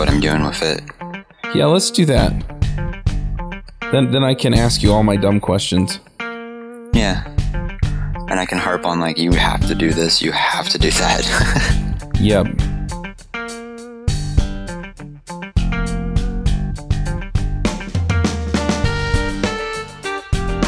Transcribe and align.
what 0.00 0.08
I'm 0.08 0.18
doing 0.18 0.42
with 0.46 0.62
it. 0.62 0.82
Yeah, 1.54 1.66
let's 1.66 1.90
do 1.90 2.06
that. 2.06 2.32
Then 3.92 4.10
then 4.10 4.24
I 4.24 4.32
can 4.32 4.54
ask 4.54 4.82
you 4.82 4.92
all 4.92 5.02
my 5.02 5.16
dumb 5.16 5.40
questions. 5.40 6.00
Yeah. 6.94 7.26
And 8.30 8.40
I 8.40 8.46
can 8.46 8.56
harp 8.56 8.86
on 8.86 8.98
like 8.98 9.18
you 9.18 9.32
have 9.32 9.66
to 9.68 9.74
do 9.74 9.92
this, 9.92 10.22
you 10.22 10.32
have 10.32 10.70
to 10.70 10.78
do 10.78 10.90
that. 10.90 11.86
Yep. 12.20 12.48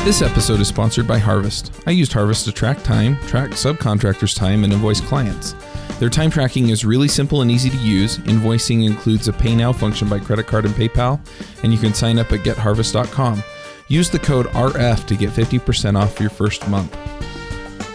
This 0.05 0.23
episode 0.23 0.61
is 0.61 0.69
sponsored 0.69 1.07
by 1.07 1.19
Harvest. 1.19 1.79
I 1.87 1.91
used 1.91 2.15
Harvest 2.15 2.47
to 2.47 2.53
track 2.53 2.83
time, 2.83 3.19
track 3.27 3.51
subcontractors' 3.51 4.35
time, 4.35 4.65
and 4.65 4.73
invoice 4.73 5.03
clients. 5.03 5.55
Their 6.03 6.11
time 6.11 6.31
tracking 6.31 6.71
is 6.71 6.85
really 6.85 7.07
simple 7.07 7.43
and 7.43 7.49
easy 7.49 7.71
to 7.71 7.77
use. 7.77 8.19
Invoicing 8.19 8.85
includes 8.85 9.29
a 9.29 9.33
pay 9.33 9.55
now 9.55 9.73
function 9.73 10.09
by 10.09 10.19
credit 10.19 10.49
card 10.49 10.65
and 10.65 10.75
PayPal, 10.75 11.21
and 11.63 11.73
you 11.73 11.79
can 11.79 11.95
sign 11.95 12.19
up 12.19 12.33
at 12.33 12.41
getharvest.com. 12.41 13.41
Use 13.87 14.11
the 14.11 14.19
code 14.19 14.47
RF 14.47 15.07
to 15.07 15.15
get 15.15 15.31
50% 15.31 15.97
off 15.97 16.19
your 16.19 16.29
first 16.29 16.67
month. 16.67 16.93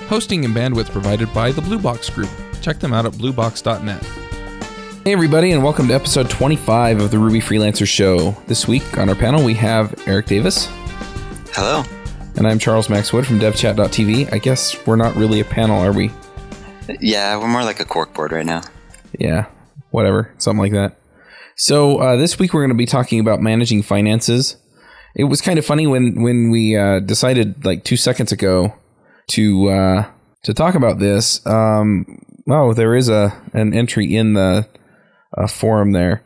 Hosting 0.08 0.46
and 0.46 0.56
bandwidth 0.56 0.90
provided 0.90 1.34
by 1.34 1.52
the 1.52 1.62
Blue 1.62 1.78
Box 1.78 2.10
Group. 2.10 2.30
Check 2.62 2.80
them 2.80 2.94
out 2.94 3.06
at 3.06 3.12
bluebox.net. 3.12 4.02
Hey, 5.04 5.12
everybody, 5.12 5.52
and 5.52 5.62
welcome 5.62 5.90
to 5.90 5.94
episode 5.94 6.30
25 6.30 7.02
of 7.02 7.12
the 7.12 7.20
Ruby 7.20 7.42
Freelancer 7.42 7.86
Show. 7.86 8.38
This 8.48 8.70
week 8.70 8.98
on 8.98 9.10
our 9.10 9.16
panel, 9.16 9.44
we 9.44 9.54
have 9.56 9.94
Eric 10.08 10.28
Davis, 10.28 10.70
Hello. 11.52 11.84
and 12.38 12.48
I'm 12.48 12.58
Charles 12.58 12.88
Max 12.88 13.12
Wood 13.12 13.28
from 13.28 13.38
devchat.tv. 13.38 14.32
I 14.32 14.38
guess 14.38 14.78
we're 14.88 14.96
not 14.96 15.14
really 15.18 15.42
a 15.42 15.46
panel, 15.46 15.82
are 15.82 15.92
we? 15.92 16.10
Yeah, 17.00 17.38
we're 17.38 17.48
more 17.48 17.64
like 17.64 17.80
a 17.80 17.86
corkboard 17.86 18.32
right 18.32 18.46
now. 18.46 18.62
Yeah, 19.18 19.48
whatever, 19.91 20.34
something 20.38 20.62
like 20.62 20.73
that. 20.73 21.00
So 21.55 21.98
uh, 21.98 22.16
this 22.18 22.38
week 22.38 22.54
we're 22.54 22.62
going 22.62 22.70
to 22.70 22.76
be 22.76 22.86
talking 22.86 23.20
about 23.20 23.41
managing 23.41 23.82
finances. 23.82 24.58
It 25.16 25.25
was 25.25 25.42
kind 25.42 25.58
of 25.58 25.66
funny 25.66 25.88
when 25.88 26.22
when 26.22 26.52
we 26.52 26.78
uh, 26.78 27.00
decided 27.00 27.66
like 27.66 27.84
two 27.84 27.97
seconds 27.97 28.31
ago 28.31 28.75
to 29.31 29.70
uh, 29.70 30.12
to 30.44 30.53
talk 30.53 30.75
about 30.75 31.00
this. 31.00 31.45
Um, 31.45 32.20
oh, 32.50 32.73
there 32.73 32.95
is 32.95 33.09
a 33.09 33.34
an 33.53 33.73
entry 33.73 34.16
in 34.16 34.34
the 34.34 34.67
uh, 35.36 35.47
forum 35.47 35.92
there. 35.94 36.23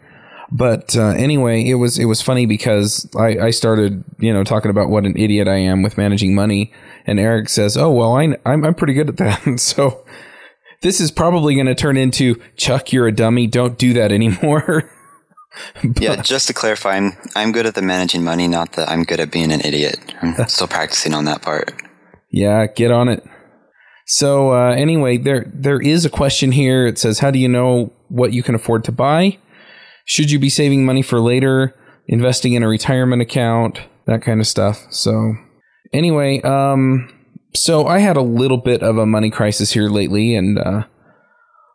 But 0.52 0.97
uh, 0.97 1.11
anyway, 1.11 1.66
it 1.66 1.75
was 1.75 1.97
it 1.97 2.05
was 2.05 2.21
funny 2.21 2.45
because 2.45 3.09
I, 3.17 3.38
I 3.39 3.49
started 3.52 4.03
you 4.19 4.33
know 4.33 4.43
talking 4.43 4.69
about 4.69 4.89
what 4.89 5.05
an 5.05 5.17
idiot 5.17 5.47
I 5.47 5.58
am 5.58 5.81
with 5.81 5.97
managing 5.97 6.36
money, 6.36 6.73
and 7.08 7.19
Eric 7.19 7.47
says, 7.47 7.77
"Oh 7.77 7.91
well, 7.91 8.17
I, 8.17 8.36
I'm 8.45 8.66
I'm 8.66 8.75
pretty 8.75 8.93
good 8.93 9.09
at 9.09 9.17
that." 9.17 9.41
So 9.59 10.05
this 10.81 10.99
is 10.99 11.11
probably 11.11 11.55
going 11.55 11.67
to 11.67 11.75
turn 11.75 11.97
into 11.97 12.41
Chuck, 12.57 12.91
you're 12.91 13.07
a 13.07 13.11
dummy. 13.11 13.47
Don't 13.47 13.77
do 13.77 13.93
that 13.93 14.11
anymore. 14.11 14.91
Yeah, 15.99 16.21
just 16.21 16.47
to 16.47 16.53
clarify, 16.53 16.95
I'm, 16.95 17.11
I'm 17.35 17.51
good 17.51 17.65
at 17.65 17.75
the 17.75 17.81
managing 17.81 18.23
money, 18.23 18.47
not 18.47 18.71
that 18.73 18.87
I'm 18.87 19.03
good 19.03 19.19
at 19.19 19.31
being 19.31 19.52
an 19.52 19.59
idiot. 19.59 19.99
I'm 20.21 20.33
still 20.47 20.67
practicing 20.67 21.13
on 21.13 21.25
that 21.25 21.41
part. 21.41 21.73
Yeah, 22.29 22.67
get 22.67 22.89
on 22.89 23.09
it. 23.09 23.21
So 24.07 24.53
uh, 24.53 24.71
anyway, 24.71 25.17
there 25.17 25.52
there 25.53 25.81
is 25.81 26.05
a 26.05 26.09
question 26.09 26.53
here. 26.53 26.87
It 26.87 26.97
says, 26.97 27.19
"How 27.19 27.31
do 27.31 27.39
you 27.39 27.47
know 27.47 27.91
what 28.07 28.33
you 28.33 28.43
can 28.43 28.55
afford 28.55 28.83
to 28.85 28.91
buy? 28.91 29.37
Should 30.05 30.31
you 30.31 30.39
be 30.39 30.49
saving 30.49 30.85
money 30.85 31.02
for 31.02 31.19
later, 31.19 31.75
investing 32.07 32.53
in 32.53 32.63
a 32.63 32.67
retirement 32.67 33.21
account, 33.21 33.79
that 34.05 34.21
kind 34.21 34.39
of 34.39 34.47
stuff?" 34.47 34.85
So 34.89 35.35
anyway, 35.93 36.41
um, 36.41 37.09
so 37.53 37.88
I 37.88 37.99
had 37.99 38.17
a 38.17 38.21
little 38.21 38.57
bit 38.57 38.83
of 38.83 38.97
a 38.97 39.05
money 39.05 39.30
crisis 39.30 39.71
here 39.71 39.89
lately, 39.89 40.35
and 40.35 40.57
uh, 40.57 40.83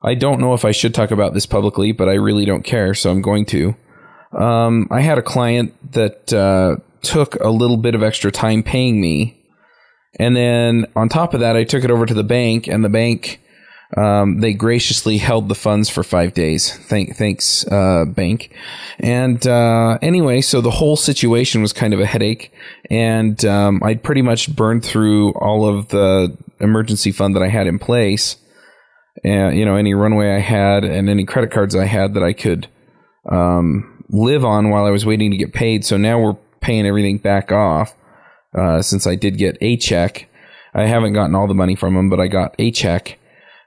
I 0.02 0.14
don't 0.14 0.40
know 0.40 0.54
if 0.54 0.64
I 0.64 0.72
should 0.72 0.94
talk 0.94 1.10
about 1.10 1.34
this 1.34 1.46
publicly, 1.46 1.92
but 1.92 2.08
I 2.08 2.14
really 2.14 2.44
don't 2.44 2.64
care, 2.64 2.94
so 2.94 3.10
I'm 3.10 3.22
going 3.22 3.46
to. 3.46 3.74
Um, 4.32 4.88
I 4.90 5.00
had 5.00 5.18
a 5.18 5.22
client 5.22 5.74
that 5.92 6.32
uh, 6.32 6.76
took 7.02 7.36
a 7.36 7.48
little 7.48 7.76
bit 7.76 7.94
of 7.94 8.02
extra 8.02 8.30
time 8.30 8.62
paying 8.62 9.00
me 9.00 9.36
and 10.18 10.34
then 10.34 10.86
on 10.96 11.08
top 11.08 11.34
of 11.34 11.40
that, 11.40 11.56
I 11.56 11.64
took 11.64 11.84
it 11.84 11.90
over 11.90 12.06
to 12.06 12.14
the 12.14 12.24
bank, 12.24 12.66
and 12.66 12.84
the 12.84 12.88
bank 12.88 13.40
um, 13.96 14.40
they 14.40 14.52
graciously 14.52 15.18
held 15.18 15.48
the 15.48 15.54
funds 15.54 15.88
for 15.88 16.02
five 16.02 16.34
days. 16.34 16.76
Thank, 16.76 17.16
thanks, 17.16 17.66
uh, 17.68 18.04
bank. 18.06 18.52
And 18.98 19.46
uh, 19.46 19.98
anyway, 20.02 20.40
so 20.40 20.60
the 20.60 20.70
whole 20.70 20.96
situation 20.96 21.62
was 21.62 21.72
kind 21.72 21.94
of 21.94 22.00
a 22.00 22.06
headache, 22.06 22.52
and 22.90 23.42
um, 23.44 23.80
I'd 23.84 24.02
pretty 24.02 24.22
much 24.22 24.54
burned 24.54 24.84
through 24.84 25.32
all 25.34 25.68
of 25.68 25.88
the 25.88 26.36
emergency 26.60 27.12
fund 27.12 27.36
that 27.36 27.42
I 27.42 27.48
had 27.48 27.66
in 27.66 27.78
place. 27.78 28.36
And 29.24 29.56
you 29.56 29.64
know, 29.64 29.76
any 29.76 29.94
runway 29.94 30.34
I 30.34 30.40
had, 30.40 30.84
and 30.84 31.08
any 31.08 31.24
credit 31.24 31.50
cards 31.50 31.74
I 31.76 31.84
had 31.84 32.14
that 32.14 32.22
I 32.22 32.32
could 32.32 32.68
um, 33.30 34.04
live 34.08 34.44
on 34.44 34.70
while 34.70 34.84
I 34.84 34.90
was 34.90 35.06
waiting 35.06 35.30
to 35.30 35.36
get 35.36 35.52
paid. 35.52 35.84
So 35.84 35.96
now 35.96 36.18
we're 36.18 36.36
paying 36.60 36.86
everything 36.86 37.18
back 37.18 37.52
off 37.52 37.94
uh, 38.56 38.82
since 38.82 39.06
I 39.06 39.14
did 39.14 39.38
get 39.38 39.56
a 39.60 39.76
check. 39.76 40.28
I 40.74 40.86
haven't 40.86 41.14
gotten 41.14 41.34
all 41.34 41.46
the 41.46 41.54
money 41.54 41.74
from 41.74 41.94
them, 41.94 42.10
but 42.10 42.20
I 42.20 42.26
got 42.26 42.54
a 42.58 42.70
check, 42.70 43.18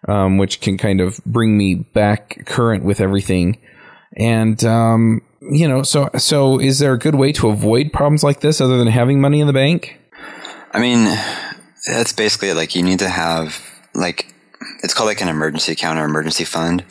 um, 0.09 0.38
which 0.38 0.59
can 0.62 0.78
kind 0.78 1.02
of 1.02 1.24
bring 1.25 1.58
me 1.58 1.75
back 1.75 2.46
current 2.46 2.84
with 2.84 3.00
everything. 3.00 3.58
And 4.18 4.64
um, 4.64 5.22
you 5.42 5.68
know, 5.68 5.84
so 5.84 6.09
so 6.18 6.59
is 6.59 6.80
there 6.80 6.94
a 6.94 7.00
good 7.00 7.16
way 7.16 7.31
to 7.34 7.50
avoid 7.50 7.94
problems 7.94 8.24
like 8.24 8.42
this 8.42 8.59
other 8.59 8.78
than 8.78 8.88
having 8.88 9.22
money 9.22 9.40
in 9.40 9.47
the 9.47 9.53
bank? 9.53 10.00
I 10.72 10.80
mean, 10.80 11.06
that's 11.88 12.14
basically 12.14 12.53
like 12.53 12.75
you 12.75 12.84
need 12.84 13.00
to 13.00 13.09
have 13.09 13.62
like 13.94 14.34
it's 14.84 14.94
called 14.94 15.08
like 15.08 15.22
an 15.22 15.30
emergency 15.30 15.72
account 15.74 16.00
or 16.00 16.06
emergency 16.06 16.44
fund, 16.44 16.84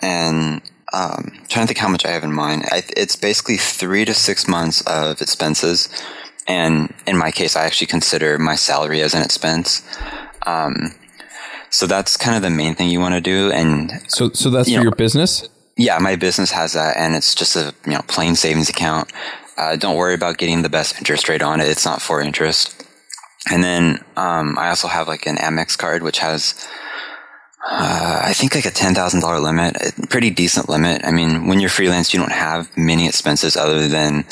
and 0.00 0.60
um, 0.92 1.30
I'm 1.32 1.46
trying 1.48 1.64
to 1.64 1.68
think 1.68 1.78
how 1.78 1.88
much 1.88 2.04
I 2.04 2.10
have 2.10 2.24
in 2.24 2.32
mind. 2.32 2.64
I, 2.70 2.82
it's 2.96 3.16
basically 3.16 3.56
three 3.56 4.04
to 4.04 4.14
six 4.14 4.48
months 4.48 4.82
of 4.82 5.22
expenses, 5.22 5.88
and 6.48 6.92
in 7.06 7.16
my 7.16 7.30
case, 7.30 7.56
I 7.56 7.64
actually 7.64 7.86
consider 7.86 8.38
my 8.38 8.56
salary 8.56 9.00
as 9.00 9.14
an 9.14 9.22
expense. 9.22 9.82
Um, 10.44 10.94
so 11.72 11.86
that's 11.86 12.16
kind 12.16 12.36
of 12.36 12.42
the 12.42 12.50
main 12.50 12.74
thing 12.76 12.88
you 12.90 13.00
want 13.00 13.14
to 13.14 13.20
do, 13.20 13.50
and 13.50 13.90
So 14.08 14.30
so 14.34 14.50
that's 14.50 14.68
You 14.68 14.74
for 14.76 14.78
know- 14.80 14.90
your 14.90 14.96
business. 14.96 15.48
yeah, 15.76 15.98
my 15.98 16.14
business 16.16 16.50
has 16.52 16.72
that, 16.74 16.96
and 16.96 17.14
it's 17.16 17.34
just 17.34 17.56
a 17.56 17.74
you 17.86 17.92
know 17.94 18.02
plain 18.08 18.34
savings 18.36 18.68
account. 18.68 19.10
Uh, 19.58 19.76
don't 19.76 19.96
worry 19.96 20.14
about 20.14 20.38
getting 20.38 20.62
the 20.62 20.68
best 20.78 20.96
interest 20.98 21.28
rate 21.28 21.42
on 21.42 21.60
it; 21.60 21.68
it's 21.68 21.84
not 21.84 22.00
for 22.00 22.20
interest. 22.20 22.64
And 23.50 23.62
then 23.64 23.98
um, 24.16 24.56
I 24.58 24.68
also 24.68 24.86
have 24.88 25.08
like 25.08 25.26
an 25.26 25.36
Amex 25.36 25.76
card, 25.76 26.02
which 26.02 26.18
has 26.20 26.54
uh, 27.68 28.20
I 28.24 28.32
think 28.34 28.54
like 28.54 28.66
a 28.66 28.70
ten 28.70 28.94
thousand 28.94 29.20
dollar 29.20 29.40
limit, 29.40 29.76
a 29.76 30.06
pretty 30.08 30.30
decent 30.30 30.68
limit. 30.68 31.02
I 31.04 31.10
mean, 31.12 31.46
when 31.46 31.60
you're 31.60 31.70
freelance, 31.70 32.12
you 32.12 32.20
don't 32.20 32.32
have 32.32 32.68
many 32.76 33.06
expenses 33.08 33.56
other 33.56 33.88
than 33.88 34.24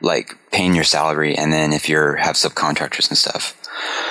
like 0.00 0.36
paying 0.52 0.74
your 0.74 0.84
salary, 0.84 1.36
and 1.36 1.52
then 1.52 1.72
if 1.72 1.88
you're 1.88 2.16
have 2.16 2.36
subcontractors 2.36 3.08
and 3.08 3.18
stuff. 3.18 3.54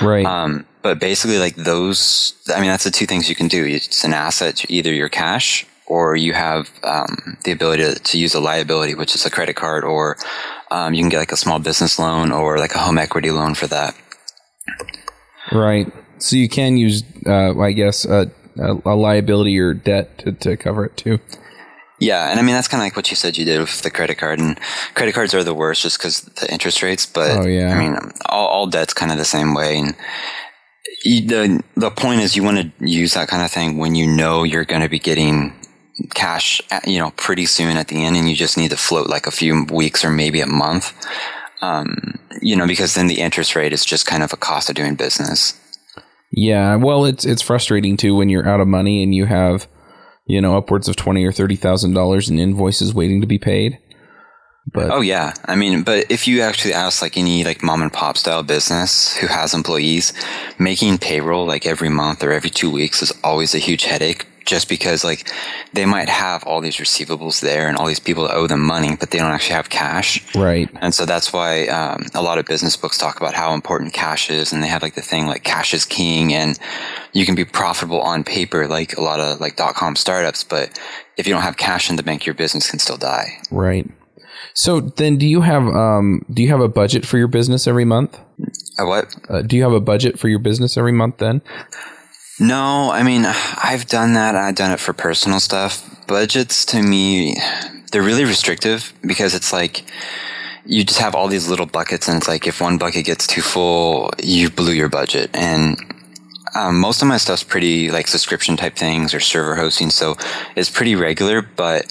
Right. 0.02 0.24
Um, 0.26 0.66
but 0.82 0.98
basically, 0.98 1.38
like 1.38 1.56
those, 1.56 2.34
I 2.54 2.60
mean, 2.60 2.70
that's 2.70 2.84
the 2.84 2.90
two 2.90 3.06
things 3.06 3.28
you 3.28 3.34
can 3.34 3.48
do. 3.48 3.64
It's 3.64 4.04
an 4.04 4.14
asset, 4.14 4.64
either 4.70 4.92
your 4.92 5.08
cash 5.08 5.66
or 5.86 6.16
you 6.16 6.34
have 6.34 6.70
um, 6.84 7.38
the 7.44 7.50
ability 7.52 7.82
to, 7.82 7.94
to 7.94 8.18
use 8.18 8.34
a 8.34 8.40
liability, 8.40 8.94
which 8.94 9.14
is 9.14 9.24
a 9.24 9.30
credit 9.30 9.56
card, 9.56 9.84
or 9.84 10.16
um, 10.70 10.92
you 10.94 11.02
can 11.02 11.08
get 11.08 11.18
like 11.18 11.32
a 11.32 11.36
small 11.36 11.58
business 11.58 11.98
loan 11.98 12.30
or 12.30 12.58
like 12.58 12.74
a 12.74 12.78
home 12.78 12.98
equity 12.98 13.30
loan 13.30 13.54
for 13.54 13.66
that. 13.66 13.96
right. 15.52 15.90
So 16.18 16.36
you 16.36 16.48
can 16.48 16.76
use, 16.76 17.04
uh, 17.26 17.58
I 17.58 17.72
guess, 17.72 18.04
a, 18.04 18.30
a, 18.58 18.74
a 18.84 18.94
liability 18.94 19.58
or 19.58 19.72
debt 19.72 20.18
to, 20.18 20.32
to 20.32 20.56
cover 20.56 20.84
it 20.84 20.96
too. 20.96 21.20
Yeah, 22.00 22.30
and 22.30 22.38
I 22.38 22.42
mean 22.42 22.54
that's 22.54 22.68
kind 22.68 22.80
of 22.80 22.84
like 22.86 22.94
what 22.94 23.10
you 23.10 23.16
said 23.16 23.36
you 23.36 23.44
did 23.44 23.60
with 23.60 23.82
the 23.82 23.90
credit 23.90 24.18
card, 24.18 24.38
and 24.38 24.58
credit 24.94 25.14
cards 25.14 25.34
are 25.34 25.42
the 25.42 25.54
worst 25.54 25.82
just 25.82 25.98
because 25.98 26.20
the 26.20 26.52
interest 26.52 26.82
rates. 26.82 27.06
But 27.06 27.38
Oh, 27.38 27.46
yeah. 27.46 27.74
I 27.74 27.78
mean, 27.78 27.98
all, 28.26 28.46
all 28.46 28.66
debt's 28.68 28.94
kind 28.94 29.10
of 29.10 29.18
the 29.18 29.24
same 29.24 29.52
way, 29.52 29.78
and 29.78 29.96
the 31.04 31.62
the 31.76 31.90
point 31.90 32.20
is 32.20 32.36
you 32.36 32.42
want 32.42 32.58
to 32.78 32.86
use 32.86 33.14
that 33.14 33.28
kind 33.28 33.44
of 33.44 33.50
thing 33.50 33.78
when 33.78 33.94
you 33.94 34.06
know 34.06 34.42
you're 34.42 34.64
going 34.64 34.82
to 34.82 34.88
be 34.88 34.98
getting 34.98 35.54
cash, 36.14 36.60
you 36.86 36.98
know, 36.98 37.10
pretty 37.12 37.46
soon 37.46 37.76
at 37.76 37.88
the 37.88 38.04
end, 38.04 38.16
and 38.16 38.28
you 38.28 38.36
just 38.36 38.56
need 38.56 38.70
to 38.70 38.76
float 38.76 39.08
like 39.08 39.26
a 39.26 39.30
few 39.30 39.64
weeks 39.64 40.04
or 40.04 40.10
maybe 40.10 40.40
a 40.40 40.46
month. 40.46 40.92
Um, 41.60 42.18
you 42.40 42.54
know, 42.54 42.66
because 42.66 42.94
then 42.94 43.08
the 43.08 43.20
interest 43.20 43.56
rate 43.56 43.72
is 43.72 43.84
just 43.84 44.06
kind 44.06 44.22
of 44.22 44.32
a 44.32 44.36
cost 44.36 44.68
of 44.68 44.76
doing 44.76 44.94
business. 44.94 45.58
Yeah, 46.30 46.76
well, 46.76 47.04
it's 47.04 47.24
it's 47.24 47.42
frustrating 47.42 47.96
too 47.96 48.14
when 48.14 48.28
you're 48.28 48.48
out 48.48 48.60
of 48.60 48.68
money 48.68 49.02
and 49.02 49.14
you 49.14 49.26
have, 49.26 49.66
you 50.26 50.40
know, 50.40 50.56
upwards 50.56 50.88
of 50.88 50.96
twenty 50.96 51.24
or 51.24 51.32
thirty 51.32 51.56
thousand 51.56 51.94
dollars 51.94 52.28
in 52.28 52.38
invoices 52.38 52.94
waiting 52.94 53.20
to 53.20 53.26
be 53.26 53.38
paid. 53.38 53.78
But 54.72 54.90
Oh 54.90 55.00
yeah, 55.00 55.34
I 55.44 55.56
mean, 55.56 55.82
but 55.82 56.10
if 56.10 56.28
you 56.28 56.42
actually 56.42 56.74
ask 56.74 57.02
like 57.02 57.16
any 57.16 57.44
like 57.44 57.62
mom 57.62 57.82
and 57.82 57.92
pop 57.92 58.16
style 58.16 58.42
business 58.42 59.16
who 59.16 59.26
has 59.26 59.54
employees, 59.54 60.12
making 60.58 60.98
payroll 60.98 61.46
like 61.46 61.66
every 61.66 61.88
month 61.88 62.22
or 62.22 62.32
every 62.32 62.50
two 62.50 62.70
weeks 62.70 63.02
is 63.02 63.12
always 63.22 63.54
a 63.54 63.58
huge 63.58 63.84
headache 63.84 64.26
just 64.44 64.66
because 64.66 65.04
like 65.04 65.30
they 65.74 65.84
might 65.84 66.08
have 66.08 66.42
all 66.44 66.62
these 66.62 66.78
receivables 66.78 67.42
there 67.42 67.68
and 67.68 67.76
all 67.76 67.86
these 67.86 68.00
people 68.00 68.26
that 68.26 68.34
owe 68.34 68.46
them 68.46 68.62
money, 68.62 68.96
but 68.96 69.10
they 69.10 69.18
don't 69.18 69.30
actually 69.30 69.54
have 69.54 69.68
cash. 69.68 70.34
Right. 70.34 70.70
And 70.80 70.94
so 70.94 71.04
that's 71.04 71.34
why 71.34 71.66
um, 71.66 72.06
a 72.14 72.22
lot 72.22 72.38
of 72.38 72.46
business 72.46 72.74
books 72.74 72.96
talk 72.96 73.20
about 73.20 73.34
how 73.34 73.52
important 73.52 73.92
cash 73.92 74.30
is, 74.30 74.52
and 74.52 74.62
they 74.62 74.68
have 74.68 74.82
like 74.82 74.94
the 74.94 75.02
thing 75.02 75.26
like 75.26 75.44
cash 75.44 75.74
is 75.74 75.84
king, 75.84 76.32
and 76.32 76.58
you 77.12 77.26
can 77.26 77.34
be 77.34 77.44
profitable 77.44 78.00
on 78.00 78.24
paper, 78.24 78.66
like 78.66 78.96
a 78.96 79.02
lot 79.02 79.20
of 79.20 79.38
like 79.38 79.56
dot 79.56 79.74
com 79.74 79.94
startups, 79.94 80.44
but 80.44 80.80
if 81.18 81.26
you 81.26 81.34
don't 81.34 81.42
have 81.42 81.58
cash 81.58 81.90
in 81.90 81.96
the 81.96 82.02
bank, 82.02 82.24
your 82.24 82.34
business 82.34 82.70
can 82.70 82.78
still 82.78 82.96
die. 82.96 83.38
Right. 83.50 83.86
So 84.58 84.80
then, 84.80 85.18
do 85.18 85.26
you 85.28 85.42
have 85.42 85.68
um, 85.68 86.26
do 86.34 86.42
you 86.42 86.48
have 86.48 86.60
a 86.60 86.66
budget 86.66 87.06
for 87.06 87.16
your 87.16 87.28
business 87.28 87.68
every 87.68 87.84
month? 87.84 88.18
A 88.76 88.84
what? 88.84 89.14
Uh, 89.28 89.42
do 89.42 89.54
you 89.56 89.62
have 89.62 89.72
a 89.72 89.78
budget 89.80 90.18
for 90.18 90.28
your 90.28 90.40
business 90.40 90.76
every 90.76 90.90
month? 90.90 91.18
Then 91.18 91.42
No, 92.40 92.90
I 92.90 93.04
mean, 93.04 93.24
I've 93.24 93.86
done 93.86 94.14
that. 94.14 94.34
I've 94.34 94.56
done 94.56 94.72
it 94.72 94.80
for 94.80 94.92
personal 94.92 95.38
stuff. 95.38 96.04
Budgets 96.08 96.64
to 96.72 96.82
me, 96.82 97.36
they're 97.92 98.02
really 98.02 98.24
restrictive 98.24 98.92
because 99.06 99.32
it's 99.32 99.52
like 99.52 99.84
you 100.66 100.82
just 100.82 100.98
have 100.98 101.14
all 101.14 101.28
these 101.28 101.48
little 101.48 101.66
buckets, 101.66 102.08
and 102.08 102.16
it's 102.16 102.26
like 102.26 102.48
if 102.48 102.60
one 102.60 102.78
bucket 102.78 103.06
gets 103.06 103.28
too 103.28 103.42
full, 103.42 104.10
you 104.20 104.50
blew 104.50 104.72
your 104.72 104.88
budget. 104.88 105.30
And 105.34 105.78
um, 106.56 106.80
most 106.80 107.00
of 107.00 107.06
my 107.06 107.18
stuff's 107.18 107.44
pretty 107.44 107.92
like 107.92 108.08
subscription 108.08 108.56
type 108.56 108.74
things 108.74 109.14
or 109.14 109.20
server 109.20 109.54
hosting, 109.54 109.90
so 109.90 110.16
it's 110.56 110.68
pretty 110.68 110.96
regular. 110.96 111.42
But 111.42 111.86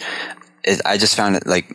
it, 0.66 0.82
I 0.86 0.98
just 0.98 1.16
found 1.16 1.38
it 1.38 1.48
like 1.48 1.74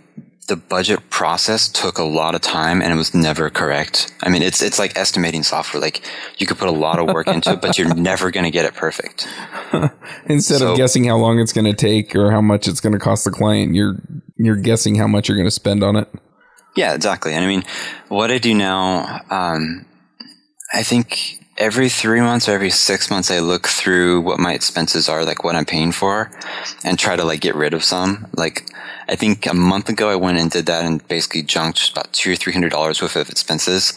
the 0.48 0.56
budget 0.56 1.08
process 1.08 1.68
took 1.68 1.98
a 1.98 2.02
lot 2.02 2.34
of 2.34 2.40
time 2.40 2.82
and 2.82 2.92
it 2.92 2.96
was 2.96 3.14
never 3.14 3.48
correct. 3.48 4.12
I 4.22 4.28
mean, 4.28 4.42
it's 4.42 4.60
it's 4.60 4.78
like 4.78 4.96
estimating 4.98 5.42
software. 5.44 5.80
Like 5.80 6.02
you 6.38 6.46
could 6.46 6.58
put 6.58 6.68
a 6.68 6.72
lot 6.72 6.98
of 6.98 7.06
work 7.14 7.28
into 7.28 7.52
it, 7.52 7.60
but 7.62 7.78
you're 7.78 7.94
never 8.10 8.30
going 8.30 8.44
to 8.44 8.50
get 8.50 8.64
it 8.64 8.74
perfect. 8.74 9.28
instead 10.26 10.58
So- 10.58 10.72
of 10.72 10.76
guessing 10.76 11.04
how 11.04 11.16
long 11.16 11.38
it's 11.38 11.52
going 11.52 11.64
to 11.66 11.74
take 11.74 12.14
or 12.16 12.30
how 12.32 12.40
much 12.40 12.66
it's 12.68 12.80
going 12.80 12.92
to 12.92 12.98
cost 12.98 13.24
the 13.24 13.30
client, 13.30 13.74
you're 13.74 13.96
you're 14.36 14.56
guessing 14.56 14.96
how 14.96 15.06
much 15.06 15.28
you're 15.28 15.36
going 15.36 15.46
to 15.46 15.50
spend 15.52 15.84
on 15.84 15.96
it. 15.96 16.08
Yeah, 16.76 16.94
exactly. 16.94 17.34
And 17.34 17.44
I 17.44 17.48
mean, 17.48 17.62
what 18.08 18.30
I 18.30 18.38
do 18.38 18.54
now, 18.54 19.20
um, 19.30 19.84
I 20.72 20.82
think 20.82 21.38
every 21.56 21.88
three 21.88 22.20
months 22.20 22.48
or 22.48 22.52
every 22.52 22.70
six 22.70 23.10
months, 23.10 23.30
I 23.30 23.40
look 23.40 23.66
through 23.66 24.22
what 24.22 24.38
my 24.38 24.54
expenses 24.54 25.08
are, 25.08 25.24
like 25.24 25.44
what 25.44 25.56
I'm 25.56 25.64
paying 25.64 25.92
for, 25.92 26.30
and 26.84 26.98
try 26.98 27.16
to 27.16 27.24
like 27.24 27.40
get 27.40 27.54
rid 27.54 27.74
of 27.74 27.84
some. 27.84 28.26
Like, 28.36 28.68
I 29.08 29.16
think 29.16 29.46
a 29.46 29.54
month 29.54 29.88
ago, 29.88 30.08
I 30.08 30.16
went 30.16 30.38
and 30.38 30.50
did 30.50 30.66
that 30.66 30.84
and 30.84 31.06
basically 31.08 31.42
junked 31.42 31.90
about 31.90 32.12
two 32.12 32.32
or 32.32 32.36
three 32.36 32.52
hundred 32.52 32.72
dollars 32.72 33.02
worth 33.02 33.16
of 33.16 33.28
expenses. 33.28 33.92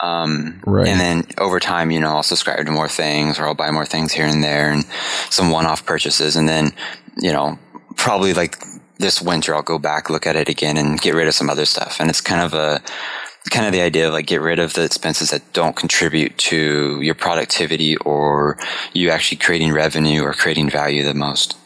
Um, 0.00 0.60
Right. 0.66 0.88
And 0.88 1.00
then 1.00 1.24
over 1.38 1.60
time, 1.60 1.90
you 1.90 2.00
know, 2.00 2.10
I'll 2.10 2.22
subscribe 2.22 2.66
to 2.66 2.72
more 2.72 2.88
things 2.88 3.38
or 3.38 3.46
I'll 3.46 3.54
buy 3.54 3.70
more 3.70 3.86
things 3.86 4.12
here 4.12 4.26
and 4.26 4.42
there 4.42 4.70
and 4.70 4.84
some 5.30 5.50
one-off 5.50 5.86
purchases. 5.86 6.36
And 6.36 6.48
then, 6.48 6.72
you 7.16 7.32
know, 7.32 7.58
probably 7.96 8.34
like 8.34 8.58
this 8.98 9.22
winter, 9.22 9.54
I'll 9.54 9.62
go 9.62 9.78
back, 9.78 10.10
look 10.10 10.26
at 10.26 10.36
it 10.36 10.48
again 10.48 10.76
and 10.76 11.00
get 11.00 11.14
rid 11.14 11.28
of 11.28 11.34
some 11.34 11.48
other 11.48 11.64
stuff. 11.64 12.00
And 12.00 12.10
it's 12.10 12.20
kind 12.20 12.42
of 12.42 12.54
a, 12.54 12.82
kind 13.50 13.66
of 13.66 13.72
the 13.72 13.82
idea 13.82 14.06
of 14.06 14.12
like 14.12 14.26
get 14.26 14.40
rid 14.40 14.58
of 14.58 14.74
the 14.74 14.84
expenses 14.84 15.30
that 15.30 15.52
don't 15.52 15.76
contribute 15.76 16.36
to 16.38 17.00
your 17.00 17.14
productivity 17.14 17.96
or 17.98 18.58
you 18.92 19.10
actually 19.10 19.38
creating 19.38 19.72
revenue 19.72 20.22
or 20.22 20.32
creating 20.32 20.70
value 20.70 21.04
the 21.04 21.14
most. 21.14 21.56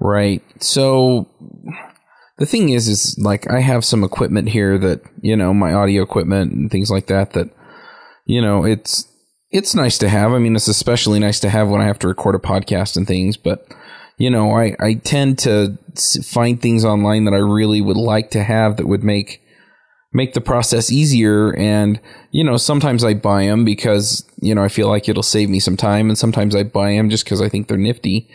Right. 0.00 0.42
So 0.62 1.28
the 2.38 2.46
thing 2.46 2.70
is, 2.70 2.88
is 2.88 3.18
like 3.18 3.50
I 3.50 3.60
have 3.60 3.84
some 3.84 4.04
equipment 4.04 4.48
here 4.48 4.78
that 4.78 5.02
you 5.20 5.36
know 5.36 5.52
my 5.52 5.72
audio 5.72 6.02
equipment 6.02 6.52
and 6.52 6.70
things 6.70 6.90
like 6.90 7.06
that. 7.06 7.32
That 7.32 7.50
you 8.24 8.40
know 8.40 8.64
it's 8.64 9.08
it's 9.50 9.74
nice 9.74 9.98
to 9.98 10.08
have. 10.08 10.32
I 10.32 10.38
mean, 10.38 10.54
it's 10.54 10.68
especially 10.68 11.18
nice 11.18 11.40
to 11.40 11.50
have 11.50 11.68
when 11.68 11.80
I 11.80 11.86
have 11.86 11.98
to 12.00 12.08
record 12.08 12.34
a 12.34 12.38
podcast 12.38 12.96
and 12.96 13.06
things. 13.06 13.36
But 13.36 13.66
you 14.18 14.30
know, 14.30 14.52
I 14.56 14.76
I 14.78 14.94
tend 14.94 15.38
to 15.40 15.78
find 16.24 16.60
things 16.60 16.84
online 16.84 17.24
that 17.24 17.34
I 17.34 17.38
really 17.38 17.80
would 17.80 17.96
like 17.96 18.30
to 18.32 18.44
have 18.44 18.76
that 18.76 18.86
would 18.86 19.02
make 19.02 19.42
make 20.12 20.32
the 20.34 20.40
process 20.40 20.90
easier 20.90 21.54
and 21.56 22.00
you 22.30 22.42
know 22.42 22.56
sometimes 22.56 23.04
i 23.04 23.12
buy 23.12 23.44
them 23.44 23.64
because 23.64 24.24
you 24.40 24.54
know 24.54 24.64
i 24.64 24.68
feel 24.68 24.88
like 24.88 25.08
it'll 25.08 25.22
save 25.22 25.50
me 25.50 25.60
some 25.60 25.76
time 25.76 26.08
and 26.08 26.16
sometimes 26.16 26.56
i 26.56 26.62
buy 26.62 26.92
them 26.92 27.10
just 27.10 27.24
because 27.24 27.42
i 27.42 27.48
think 27.48 27.68
they're 27.68 27.76
nifty 27.76 28.28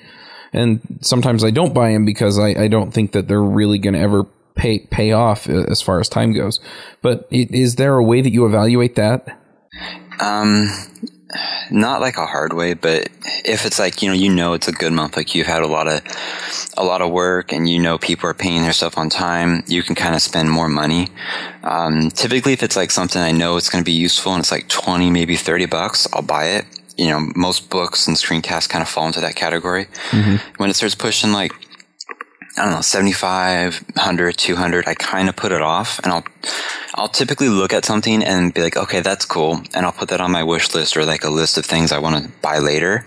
and 0.55 0.99
sometimes 1.01 1.43
I 1.43 1.49
don't 1.49 1.73
buy 1.73 1.91
them 1.93 2.05
because 2.05 2.37
I, 2.37 2.49
I 2.49 2.67
don't 2.67 2.91
think 2.93 3.13
that 3.13 3.27
they're 3.27 3.41
really 3.41 3.79
going 3.79 3.95
to 3.95 3.99
ever 3.99 4.25
pay 4.53 4.77
pay 4.77 5.11
off 5.11 5.49
uh, 5.49 5.63
as 5.63 5.81
far 5.81 5.99
as 5.99 6.07
time 6.07 6.31
goes. 6.31 6.59
But 7.01 7.27
i- 7.33 7.47
is 7.49 7.77
there 7.77 7.95
a 7.95 8.03
way 8.03 8.21
that 8.21 8.29
you 8.31 8.45
evaluate 8.45 8.93
that? 8.93 9.35
Um, 10.19 10.67
not 11.71 12.01
like 12.01 12.17
a 12.17 12.25
hard 12.25 12.53
way, 12.53 12.73
but 12.73 13.09
if 13.45 13.65
it's 13.65 13.79
like 13.79 14.01
you 14.01 14.09
know, 14.09 14.13
you 14.13 14.33
know, 14.33 14.53
it's 14.53 14.67
a 14.67 14.71
good 14.71 14.93
month. 14.93 15.15
Like 15.17 15.35
you've 15.35 15.47
had 15.47 15.61
a 15.61 15.67
lot 15.67 15.87
of 15.87 16.01
a 16.77 16.83
lot 16.83 17.01
of 17.01 17.11
work, 17.11 17.51
and 17.51 17.69
you 17.69 17.79
know 17.79 17.97
people 17.97 18.29
are 18.29 18.33
paying 18.33 18.61
their 18.61 18.73
stuff 18.73 18.97
on 18.97 19.09
time. 19.09 19.63
You 19.67 19.83
can 19.83 19.95
kind 19.95 20.15
of 20.15 20.21
spend 20.21 20.49
more 20.49 20.67
money. 20.67 21.09
Um, 21.63 22.09
typically, 22.11 22.53
if 22.53 22.63
it's 22.63 22.75
like 22.75 22.91
something 22.91 23.21
I 23.21 23.31
know 23.31 23.57
it's 23.57 23.69
going 23.69 23.83
to 23.83 23.85
be 23.85 23.93
useful, 23.93 24.33
and 24.33 24.41
it's 24.41 24.51
like 24.51 24.67
twenty, 24.67 25.09
maybe 25.09 25.35
thirty 25.35 25.65
bucks, 25.65 26.07
I'll 26.13 26.21
buy 26.21 26.45
it. 26.45 26.65
You 26.97 27.07
know, 27.09 27.31
most 27.35 27.69
books 27.69 28.07
and 28.07 28.15
screencasts 28.15 28.69
kind 28.69 28.81
of 28.81 28.87
fall 28.89 29.07
into 29.07 29.21
that 29.21 29.35
category. 29.35 29.87
When 30.57 30.69
it 30.69 30.75
starts 30.75 30.95
pushing 30.95 31.31
like 31.31 31.51
I 32.55 32.65
don't 32.65 32.73
know, 32.73 32.81
75, 32.81 33.83
100, 33.95 34.37
200, 34.37 34.87
I 34.87 34.93
kind 34.93 35.27
of 35.27 35.35
put 35.35 35.51
it 35.51 35.61
off 35.61 35.99
and 36.03 36.13
I'll, 36.13 36.23
I'll 36.93 37.07
typically 37.07 37.49
look 37.49 37.73
at 37.73 37.83
something 37.83 38.23
and 38.23 38.53
be 38.53 38.61
like, 38.61 38.77
okay, 38.77 38.99
that's 39.01 39.25
cool. 39.25 39.63
And 39.73 39.85
I'll 39.87 39.91
put 39.91 40.09
that 40.09 40.21
on 40.21 40.31
my 40.31 40.43
wish 40.43 40.73
list 40.75 40.95
or 40.95 41.03
like 41.03 41.23
a 41.23 41.31
list 41.31 41.57
of 41.57 41.65
things 41.65 41.91
I 41.91 41.97
want 41.97 42.23
to 42.23 42.31
buy 42.41 42.59
later. 42.59 43.05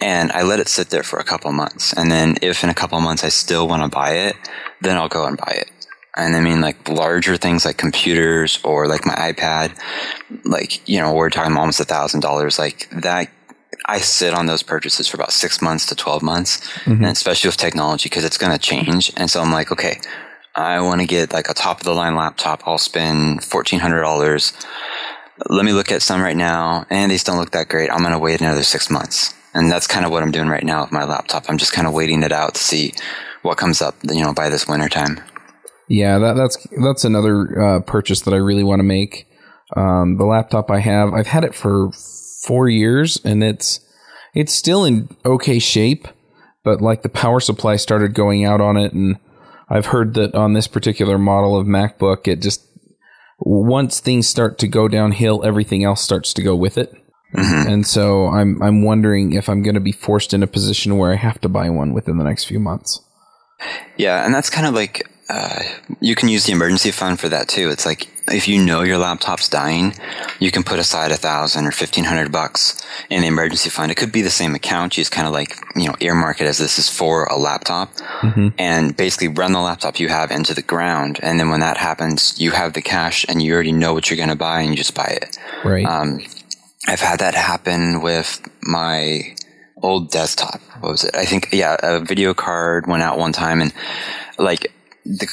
And 0.00 0.32
I 0.32 0.42
let 0.42 0.58
it 0.58 0.66
sit 0.66 0.90
there 0.90 1.04
for 1.04 1.20
a 1.20 1.24
couple 1.24 1.52
months. 1.52 1.92
And 1.92 2.10
then 2.10 2.36
if 2.42 2.64
in 2.64 2.70
a 2.70 2.74
couple 2.74 3.00
months 3.00 3.22
I 3.22 3.28
still 3.28 3.68
want 3.68 3.84
to 3.84 3.88
buy 3.88 4.12
it, 4.12 4.34
then 4.80 4.96
I'll 4.96 5.08
go 5.08 5.24
and 5.24 5.36
buy 5.36 5.52
it. 5.52 5.70
And 6.16 6.34
I 6.34 6.40
mean, 6.40 6.60
like 6.60 6.88
larger 6.88 7.36
things 7.36 7.64
like 7.64 7.76
computers 7.76 8.58
or 8.64 8.88
like 8.88 9.06
my 9.06 9.14
iPad, 9.14 9.78
like, 10.44 10.88
you 10.88 10.98
know, 10.98 11.14
we're 11.14 11.30
talking 11.30 11.56
almost 11.56 11.78
a 11.78 11.84
thousand 11.84 12.20
dollars, 12.20 12.58
like 12.58 12.90
that 12.90 13.30
I 13.90 13.98
sit 13.98 14.34
on 14.34 14.46
those 14.46 14.62
purchases 14.62 15.08
for 15.08 15.16
about 15.16 15.32
six 15.32 15.60
months 15.60 15.84
to 15.86 15.96
12 15.96 16.22
months, 16.22 16.60
and 17.02 17.06
especially 17.06 17.48
with 17.48 17.56
technology 17.56 18.08
because 18.08 18.24
it's 18.24 18.38
going 18.38 18.52
to 18.52 18.58
change. 18.58 19.12
And 19.16 19.28
so 19.28 19.42
I'm 19.42 19.50
like, 19.50 19.72
okay, 19.72 20.00
I 20.54 20.80
want 20.80 21.00
to 21.00 21.08
get 21.08 21.32
like 21.32 21.48
a 21.48 21.54
top 21.54 21.78
of 21.78 21.84
the 21.84 21.92
line 21.92 22.14
laptop. 22.14 22.62
I'll 22.66 22.78
spend 22.78 23.40
$1,400. 23.40 24.66
Let 25.48 25.64
me 25.64 25.72
look 25.72 25.90
at 25.90 26.02
some 26.02 26.22
right 26.22 26.36
now, 26.36 26.86
and 26.88 27.10
these 27.10 27.24
don't 27.24 27.38
look 27.38 27.50
that 27.50 27.68
great. 27.68 27.90
I'm 27.90 27.98
going 27.98 28.12
to 28.12 28.18
wait 28.18 28.40
another 28.40 28.62
six 28.62 28.90
months. 28.90 29.34
And 29.54 29.72
that's 29.72 29.88
kind 29.88 30.06
of 30.06 30.12
what 30.12 30.22
I'm 30.22 30.30
doing 30.30 30.48
right 30.48 30.62
now 30.62 30.82
with 30.82 30.92
my 30.92 31.04
laptop. 31.04 31.46
I'm 31.48 31.58
just 31.58 31.72
kind 31.72 31.88
of 31.88 31.92
waiting 31.92 32.22
it 32.22 32.30
out 32.30 32.54
to 32.54 32.62
see 32.62 32.94
what 33.42 33.58
comes 33.58 33.82
up, 33.82 33.96
you 34.04 34.22
know, 34.22 34.32
by 34.32 34.50
this 34.50 34.68
winter 34.68 34.88
time. 34.88 35.20
Yeah, 35.88 36.18
that, 36.20 36.34
that's 36.34 36.68
that's 36.80 37.04
another 37.04 37.60
uh, 37.60 37.80
purchase 37.80 38.20
that 38.20 38.34
I 38.34 38.36
really 38.36 38.62
want 38.62 38.78
to 38.78 38.84
make. 38.84 39.26
Um, 39.74 40.16
the 40.16 40.24
laptop 40.26 40.70
I 40.70 40.78
have, 40.78 41.12
I've 41.12 41.26
had 41.26 41.42
it 41.42 41.56
for 41.56 41.90
four 42.42 42.68
years, 42.68 43.20
and 43.24 43.42
it's 43.42 43.80
it's 44.34 44.54
still 44.54 44.84
in 44.84 45.08
okay 45.24 45.58
shape, 45.58 46.08
but 46.64 46.80
like 46.80 47.02
the 47.02 47.08
power 47.08 47.40
supply 47.40 47.76
started 47.76 48.14
going 48.14 48.44
out 48.44 48.60
on 48.60 48.76
it, 48.76 48.92
and 48.92 49.16
I've 49.68 49.86
heard 49.86 50.14
that 50.14 50.34
on 50.34 50.52
this 50.52 50.66
particular 50.66 51.18
model 51.18 51.58
of 51.58 51.66
MacBook, 51.66 52.26
it 52.26 52.42
just 52.42 52.66
once 53.38 54.00
things 54.00 54.28
start 54.28 54.58
to 54.58 54.68
go 54.68 54.88
downhill, 54.88 55.44
everything 55.44 55.84
else 55.84 56.02
starts 56.02 56.34
to 56.34 56.42
go 56.42 56.54
with 56.54 56.76
it. 56.76 56.92
Mm-hmm. 57.34 57.70
And 57.70 57.86
so 57.86 58.26
I'm 58.26 58.60
I'm 58.62 58.84
wondering 58.84 59.32
if 59.34 59.48
I'm 59.48 59.62
going 59.62 59.74
to 59.74 59.80
be 59.80 59.92
forced 59.92 60.34
in 60.34 60.42
a 60.42 60.48
position 60.48 60.98
where 60.98 61.12
I 61.12 61.16
have 61.16 61.40
to 61.42 61.48
buy 61.48 61.70
one 61.70 61.92
within 61.92 62.18
the 62.18 62.24
next 62.24 62.44
few 62.44 62.58
months. 62.58 63.00
Yeah, 63.96 64.24
and 64.24 64.34
that's 64.34 64.50
kind 64.50 64.66
of 64.66 64.74
like 64.74 65.08
uh, 65.30 65.62
you 66.00 66.14
can 66.14 66.28
use 66.28 66.44
the 66.44 66.52
emergency 66.52 66.90
fund 66.90 67.20
for 67.20 67.28
that 67.28 67.48
too. 67.48 67.70
It's 67.70 67.86
like 67.86 68.08
if 68.28 68.48
you 68.48 68.62
know 68.62 68.82
your 68.82 68.98
laptop's 68.98 69.48
dying, 69.48 69.94
you 70.40 70.50
can 70.50 70.64
put 70.64 70.78
aside 70.78 71.12
a 71.12 71.16
thousand 71.16 71.66
or 71.66 71.70
fifteen 71.70 72.04
hundred 72.04 72.32
bucks 72.32 72.84
in 73.08 73.22
the 73.22 73.28
emergency 73.28 73.70
fund. 73.70 73.92
It 73.92 73.96
could 73.96 74.12
be 74.12 74.22
the 74.22 74.30
same 74.30 74.54
account. 74.54 74.96
You 74.96 75.02
just 75.02 75.12
kind 75.12 75.26
of 75.26 75.32
like 75.32 75.56
you 75.76 75.86
know 75.86 75.94
earmark 76.00 76.40
it 76.40 76.46
as 76.46 76.58
this 76.58 76.78
is 76.78 76.88
for 76.88 77.24
a 77.24 77.36
laptop, 77.36 77.92
and 78.58 78.96
basically 78.96 79.28
run 79.28 79.52
the 79.52 79.60
laptop 79.60 80.00
you 80.00 80.08
have 80.08 80.32
into 80.32 80.52
the 80.52 80.62
ground. 80.62 81.20
And 81.22 81.38
then 81.38 81.48
when 81.50 81.60
that 81.60 81.76
happens, 81.76 82.40
you 82.40 82.50
have 82.50 82.72
the 82.72 82.82
cash 82.82 83.24
and 83.28 83.40
you 83.40 83.54
already 83.54 83.72
know 83.72 83.94
what 83.94 84.10
you're 84.10 84.16
going 84.16 84.30
to 84.30 84.36
buy, 84.36 84.60
and 84.62 84.70
you 84.70 84.76
just 84.76 84.94
buy 84.94 85.18
it. 85.22 85.38
Right. 85.64 85.86
Um, 85.86 86.20
I've 86.88 87.00
had 87.00 87.20
that 87.20 87.34
happen 87.34 88.02
with 88.02 88.40
my 88.62 89.36
old 89.82 90.10
desktop. 90.10 90.60
What 90.80 90.92
was 90.92 91.04
it? 91.04 91.14
I 91.14 91.24
think, 91.24 91.48
yeah, 91.52 91.76
a 91.82 92.00
video 92.00 92.34
card 92.34 92.86
went 92.86 93.02
out 93.02 93.18
one 93.18 93.32
time 93.32 93.60
and 93.60 93.72
like 94.38 94.72
the 95.04 95.28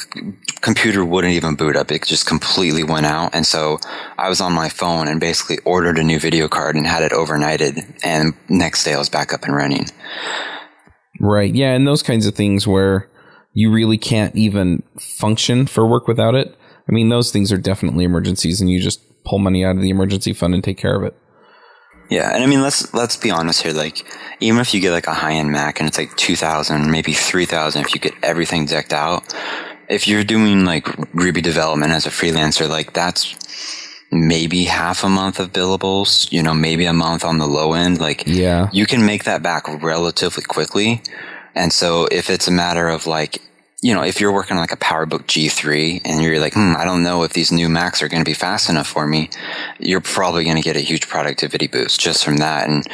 computer 0.60 1.04
wouldn't 1.04 1.34
even 1.34 1.54
boot 1.54 1.76
up. 1.76 1.92
It 1.92 2.04
just 2.04 2.26
completely 2.26 2.84
went 2.84 3.06
out. 3.06 3.34
And 3.34 3.46
so 3.46 3.78
I 4.16 4.28
was 4.28 4.40
on 4.40 4.52
my 4.52 4.68
phone 4.68 5.08
and 5.08 5.20
basically 5.20 5.58
ordered 5.64 5.98
a 5.98 6.02
new 6.02 6.18
video 6.18 6.48
card 6.48 6.76
and 6.76 6.86
had 6.86 7.02
it 7.02 7.12
overnighted. 7.12 7.98
And 8.02 8.34
next 8.48 8.84
day 8.84 8.94
I 8.94 8.98
was 8.98 9.08
back 9.08 9.32
up 9.32 9.44
and 9.44 9.54
running. 9.54 9.86
Right. 11.20 11.54
Yeah, 11.54 11.72
and 11.72 11.86
those 11.86 12.02
kinds 12.02 12.26
of 12.26 12.34
things 12.34 12.66
where 12.66 13.08
you 13.52 13.72
really 13.72 13.98
can't 13.98 14.34
even 14.36 14.82
function 14.98 15.66
for 15.66 15.86
work 15.86 16.06
without 16.06 16.34
it. 16.34 16.56
I 16.88 16.92
mean, 16.92 17.08
those 17.08 17.30
things 17.32 17.52
are 17.52 17.58
definitely 17.58 18.04
emergencies, 18.04 18.60
and 18.60 18.70
you 18.70 18.80
just 18.80 19.00
pull 19.24 19.38
money 19.38 19.64
out 19.64 19.76
of 19.76 19.82
the 19.82 19.90
emergency 19.90 20.32
fund 20.32 20.54
and 20.54 20.64
take 20.64 20.78
care 20.78 20.96
of 20.96 21.02
it. 21.02 21.14
Yeah, 22.08 22.32
and 22.34 22.42
I 22.42 22.46
mean 22.46 22.62
let's 22.62 22.92
let's 22.94 23.16
be 23.16 23.30
honest 23.30 23.62
here. 23.62 23.72
Like 23.72 24.04
even 24.40 24.60
if 24.60 24.72
you 24.72 24.80
get 24.80 24.92
like 24.92 25.06
a 25.06 25.14
high 25.14 25.34
end 25.34 25.50
Mac 25.52 25.78
and 25.80 25.88
it's 25.88 25.98
like 25.98 26.16
two 26.16 26.36
thousand, 26.36 26.90
maybe 26.90 27.12
three 27.12 27.44
thousand, 27.46 27.82
if 27.84 27.94
you 27.94 28.00
get 28.00 28.14
everything 28.22 28.66
decked 28.66 28.92
out, 28.92 29.34
if 29.88 30.08
you're 30.08 30.24
doing 30.24 30.64
like 30.64 30.86
Ruby 31.14 31.40
development 31.40 31.92
as 31.92 32.06
a 32.06 32.10
freelancer, 32.10 32.68
like 32.68 32.92
that's 32.94 33.34
maybe 34.10 34.64
half 34.64 35.04
a 35.04 35.08
month 35.08 35.38
of 35.38 35.52
billables. 35.52 36.32
You 36.32 36.42
know, 36.42 36.54
maybe 36.54 36.86
a 36.86 36.92
month 36.94 37.24
on 37.24 37.38
the 37.38 37.46
low 37.46 37.74
end. 37.74 38.00
Like 38.00 38.22
Yeah. 38.26 38.70
you 38.72 38.86
can 38.86 39.04
make 39.04 39.24
that 39.24 39.42
back 39.42 39.68
relatively 39.82 40.44
quickly. 40.44 41.02
And 41.54 41.72
so 41.72 42.06
if 42.10 42.30
it's 42.30 42.46
a 42.48 42.52
matter 42.52 42.88
of 42.88 43.06
like, 43.06 43.42
you 43.80 43.94
know, 43.94 44.02
if 44.02 44.20
you're 44.20 44.32
working 44.32 44.56
on 44.56 44.60
like 44.60 44.72
a 44.72 44.76
PowerBook 44.76 45.24
G3 45.26 46.00
and 46.04 46.20
you're 46.20 46.40
like, 46.40 46.54
hmm, 46.54 46.74
I 46.76 46.84
don't 46.84 47.02
know 47.04 47.22
if 47.22 47.32
these 47.32 47.52
new 47.52 47.68
Macs 47.68 48.02
are 48.02 48.08
going 48.08 48.22
to 48.24 48.28
be 48.28 48.34
fast 48.34 48.68
enough 48.68 48.88
for 48.88 49.06
me, 49.06 49.30
you're 49.78 50.00
probably 50.00 50.42
going 50.44 50.56
to 50.56 50.62
get 50.62 50.76
a 50.76 50.80
huge 50.80 51.08
productivity 51.08 51.68
boost 51.68 52.00
just 52.00 52.24
from 52.24 52.38
that. 52.38 52.68
And 52.68 52.84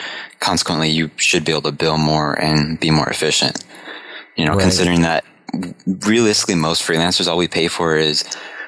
consequently, 0.41 0.91
you 0.91 1.11
should 1.17 1.45
be 1.45 1.53
able 1.53 1.63
to 1.63 1.73
bill 1.73 1.97
more 1.97 2.35
and 2.35 2.79
be 2.79 2.91
more 2.91 3.09
efficient. 3.09 3.65
You 4.37 4.45
know, 4.45 4.53
Right. 4.53 4.61
considering 4.63 5.03
that 5.03 5.25
realistically, 6.07 6.57
most 6.57 6.83
freelancers, 6.83 7.29
all 7.29 7.39
we 7.39 7.49
pay 7.49 7.69
for 7.69 7.97
is 7.97 8.25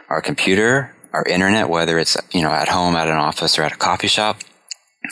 our 0.08 0.22
computer, 0.22 0.94
our 1.12 1.24
internet, 1.24 1.68
whether 1.68 1.98
it's, 1.98 2.16
you 2.32 2.42
know, 2.42 2.50
at 2.50 2.68
home, 2.68 2.96
at 2.96 3.08
an 3.08 3.18
office, 3.18 3.58
or 3.58 3.62
at 3.62 3.72
a 3.72 3.76
coffee 3.76 4.08
shop, 4.08 4.38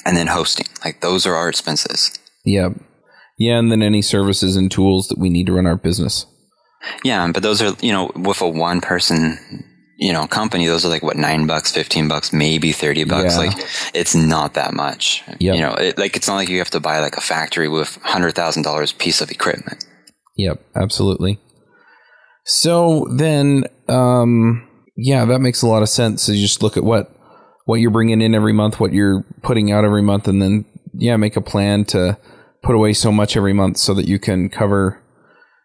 and 0.07 0.17
then 0.17 0.29
hosting. 0.29 0.67
Like 0.85 1.01
those 1.01 1.27
are 1.27 1.35
our 1.35 1.49
expenses. 1.51 2.19
Yep. 2.45 2.81
Yeah, 3.37 3.59
and 3.59 3.71
then 3.71 3.83
any 3.83 4.01
services 4.01 4.57
and 4.57 4.71
tools 4.71 5.09
that 5.09 5.19
we 5.19 5.29
need 5.29 5.47
to 5.47 5.53
run 5.53 5.67
our 5.67 5.77
business. 5.77 6.27
Yeah, 7.03 7.31
but 7.33 7.43
those 7.43 7.63
are 7.63 7.75
you 7.81 7.93
know 7.93 8.11
with 8.15 8.41
a 8.41 8.49
one 8.49 8.81
person 8.81 9.39
you 9.97 10.13
know 10.13 10.27
company, 10.27 10.67
those 10.67 10.85
are 10.85 10.89
like 10.89 11.03
what 11.03 11.17
nine 11.17 11.47
bucks, 11.47 11.73
fifteen 11.73 12.09
bucks, 12.09 12.33
maybe 12.33 12.73
thirty 12.73 13.05
bucks. 13.05 13.35
Yeah. 13.35 13.47
Like 13.47 13.67
it's 13.95 14.15
not 14.15 14.55
that 14.55 14.75
much. 14.75 15.23
Yep. 15.39 15.55
You 15.55 15.61
know, 15.63 15.75
it, 15.75 15.99
like 15.99 16.17
it's 16.17 16.29
not 16.29 16.37
like 16.37 16.49
you 16.49 16.59
have 16.59 16.71
to 16.71 16.81
buy 16.81 16.99
like 17.01 17.17
a 17.17 17.21
factory 17.21 17.69
with 17.69 17.97
hundred 18.03 18.35
thousand 18.35 18.63
dollars 18.63 18.93
piece 18.93 19.21
of 19.21 19.31
equipment. 19.31 19.85
Yep, 20.37 20.65
absolutely. 20.75 21.41
So 22.45 23.07
then, 23.11 23.65
um, 23.89 24.69
yeah, 24.97 25.25
that 25.25 25.41
makes 25.41 25.63
a 25.63 25.67
lot 25.67 25.83
of 25.83 25.89
sense. 25.89 26.23
So 26.23 26.33
you 26.33 26.43
just 26.43 26.63
look 26.63 26.77
at 26.77 26.85
what 26.85 27.11
what 27.65 27.77
you're 27.77 27.91
bringing 27.91 28.21
in 28.21 28.35
every 28.35 28.53
month, 28.53 28.81
what 28.81 28.93
you're 28.93 29.25
putting 29.43 29.73
out 29.73 29.85
every 29.85 30.03
month, 30.03 30.29
and 30.29 30.43
then 30.43 30.65
yeah, 30.93 31.17
make 31.17 31.37
a 31.37 31.41
plan 31.41 31.85
to 31.87 32.19
put 32.63 32.75
away 32.75 32.93
so 32.93 33.13
much 33.13 33.37
every 33.37 33.53
month 33.53 33.79
so 33.79 33.95
that 33.95 34.07
you 34.07 34.19
can 34.19 34.49
cover 34.49 35.03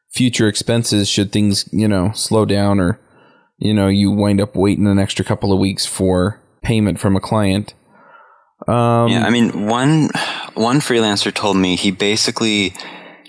future 0.10 0.48
expenses 0.48 1.08
should 1.08 1.32
things 1.32 1.70
you 1.72 1.88
know 1.88 2.12
slow 2.14 2.46
down 2.46 2.80
or 2.80 3.00
you 3.58 3.74
know 3.74 3.88
you 3.88 4.12
wind 4.12 4.42
up 4.42 4.56
waiting 4.56 4.88
an 4.88 5.00
extra 5.00 5.24
couple 5.24 5.54
of 5.54 5.60
weeks 5.60 5.86
for 5.86 6.42
payment 6.62 7.00
from 7.00 7.16
a 7.16 7.20
client. 7.20 7.74
Um, 8.68 9.10
yeah, 9.10 9.26
I 9.26 9.30
mean 9.30 9.68
one 9.68 10.10
one 10.56 10.80
freelancer 10.80 11.34
told 11.34 11.58
me 11.58 11.76
he 11.76 11.92
basically 11.92 12.74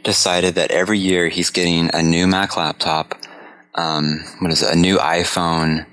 decided 0.02 0.54
that 0.54 0.70
every 0.70 0.98
year 0.98 1.28
he's 1.28 1.50
getting 1.50 1.90
a 1.94 2.02
new 2.02 2.26
Mac 2.26 2.56
laptop, 2.56 3.14
um, 3.74 4.20
what 4.40 4.50
is 4.50 4.62
it, 4.62 4.72
a 4.72 4.76
new 4.76 4.96
iPhone, 4.96 5.86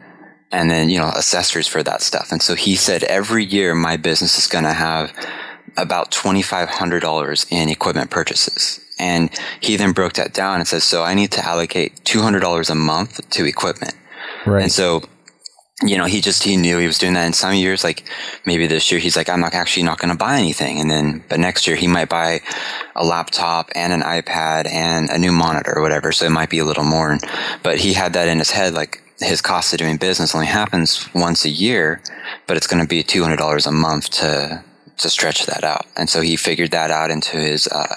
and 0.51 0.71
then 0.71 0.89
you 0.89 0.97
know 0.97 1.07
accessories 1.07 1.67
for 1.67 1.83
that 1.83 2.01
stuff. 2.01 2.31
And 2.31 2.41
so 2.41 2.55
he 2.55 2.75
said 2.75 3.03
every 3.03 3.45
year 3.45 3.75
my 3.75 3.97
business 3.97 4.37
is 4.37 4.47
going 4.47 4.63
to 4.63 4.73
have 4.73 5.13
about 5.77 6.11
twenty 6.11 6.41
five 6.41 6.69
hundred 6.69 7.01
dollars 7.01 7.45
in 7.51 7.69
equipment 7.69 8.09
purchases. 8.09 8.79
And 8.99 9.29
he 9.61 9.75
then 9.77 9.91
broke 9.91 10.13
that 10.13 10.33
down 10.33 10.59
and 10.59 10.67
says, 10.67 10.83
so 10.83 11.03
I 11.03 11.13
need 11.13 11.31
to 11.31 11.45
allocate 11.45 12.03
two 12.03 12.21
hundred 12.21 12.39
dollars 12.41 12.69
a 12.69 12.75
month 12.75 13.29
to 13.29 13.45
equipment. 13.45 13.93
right. 14.45 14.63
And 14.63 14.71
so, 14.71 15.03
you 15.83 15.97
know, 15.97 16.05
he 16.05 16.21
just 16.21 16.43
he 16.43 16.57
knew 16.57 16.79
he 16.79 16.87
was 16.87 16.97
doing 16.97 17.13
that. 17.13 17.25
In 17.27 17.33
some 17.33 17.53
years, 17.53 17.83
like 17.83 18.03
maybe 18.45 18.65
this 18.65 18.91
year, 18.91 18.99
he's 18.99 19.15
like, 19.15 19.29
I'm 19.29 19.39
not 19.39 19.53
actually 19.53 19.83
not 19.83 19.99
going 19.99 20.11
to 20.11 20.17
buy 20.17 20.39
anything. 20.39 20.79
And 20.79 20.89
then, 20.89 21.23
but 21.29 21.39
next 21.39 21.67
year, 21.67 21.75
he 21.75 21.87
might 21.87 22.09
buy 22.09 22.41
a 22.95 23.05
laptop 23.05 23.69
and 23.75 23.93
an 23.93 24.01
iPad 24.01 24.67
and 24.71 25.09
a 25.11 25.19
new 25.19 25.31
monitor 25.31 25.77
or 25.77 25.83
whatever. 25.83 26.11
So 26.11 26.25
it 26.25 26.31
might 26.31 26.49
be 26.49 26.57
a 26.59 26.65
little 26.65 26.83
more. 26.83 27.19
But 27.61 27.77
he 27.77 27.93
had 27.93 28.13
that 28.13 28.27
in 28.27 28.39
his 28.39 28.49
head, 28.51 28.73
like 28.73 29.03
his 29.19 29.41
cost 29.41 29.73
of 29.73 29.79
doing 29.79 29.97
business 29.97 30.33
only 30.33 30.47
happens 30.47 31.07
once 31.13 31.45
a 31.45 31.49
year, 31.49 32.01
but 32.47 32.57
it's 32.57 32.67
going 32.67 32.81
to 32.81 32.87
be 32.87 33.03
two 33.03 33.21
hundred 33.21 33.37
dollars 33.37 33.67
a 33.67 33.71
month 33.71 34.09
to 34.09 34.63
to 34.99 35.09
stretch 35.09 35.45
that 35.45 35.63
out. 35.63 35.85
And 35.95 36.09
so 36.09 36.21
he 36.21 36.35
figured 36.35 36.71
that 36.71 36.91
out 36.91 37.11
into 37.11 37.37
his 37.37 37.67
uh, 37.67 37.95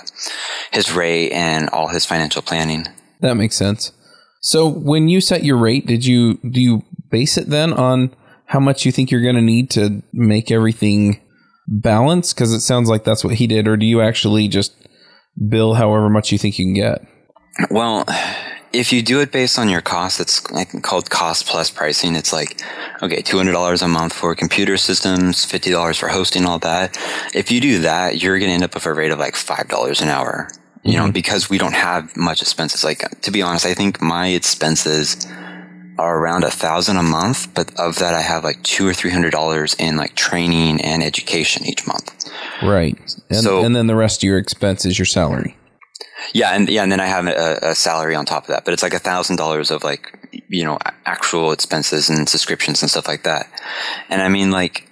his 0.71 0.93
rate 0.93 1.33
and 1.33 1.69
all 1.71 1.89
his 1.89 2.05
financial 2.07 2.43
planning. 2.43 2.87
That 3.21 3.35
makes 3.35 3.57
sense. 3.57 3.93
So 4.41 4.69
when 4.69 5.09
you 5.09 5.21
set 5.21 5.45
your 5.45 5.59
rate, 5.59 5.87
did 5.87 6.05
you 6.05 6.39
do 6.39 6.61
you 6.61 6.83
base 7.11 7.37
it 7.37 7.49
then 7.49 7.73
on 7.73 8.15
how 8.47 8.61
much 8.61 8.85
you 8.85 8.93
think 8.93 9.11
you're 9.11 9.23
going 9.23 9.37
to 9.37 9.43
need 9.43 9.71
to 9.71 10.03
make 10.13 10.51
everything 10.51 11.21
balance? 11.69 12.33
Because 12.33 12.53
it 12.53 12.61
sounds 12.61 12.89
like 12.89 13.05
that's 13.05 13.25
what 13.25 13.35
he 13.35 13.47
did, 13.47 13.69
or 13.69 13.77
do 13.77 13.87
you 13.87 14.01
actually 14.01 14.49
just 14.49 14.75
bill 15.49 15.75
however 15.75 16.09
much 16.09 16.33
you 16.33 16.39
think 16.39 16.59
you 16.59 16.67
can 16.67 16.75
get? 16.75 17.07
Well, 17.71 18.05
if 18.73 18.93
you 18.93 19.03
do 19.03 19.21
it 19.21 19.33
based 19.33 19.59
on 19.59 19.69
your 19.69 19.81
cost, 19.81 20.21
it's 20.21 20.41
called 20.41 21.11
cost 21.11 21.47
plus 21.47 21.71
pricing. 21.71 22.15
It's 22.15 22.33
like, 22.33 22.61
okay, 23.03 23.23
$200 23.23 23.83
a 23.83 23.89
month 23.89 24.13
for 24.13 24.35
computer 24.35 24.77
systems, 24.77 25.45
$50 25.45 25.99
for 25.99 26.09
hosting, 26.09 26.47
all 26.47 26.59
that. 26.61 26.97
If 27.35 27.51
you 27.51 27.61
do 27.61 27.81
that, 27.81 28.23
you're 28.23 28.39
going 28.39 28.51
to 28.51 28.55
end 28.55 28.65
up 28.65 28.75
with 28.75 28.87
a 28.87 28.95
rate 28.95 29.11
of 29.11 29.19
like 29.19 29.35
$5 29.35 30.03
an 30.03 30.09
hour, 30.09 30.51
you 30.85 30.95
know, 30.95 31.05
mm-hmm. 31.05 31.13
because 31.13 31.51
we 31.51 31.59
don't 31.59 31.75
have 31.75 32.17
much 32.17 32.43
expenses. 32.43 32.85
Like, 32.85 33.21
to 33.23 33.31
be 33.31 33.43
honest, 33.43 33.67
I 33.67 33.75
think 33.75 34.01
my 34.01 34.29
expenses 34.29 35.27
are 35.99 36.19
around 36.19 36.45
a 36.45 36.51
thousand 36.51 36.97
a 36.97 37.03
month, 37.03 37.53
but 37.55 37.79
of 37.79 37.99
that, 37.99 38.15
I 38.15 38.23
have 38.23 38.43
like 38.43 38.63
two 38.63 38.87
or 38.87 38.95
three 38.95 39.11
hundred 39.11 39.33
dollars 39.33 39.75
in 39.79 39.97
like 39.97 40.15
training 40.15 40.81
and 40.81 41.03
education 41.03 41.67
each 41.67 41.87
month. 41.87 42.31
Right. 42.63 42.99
And, 43.29 43.41
So- 43.41 43.63
and 43.65 43.77
then 43.77 43.87
the 43.87 43.97
rest 43.97 44.21
of 44.21 44.27
your 44.27 44.39
expense 44.39 44.87
is 44.87 44.99
your 44.99 45.07
salary. 45.07 45.57
Yeah, 46.33 46.55
and 46.55 46.69
yeah, 46.69 46.83
and 46.83 46.93
then 46.93 47.01
I 47.01 47.07
have 47.07 47.27
a, 47.27 47.59
a 47.71 47.75
salary 47.75 48.15
on 48.15 48.25
top 48.25 48.45
of 48.45 48.49
that, 48.49 48.65
but 48.65 48.73
it's 48.75 48.83
like 48.83 48.95
a 48.95 48.99
thousand 48.99 49.37
dollars 49.37 49.71
of 49.71 49.83
like 49.83 50.19
you 50.49 50.65
know 50.65 50.79
actual 51.07 51.53
expenses 51.53 52.09
and 52.09 52.29
subscriptions 52.29 52.83
and 52.83 52.91
stuff 52.91 53.09
like 53.09 53.25
that. 53.25 53.51
And 54.09 54.23
I 54.23 54.29
mean, 54.29 54.51
like 54.51 54.89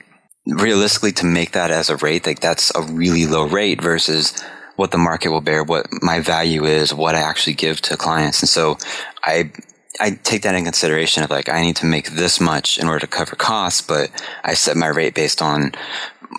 realistically, 0.47 1.13
to 1.13 1.27
make 1.27 1.53
that 1.53 1.71
as 1.71 1.91
a 1.91 1.97
rate, 1.97 2.27
like 2.27 2.41
that's 2.41 2.73
a 2.75 2.83
really 2.83 3.27
low 3.27 3.47
rate 3.47 3.81
versus 3.81 4.41
what 4.77 4.91
the 4.91 4.99
market 4.99 5.31
will 5.31 5.41
bear, 5.41 5.63
what 5.65 5.89
my 6.03 6.21
value 6.21 6.65
is, 6.65 6.95
what 6.95 7.15
I 7.15 7.21
actually 7.21 7.55
give 7.55 7.81
to 7.83 7.97
clients, 7.97 8.43
and 8.43 8.49
so 8.49 8.79
I. 9.25 9.53
I 10.01 10.11
take 10.11 10.43
that 10.43 10.55
in 10.55 10.63
consideration 10.63 11.25
of 11.25 11.31
like 11.31 11.49
I 11.49 11.61
need 11.61 11.75
to 11.77 11.87
make 11.87 12.11
this 12.11 12.41
much 12.41 12.79
in 12.79 12.87
order 12.87 13.01
to 13.01 13.09
cover 13.09 13.35
costs, 13.35 13.81
but 13.81 14.11
I 14.45 14.55
set 14.55 14.77
my 14.77 14.87
rate 14.87 15.13
based 15.13 15.43
on 15.43 15.73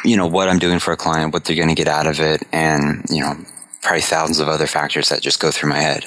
you 0.05 0.15
know 0.15 0.27
what 0.27 0.47
I'm 0.47 0.59
doing 0.59 0.79
for 0.79 0.93
a 0.93 0.97
client, 0.97 1.33
what 1.33 1.43
they're 1.43 1.57
going 1.57 1.67
to 1.67 1.75
get 1.75 1.89
out 1.89 2.07
of 2.07 2.21
it, 2.21 2.43
and 2.53 3.03
you 3.09 3.19
know 3.19 3.35
probably 3.81 4.01
thousands 4.01 4.39
of 4.39 4.47
other 4.47 4.67
factors 4.67 5.09
that 5.09 5.21
just 5.21 5.39
go 5.39 5.51
through 5.51 5.69
my 5.69 5.79
head. 5.79 6.05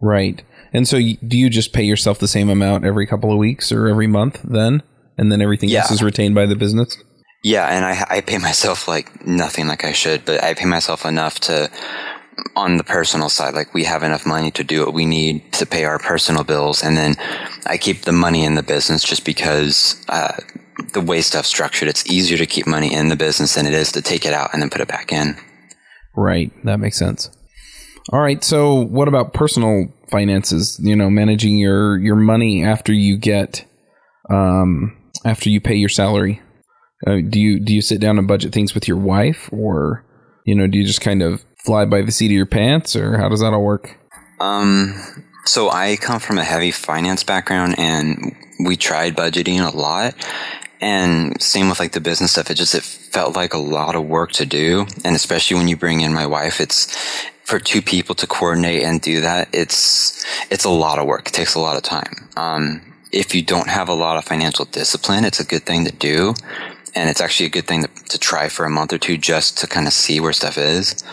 Right. 0.00 0.42
And 0.72 0.86
so 0.86 0.98
do 0.98 1.36
you 1.36 1.50
just 1.50 1.72
pay 1.72 1.82
yourself 1.82 2.18
the 2.18 2.28
same 2.28 2.48
amount 2.48 2.84
every 2.84 3.06
couple 3.06 3.32
of 3.32 3.38
weeks 3.38 3.72
or 3.72 3.88
every 3.88 4.06
month 4.06 4.40
then? 4.44 4.82
And 5.18 5.30
then 5.30 5.42
everything 5.42 5.72
else 5.74 5.90
is 5.90 6.02
retained 6.02 6.34
by 6.34 6.46
the 6.46 6.56
business? 6.56 6.96
Yeah, 7.42 7.66
and 7.66 7.84
I 7.84 8.06
I 8.08 8.20
pay 8.20 8.38
myself 8.38 8.86
like 8.86 9.26
nothing 9.26 9.66
like 9.66 9.84
I 9.84 9.92
should, 9.92 10.24
but 10.24 10.42
I 10.42 10.54
pay 10.54 10.66
myself 10.66 11.04
enough 11.04 11.40
to 11.40 11.70
on 12.56 12.76
the 12.76 12.84
personal 12.84 13.28
side, 13.28 13.54
like 13.54 13.74
we 13.74 13.84
have 13.84 14.02
enough 14.02 14.26
money 14.26 14.50
to 14.52 14.64
do 14.64 14.84
what 14.84 14.94
we 14.94 15.04
need 15.04 15.52
to 15.54 15.66
pay 15.66 15.84
our 15.84 15.98
personal 15.98 16.44
bills, 16.44 16.82
and 16.82 16.96
then 16.96 17.16
I 17.66 17.76
keep 17.76 18.02
the 18.02 18.12
money 18.12 18.44
in 18.44 18.54
the 18.54 18.62
business 18.62 19.02
just 19.02 19.24
because 19.24 20.02
uh, 20.08 20.36
the 20.92 21.00
way 21.00 21.20
stuff's 21.20 21.48
structured, 21.48 21.88
it's 21.88 22.08
easier 22.10 22.38
to 22.38 22.46
keep 22.46 22.66
money 22.66 22.92
in 22.92 23.08
the 23.08 23.16
business 23.16 23.54
than 23.54 23.66
it 23.66 23.74
is 23.74 23.92
to 23.92 24.02
take 24.02 24.24
it 24.24 24.32
out 24.32 24.50
and 24.52 24.62
then 24.62 24.70
put 24.70 24.80
it 24.80 24.88
back 24.88 25.12
in. 25.12 25.36
Right. 26.16 26.52
That 26.64 26.80
makes 26.80 26.98
sense. 26.98 27.30
All 28.12 28.20
right. 28.20 28.42
So 28.42 28.74
what 28.74 29.08
about 29.08 29.34
personal 29.34 29.86
finances? 30.10 30.80
You 30.82 30.96
know, 30.96 31.10
managing 31.10 31.58
your 31.58 31.98
your 31.98 32.16
money 32.16 32.64
after 32.64 32.92
you 32.92 33.16
get 33.16 33.64
um 34.28 34.96
after 35.24 35.50
you 35.50 35.60
pay 35.60 35.76
your 35.76 35.88
salary. 35.88 36.40
Uh, 37.06 37.18
do 37.28 37.38
you 37.40 37.60
do 37.60 37.72
you 37.72 37.80
sit 37.80 38.00
down 38.00 38.18
and 38.18 38.28
budget 38.28 38.52
things 38.52 38.74
with 38.74 38.88
your 38.88 38.96
wife 38.96 39.48
or 39.52 40.04
you 40.44 40.54
know, 40.54 40.66
do 40.66 40.78
you 40.78 40.86
just 40.86 41.00
kind 41.00 41.22
of 41.22 41.44
fly 41.64 41.84
by 41.84 42.02
the 42.02 42.12
seat 42.12 42.26
of 42.26 42.32
your 42.32 42.46
pants 42.46 42.96
or 42.96 43.18
how 43.18 43.28
does 43.28 43.40
that 43.40 43.52
all 43.52 43.62
work? 43.62 43.96
Um, 44.40 44.94
so 45.44 45.70
I 45.70 45.96
come 45.96 46.20
from 46.20 46.38
a 46.38 46.44
heavy 46.44 46.70
finance 46.70 47.22
background 47.22 47.78
and 47.78 48.34
we 48.64 48.76
tried 48.76 49.16
budgeting 49.16 49.60
a 49.60 49.76
lot. 49.76 50.14
And 50.80 51.40
same 51.40 51.68
with 51.68 51.78
like 51.78 51.92
the 51.92 52.00
business 52.00 52.32
stuff. 52.32 52.50
It 52.50 52.54
just, 52.54 52.74
it 52.74 52.82
felt 52.82 53.36
like 53.36 53.52
a 53.52 53.58
lot 53.58 53.94
of 53.94 54.06
work 54.06 54.32
to 54.32 54.46
do. 54.46 54.86
And 55.04 55.14
especially 55.14 55.56
when 55.56 55.68
you 55.68 55.76
bring 55.76 56.00
in 56.00 56.14
my 56.14 56.26
wife, 56.26 56.60
it's 56.60 56.96
for 57.44 57.58
two 57.58 57.82
people 57.82 58.14
to 58.14 58.26
coordinate 58.26 58.82
and 58.82 59.00
do 59.00 59.20
that. 59.20 59.48
It's, 59.52 60.24
it's 60.50 60.64
a 60.64 60.70
lot 60.70 60.98
of 60.98 61.06
work. 61.06 61.28
It 61.28 61.34
takes 61.34 61.54
a 61.54 61.60
lot 61.60 61.76
of 61.76 61.82
time. 61.82 62.28
Um, 62.36 62.80
if 63.12 63.34
you 63.34 63.42
don't 63.42 63.68
have 63.68 63.88
a 63.88 63.94
lot 63.94 64.16
of 64.16 64.24
financial 64.24 64.64
discipline, 64.64 65.24
it's 65.24 65.40
a 65.40 65.44
good 65.44 65.64
thing 65.64 65.84
to 65.84 65.92
do. 65.92 66.34
And 66.94 67.10
it's 67.10 67.20
actually 67.20 67.46
a 67.46 67.50
good 67.50 67.66
thing 67.66 67.82
to, 67.82 68.04
to 68.10 68.18
try 68.18 68.48
for 68.48 68.64
a 68.64 68.70
month 68.70 68.92
or 68.92 68.98
two 68.98 69.18
just 69.18 69.58
to 69.58 69.66
kind 69.66 69.86
of 69.86 69.92
see 69.92 70.18
where 70.20 70.32
stuff 70.32 70.56
is. 70.56 71.04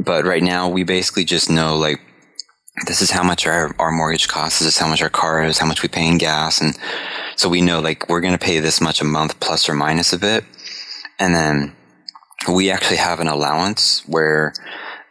But 0.00 0.24
right 0.24 0.42
now 0.42 0.68
we 0.68 0.82
basically 0.82 1.24
just 1.24 1.48
know 1.48 1.76
like, 1.76 2.00
this 2.84 3.00
is 3.00 3.10
how 3.10 3.22
much 3.22 3.46
our, 3.46 3.74
our 3.78 3.90
mortgage 3.90 4.28
costs. 4.28 4.58
This 4.58 4.68
is 4.68 4.78
how 4.78 4.88
much 4.88 5.00
our 5.00 5.08
car 5.08 5.42
is, 5.44 5.58
how 5.58 5.66
much 5.66 5.82
we 5.82 5.88
pay 5.88 6.06
in 6.06 6.18
gas. 6.18 6.60
And 6.60 6.76
so 7.36 7.48
we 7.48 7.62
know 7.62 7.80
like 7.80 8.08
we're 8.08 8.20
going 8.20 8.36
to 8.36 8.44
pay 8.44 8.60
this 8.60 8.80
much 8.80 9.00
a 9.00 9.04
month 9.04 9.40
plus 9.40 9.68
or 9.68 9.74
minus 9.74 10.12
a 10.12 10.18
bit. 10.18 10.44
And 11.18 11.34
then 11.34 11.74
we 12.52 12.70
actually 12.70 12.98
have 12.98 13.20
an 13.20 13.28
allowance 13.28 14.02
where 14.06 14.52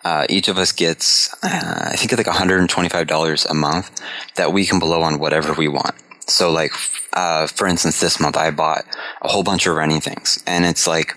uh, 0.03 0.27
each 0.29 0.47
of 0.47 0.59
us 0.59 0.71
gets, 0.71 1.33
uh, 1.43 1.89
I 1.91 1.95
think, 1.95 2.11
like 2.11 2.27
$125 2.27 3.49
a 3.49 3.53
month 3.55 4.01
that 4.35 4.53
we 4.53 4.65
can 4.65 4.77
blow 4.77 5.01
on 5.01 5.17
whatever 5.17 5.53
we 5.53 5.67
want. 5.67 5.95
So, 6.27 6.51
like, 6.51 6.71
uh, 7.13 7.47
for 7.47 7.67
instance, 7.67 7.99
this 7.99 8.19
month 8.19 8.37
I 8.37 8.51
bought 8.51 8.85
a 9.21 9.27
whole 9.27 9.43
bunch 9.43 9.65
of 9.65 9.75
running 9.75 10.01
things, 10.01 10.43
and 10.45 10.65
it's 10.65 10.87
like 10.87 11.15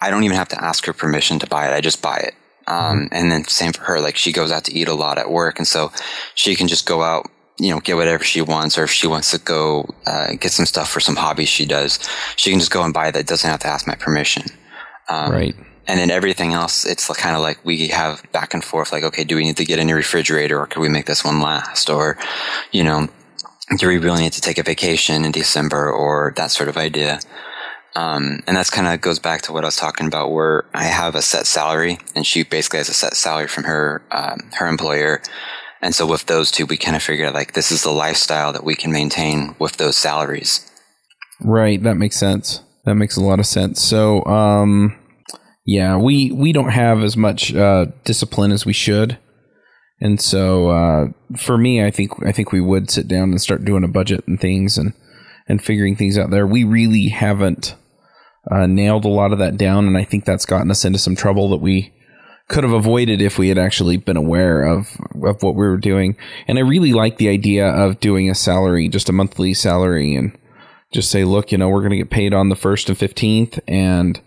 I 0.00 0.10
don't 0.10 0.24
even 0.24 0.36
have 0.36 0.48
to 0.48 0.62
ask 0.62 0.84
her 0.86 0.92
permission 0.92 1.38
to 1.40 1.46
buy 1.46 1.68
it. 1.68 1.74
I 1.74 1.80
just 1.80 2.02
buy 2.02 2.18
it. 2.18 2.34
Um, 2.66 3.08
and 3.12 3.30
then 3.30 3.44
same 3.44 3.72
for 3.72 3.84
her. 3.84 4.00
Like 4.00 4.16
she 4.16 4.32
goes 4.32 4.50
out 4.50 4.64
to 4.64 4.74
eat 4.74 4.88
a 4.88 4.94
lot 4.94 5.18
at 5.18 5.30
work, 5.30 5.58
and 5.58 5.68
so 5.68 5.92
she 6.34 6.56
can 6.56 6.66
just 6.66 6.86
go 6.86 7.02
out, 7.02 7.30
you 7.58 7.70
know, 7.70 7.80
get 7.80 7.96
whatever 7.96 8.24
she 8.24 8.40
wants, 8.40 8.76
or 8.76 8.84
if 8.84 8.90
she 8.90 9.06
wants 9.06 9.30
to 9.30 9.38
go 9.38 9.88
uh, 10.06 10.34
get 10.40 10.52
some 10.52 10.66
stuff 10.66 10.90
for 10.90 11.00
some 11.00 11.16
hobbies 11.16 11.48
she 11.48 11.64
does, 11.64 11.98
she 12.36 12.50
can 12.50 12.58
just 12.58 12.72
go 12.72 12.82
and 12.82 12.92
buy 12.92 13.10
that. 13.10 13.26
Doesn't 13.26 13.48
have 13.48 13.60
to 13.60 13.68
ask 13.68 13.86
my 13.86 13.94
permission. 13.94 14.42
Um, 15.08 15.32
right. 15.32 15.54
And 15.88 16.00
then 16.00 16.10
everything 16.10 16.52
else, 16.52 16.84
it's 16.84 17.06
kind 17.14 17.36
of 17.36 17.42
like 17.42 17.64
we 17.64 17.86
have 17.88 18.20
back 18.32 18.54
and 18.54 18.64
forth. 18.64 18.90
Like, 18.90 19.04
okay, 19.04 19.22
do 19.22 19.36
we 19.36 19.44
need 19.44 19.56
to 19.58 19.64
get 19.64 19.78
a 19.78 19.84
new 19.84 19.94
refrigerator, 19.94 20.58
or 20.58 20.66
could 20.66 20.80
we 20.80 20.88
make 20.88 21.06
this 21.06 21.24
one 21.24 21.40
last, 21.40 21.88
or, 21.88 22.18
you 22.72 22.82
know, 22.82 23.08
do 23.78 23.86
we 23.86 23.98
really 23.98 24.22
need 24.22 24.32
to 24.32 24.40
take 24.40 24.58
a 24.58 24.64
vacation 24.64 25.24
in 25.24 25.30
December, 25.30 25.88
or 25.88 26.32
that 26.36 26.50
sort 26.50 26.68
of 26.68 26.76
idea. 26.76 27.20
Um, 27.96 28.42
and 28.46 28.58
that's 28.58 28.68
kind 28.68 28.86
of 28.86 29.00
goes 29.00 29.18
back 29.18 29.40
to 29.42 29.52
what 29.54 29.64
I 29.64 29.68
was 29.68 29.76
talking 29.76 30.06
about, 30.06 30.30
where 30.30 30.66
I 30.74 30.84
have 30.84 31.14
a 31.14 31.22
set 31.22 31.46
salary, 31.46 31.98
and 32.14 32.26
she 32.26 32.42
basically 32.42 32.76
has 32.76 32.90
a 32.90 32.94
set 32.94 33.14
salary 33.16 33.48
from 33.48 33.64
her 33.64 34.02
um, 34.10 34.50
her 34.58 34.68
employer. 34.68 35.22
And 35.80 35.94
so 35.94 36.06
with 36.06 36.26
those 36.26 36.50
two, 36.50 36.66
we 36.66 36.76
kind 36.76 36.94
of 36.94 37.02
figured 37.02 37.32
like 37.32 37.54
this 37.54 37.72
is 37.72 37.82
the 37.82 37.90
lifestyle 37.90 38.52
that 38.52 38.64
we 38.64 38.74
can 38.74 38.92
maintain 38.92 39.56
with 39.58 39.78
those 39.78 39.96
salaries. 39.96 40.70
Right, 41.40 41.82
that 41.84 41.94
makes 41.94 42.16
sense. 42.16 42.62
That 42.84 42.96
makes 42.96 43.16
a 43.16 43.22
lot 43.22 43.40
of 43.40 43.46
sense. 43.46 43.80
So, 43.80 44.22
um, 44.26 44.98
yeah, 45.64 45.96
we 45.96 46.30
we 46.32 46.52
don't 46.52 46.72
have 46.72 47.02
as 47.02 47.16
much 47.16 47.54
uh, 47.54 47.86
discipline 48.04 48.52
as 48.52 48.66
we 48.66 48.74
should, 48.74 49.16
and 50.02 50.20
so 50.20 50.68
uh, 50.68 51.06
for 51.38 51.56
me, 51.56 51.82
I 51.82 51.90
think 51.90 52.12
I 52.26 52.32
think 52.32 52.52
we 52.52 52.60
would 52.60 52.90
sit 52.90 53.08
down 53.08 53.30
and 53.30 53.40
start 53.40 53.64
doing 53.64 53.84
a 53.84 53.88
budget 53.88 54.28
and 54.28 54.38
things 54.38 54.76
and 54.76 54.92
and 55.48 55.64
figuring 55.64 55.96
things 55.96 56.18
out 56.18 56.30
there. 56.30 56.46
We 56.46 56.62
really 56.62 57.08
haven't 57.08 57.74
uh, 58.50 58.66
nailed 58.66 59.04
a 59.04 59.08
lot 59.08 59.32
of 59.32 59.38
that 59.38 59.56
down, 59.56 59.86
and 59.86 59.96
I 59.96 60.04
think 60.04 60.24
that's 60.24 60.46
gotten 60.46 60.70
us 60.70 60.84
into 60.84 60.98
some 60.98 61.16
trouble 61.16 61.48
that 61.50 61.56
we 61.56 61.92
could 62.48 62.62
have 62.62 62.72
avoided 62.72 63.20
if 63.20 63.38
we 63.38 63.48
had 63.48 63.58
actually 63.58 63.96
been 63.96 64.16
aware 64.16 64.62
of 64.62 64.96
of 65.22 65.42
what 65.42 65.56
we 65.56 65.66
were 65.66 65.76
doing. 65.76 66.16
And 66.46 66.58
I 66.58 66.62
really 66.62 66.92
like 66.92 67.18
the 67.18 67.28
idea 67.28 67.66
of 67.66 67.98
doing 67.98 68.30
a 68.30 68.34
salary, 68.34 68.88
just 68.88 69.08
a 69.08 69.12
monthly 69.12 69.52
salary, 69.52 70.14
and 70.14 70.36
just 70.92 71.10
say, 71.10 71.24
look, 71.24 71.50
you 71.50 71.58
know, 71.58 71.68
we're 71.68 71.80
going 71.80 71.90
to 71.90 71.96
get 71.96 72.10
paid 72.10 72.32
on 72.32 72.48
the 72.48 72.56
first 72.56 72.88
and 72.88 72.96
fifteenth, 72.96 73.58
and 73.66 74.20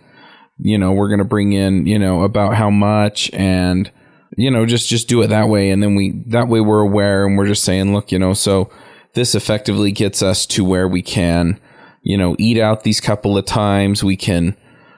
you 0.57 0.77
know, 0.77 0.91
we're 0.91 1.07
going 1.07 1.19
to 1.19 1.25
bring 1.25 1.53
in, 1.53 1.85
you 1.85 1.97
know, 1.97 2.23
about 2.23 2.55
how 2.55 2.69
much, 2.69 3.31
and 3.31 3.89
you 4.37 4.51
know, 4.51 4.65
just 4.65 4.89
just 4.89 5.07
do 5.07 5.21
it 5.21 5.27
that 5.27 5.47
way, 5.47 5.69
and 5.69 5.81
then 5.81 5.95
we 5.95 6.21
that 6.27 6.49
way 6.49 6.59
we're 6.59 6.81
aware, 6.81 7.25
and 7.25 7.37
we're 7.37 7.47
just 7.47 7.63
saying, 7.63 7.93
look, 7.93 8.11
you 8.11 8.19
know, 8.19 8.33
so 8.33 8.69
this 9.13 9.33
effectively 9.33 9.91
gets 9.91 10.21
us 10.21 10.45
to 10.45 10.63
where 10.65 10.87
we 10.87 11.01
can 11.01 11.59
you 12.01 12.17
know, 12.17 12.35
eat 12.39 12.59
out 12.59 12.83
these 12.83 13.01
couple 13.01 13.37
of 13.37 13.45
times. 13.45 14.03
We 14.03 14.17
can, 14.17 14.55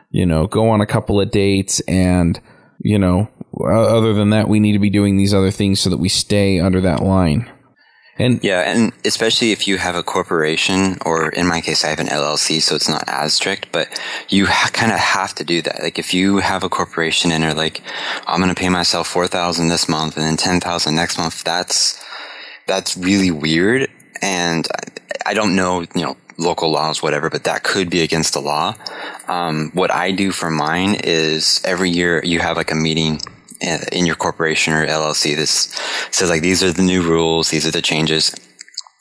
you 0.10 0.26
know, 0.26 0.48
go 0.48 0.70
on 0.70 0.82
a 0.82 0.86
couple 0.86 1.20
of 1.20 1.32
dates 1.32 1.80
and, 1.82 2.40
you 2.80 3.00
know, 3.00 3.30
other 3.70 4.14
than 4.14 4.30
that, 4.32 4.48
we 4.48 4.60
need 4.60 4.74
to 4.74 4.80
be 4.80 4.90
doing 4.90 5.18
these 5.18 5.34
other 5.34 5.52
things 5.52 5.80
so 5.80 5.90
that 5.90 5.98
we 5.98 6.10
stay 6.10 6.60
under 6.60 6.82
that 6.82 7.04
line. 7.04 7.50
And 8.18 8.44
yeah, 8.44 8.72
and 8.72 8.92
especially 9.06 9.52
if 9.52 9.68
you 9.68 9.78
have 9.78 9.96
a 9.96 10.04
corporation, 10.04 10.98
or 11.06 11.30
in 11.30 11.48
my 11.48 11.60
case, 11.60 11.84
I 11.84 11.90
have 11.90 12.00
an 12.00 12.08
LLC, 12.08 12.62
so 12.62 12.76
it's 12.76 12.90
not 12.90 13.04
as 13.08 13.34
strict, 13.34 13.72
but 13.72 13.88
you 14.30 14.46
ha- 14.46 14.70
kind 14.72 14.92
of 14.92 15.00
have 15.00 15.34
to 15.36 15.44
do 15.44 15.62
that. 15.64 15.82
Like 15.82 15.98
if 15.98 16.14
you 16.14 16.38
have 16.38 16.64
a 16.64 16.70
corporation 16.70 17.32
and 17.32 17.44
are 17.44 17.54
like, 17.54 17.82
I'm 18.28 18.40
going 18.40 18.54
to 18.54 18.60
pay 18.60 18.70
myself 18.70 19.08
four 19.08 19.28
thousand 19.28 19.70
this 19.70 19.90
month 19.90 20.18
and 20.18 20.26
then 20.26 20.38
ten 20.38 20.60
thousand 20.60 20.96
next 20.96 21.18
month, 21.18 21.44
that's 21.44 22.04
that's 22.68 22.96
really 22.96 23.32
weird. 23.32 23.90
And 24.22 24.68
I, 24.76 25.32
I 25.32 25.34
don't 25.34 25.56
know, 25.56 25.82
you 25.82 26.02
know, 26.04 26.18
local 26.38 26.72
laws, 26.72 27.02
whatever, 27.02 27.30
but 27.30 27.44
that 27.44 27.64
could 27.64 27.90
be 27.90 28.02
against 28.02 28.34
the 28.34 28.42
law. 28.42 28.76
Um, 29.28 29.72
what 29.74 29.92
I 29.92 30.12
do 30.12 30.32
for 30.32 30.50
mine 30.50 30.96
is 31.04 31.62
every 31.64 31.90
year 31.90 32.24
you 32.24 32.40
have 32.40 32.58
like 32.58 32.72
a 32.72 32.76
meeting 32.76 33.22
in 33.62 34.06
your 34.06 34.16
corporation 34.16 34.74
or 34.74 34.86
LLC. 34.86 35.36
This 35.36 35.74
says 36.12 36.30
like 36.30 36.42
these 36.42 36.64
are 36.64 36.72
the 36.72 36.82
new 36.82 37.02
rules, 37.02 37.50
these 37.50 37.68
are 37.68 37.72
the 37.72 37.82
changes. 37.82 38.34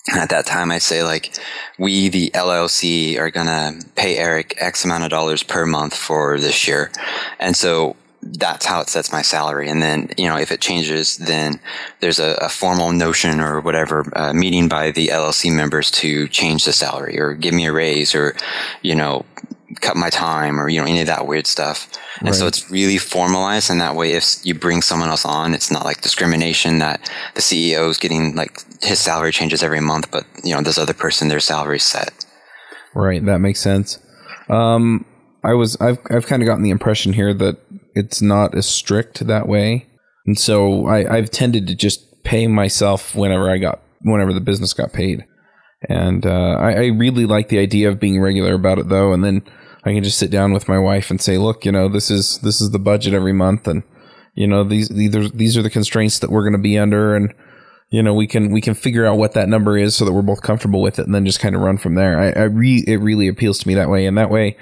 And 0.08 0.18
at 0.18 0.30
that 0.30 0.46
time, 0.46 0.70
I 0.70 0.78
say 0.78 1.02
like, 1.02 1.34
we, 1.78 2.08
the 2.08 2.30
LLC, 2.34 3.18
are 3.18 3.30
gonna 3.30 3.78
pay 3.96 4.16
Eric 4.16 4.54
X 4.58 4.84
amount 4.84 5.04
of 5.04 5.10
dollars 5.10 5.43
per 5.43 5.66
month 5.66 5.95
for 5.95 6.38
this 6.38 6.66
year, 6.66 6.90
and 7.38 7.56
so 7.56 7.97
that's 8.23 8.67
how 8.67 8.80
it 8.80 8.89
sets 8.89 9.13
my 9.13 9.23
salary. 9.23 9.69
And 9.69 9.83
then, 9.83 10.11
you 10.17 10.28
know, 10.28 10.37
if 10.37 10.52
it 10.52 10.61
changes, 10.61 11.17
then 11.19 11.61
there's 12.00 12.19
a, 12.19 12.35
a 12.41 12.49
formal 12.49 12.93
notion 12.93 13.41
or 13.41 13.61
whatever 13.61 14.06
uh, 14.17 14.33
meeting 14.33 14.69
by 14.69 14.91
the 14.91 15.09
LLC 15.09 15.54
members 15.54 15.91
to 15.93 16.28
change 16.28 16.65
the 16.65 16.73
salary 16.73 17.19
or 17.19 17.35
give 17.35 17.54
me 17.54 17.67
a 17.67 17.73
raise 17.73 18.15
or, 18.15 18.37
you 18.83 18.95
know, 18.95 19.25
cut 19.80 19.97
my 19.97 20.11
time 20.11 20.61
or, 20.61 20.69
you 20.69 20.80
know, 20.80 20.87
any 20.87 21.00
of 21.00 21.06
that 21.06 21.26
weird 21.26 21.47
stuff. 21.47 21.91
And 22.19 22.28
right. 22.28 22.35
so 22.35 22.47
it's 22.47 22.71
really 22.71 22.99
formalized. 22.99 23.71
And 23.71 23.80
that 23.80 23.97
way, 23.97 24.13
if 24.13 24.45
you 24.45 24.54
bring 24.54 24.83
someone 24.83 25.09
else 25.09 25.25
on, 25.25 25.54
it's 25.54 25.71
not 25.71 25.85
like 25.85 26.02
discrimination 26.02 26.78
that 26.78 27.11
the 27.35 27.41
CEO 27.41 27.89
is 27.89 27.97
getting 27.97 28.35
like 28.35 28.61
his 28.83 28.99
salary 28.99 29.33
changes 29.33 29.63
every 29.63 29.80
month, 29.80 30.11
but, 30.11 30.26
you 30.45 30.54
know, 30.54 30.61
this 30.61 30.78
other 30.78 30.95
person, 30.95 31.28
their 31.28 31.41
salary 31.41 31.78
set. 31.78 32.13
Right. 32.95 33.25
That 33.25 33.39
makes 33.39 33.61
sense. 33.61 33.99
Um, 34.50 35.06
I 35.43 35.54
was 35.54 35.76
I've 35.80 35.99
I've 36.11 36.26
kind 36.26 36.43
of 36.43 36.47
gotten 36.47 36.63
the 36.63 36.71
impression 36.71 37.13
here 37.13 37.33
that 37.35 37.59
it's 37.94 38.22
not 38.22 38.54
as 38.54 38.66
strict 38.66 39.26
that 39.26 39.48
way, 39.48 39.86
and 40.26 40.38
so 40.38 40.86
I, 40.86 41.16
I've 41.16 41.30
tended 41.30 41.66
to 41.68 41.74
just 41.74 42.22
pay 42.22 42.46
myself 42.46 43.14
whenever 43.14 43.50
I 43.50 43.58
got 43.58 43.80
whenever 44.02 44.32
the 44.32 44.40
business 44.40 44.72
got 44.72 44.92
paid, 44.92 45.24
and 45.88 46.26
uh, 46.26 46.56
I, 46.60 46.72
I 46.72 46.86
really 46.86 47.26
like 47.26 47.48
the 47.48 47.58
idea 47.58 47.88
of 47.88 48.00
being 48.00 48.20
regular 48.20 48.54
about 48.54 48.78
it 48.78 48.88
though, 48.88 49.12
and 49.12 49.24
then 49.24 49.42
I 49.84 49.92
can 49.92 50.04
just 50.04 50.18
sit 50.18 50.30
down 50.30 50.52
with 50.52 50.68
my 50.68 50.78
wife 50.78 51.10
and 51.10 51.20
say, 51.20 51.38
look, 51.38 51.64
you 51.64 51.72
know, 51.72 51.88
this 51.88 52.10
is 52.10 52.38
this 52.40 52.60
is 52.60 52.70
the 52.70 52.78
budget 52.78 53.14
every 53.14 53.32
month, 53.32 53.66
and 53.66 53.82
you 54.34 54.46
know 54.46 54.64
these 54.64 54.88
these 54.88 55.14
are, 55.16 55.28
these 55.28 55.56
are 55.56 55.62
the 55.62 55.70
constraints 55.70 56.18
that 56.18 56.30
we're 56.30 56.42
going 56.42 56.52
to 56.52 56.58
be 56.58 56.78
under, 56.78 57.14
and 57.14 57.32
you 57.88 58.02
know 58.02 58.12
we 58.12 58.26
can 58.26 58.50
we 58.50 58.60
can 58.60 58.74
figure 58.74 59.06
out 59.06 59.18
what 59.18 59.32
that 59.32 59.48
number 59.48 59.78
is 59.78 59.94
so 59.94 60.04
that 60.04 60.12
we're 60.12 60.22
both 60.22 60.42
comfortable 60.42 60.82
with 60.82 60.98
it, 60.98 61.06
and 61.06 61.14
then 61.14 61.24
just 61.24 61.40
kind 61.40 61.54
of 61.54 61.62
run 61.62 61.78
from 61.78 61.94
there. 61.94 62.20
I, 62.20 62.42
I 62.42 62.44
re 62.44 62.84
it 62.86 62.96
really 62.96 63.28
appeals 63.28 63.58
to 63.60 63.68
me 63.68 63.74
that 63.74 63.88
way, 63.88 64.06
and 64.06 64.18
that 64.18 64.30
way 64.30 64.56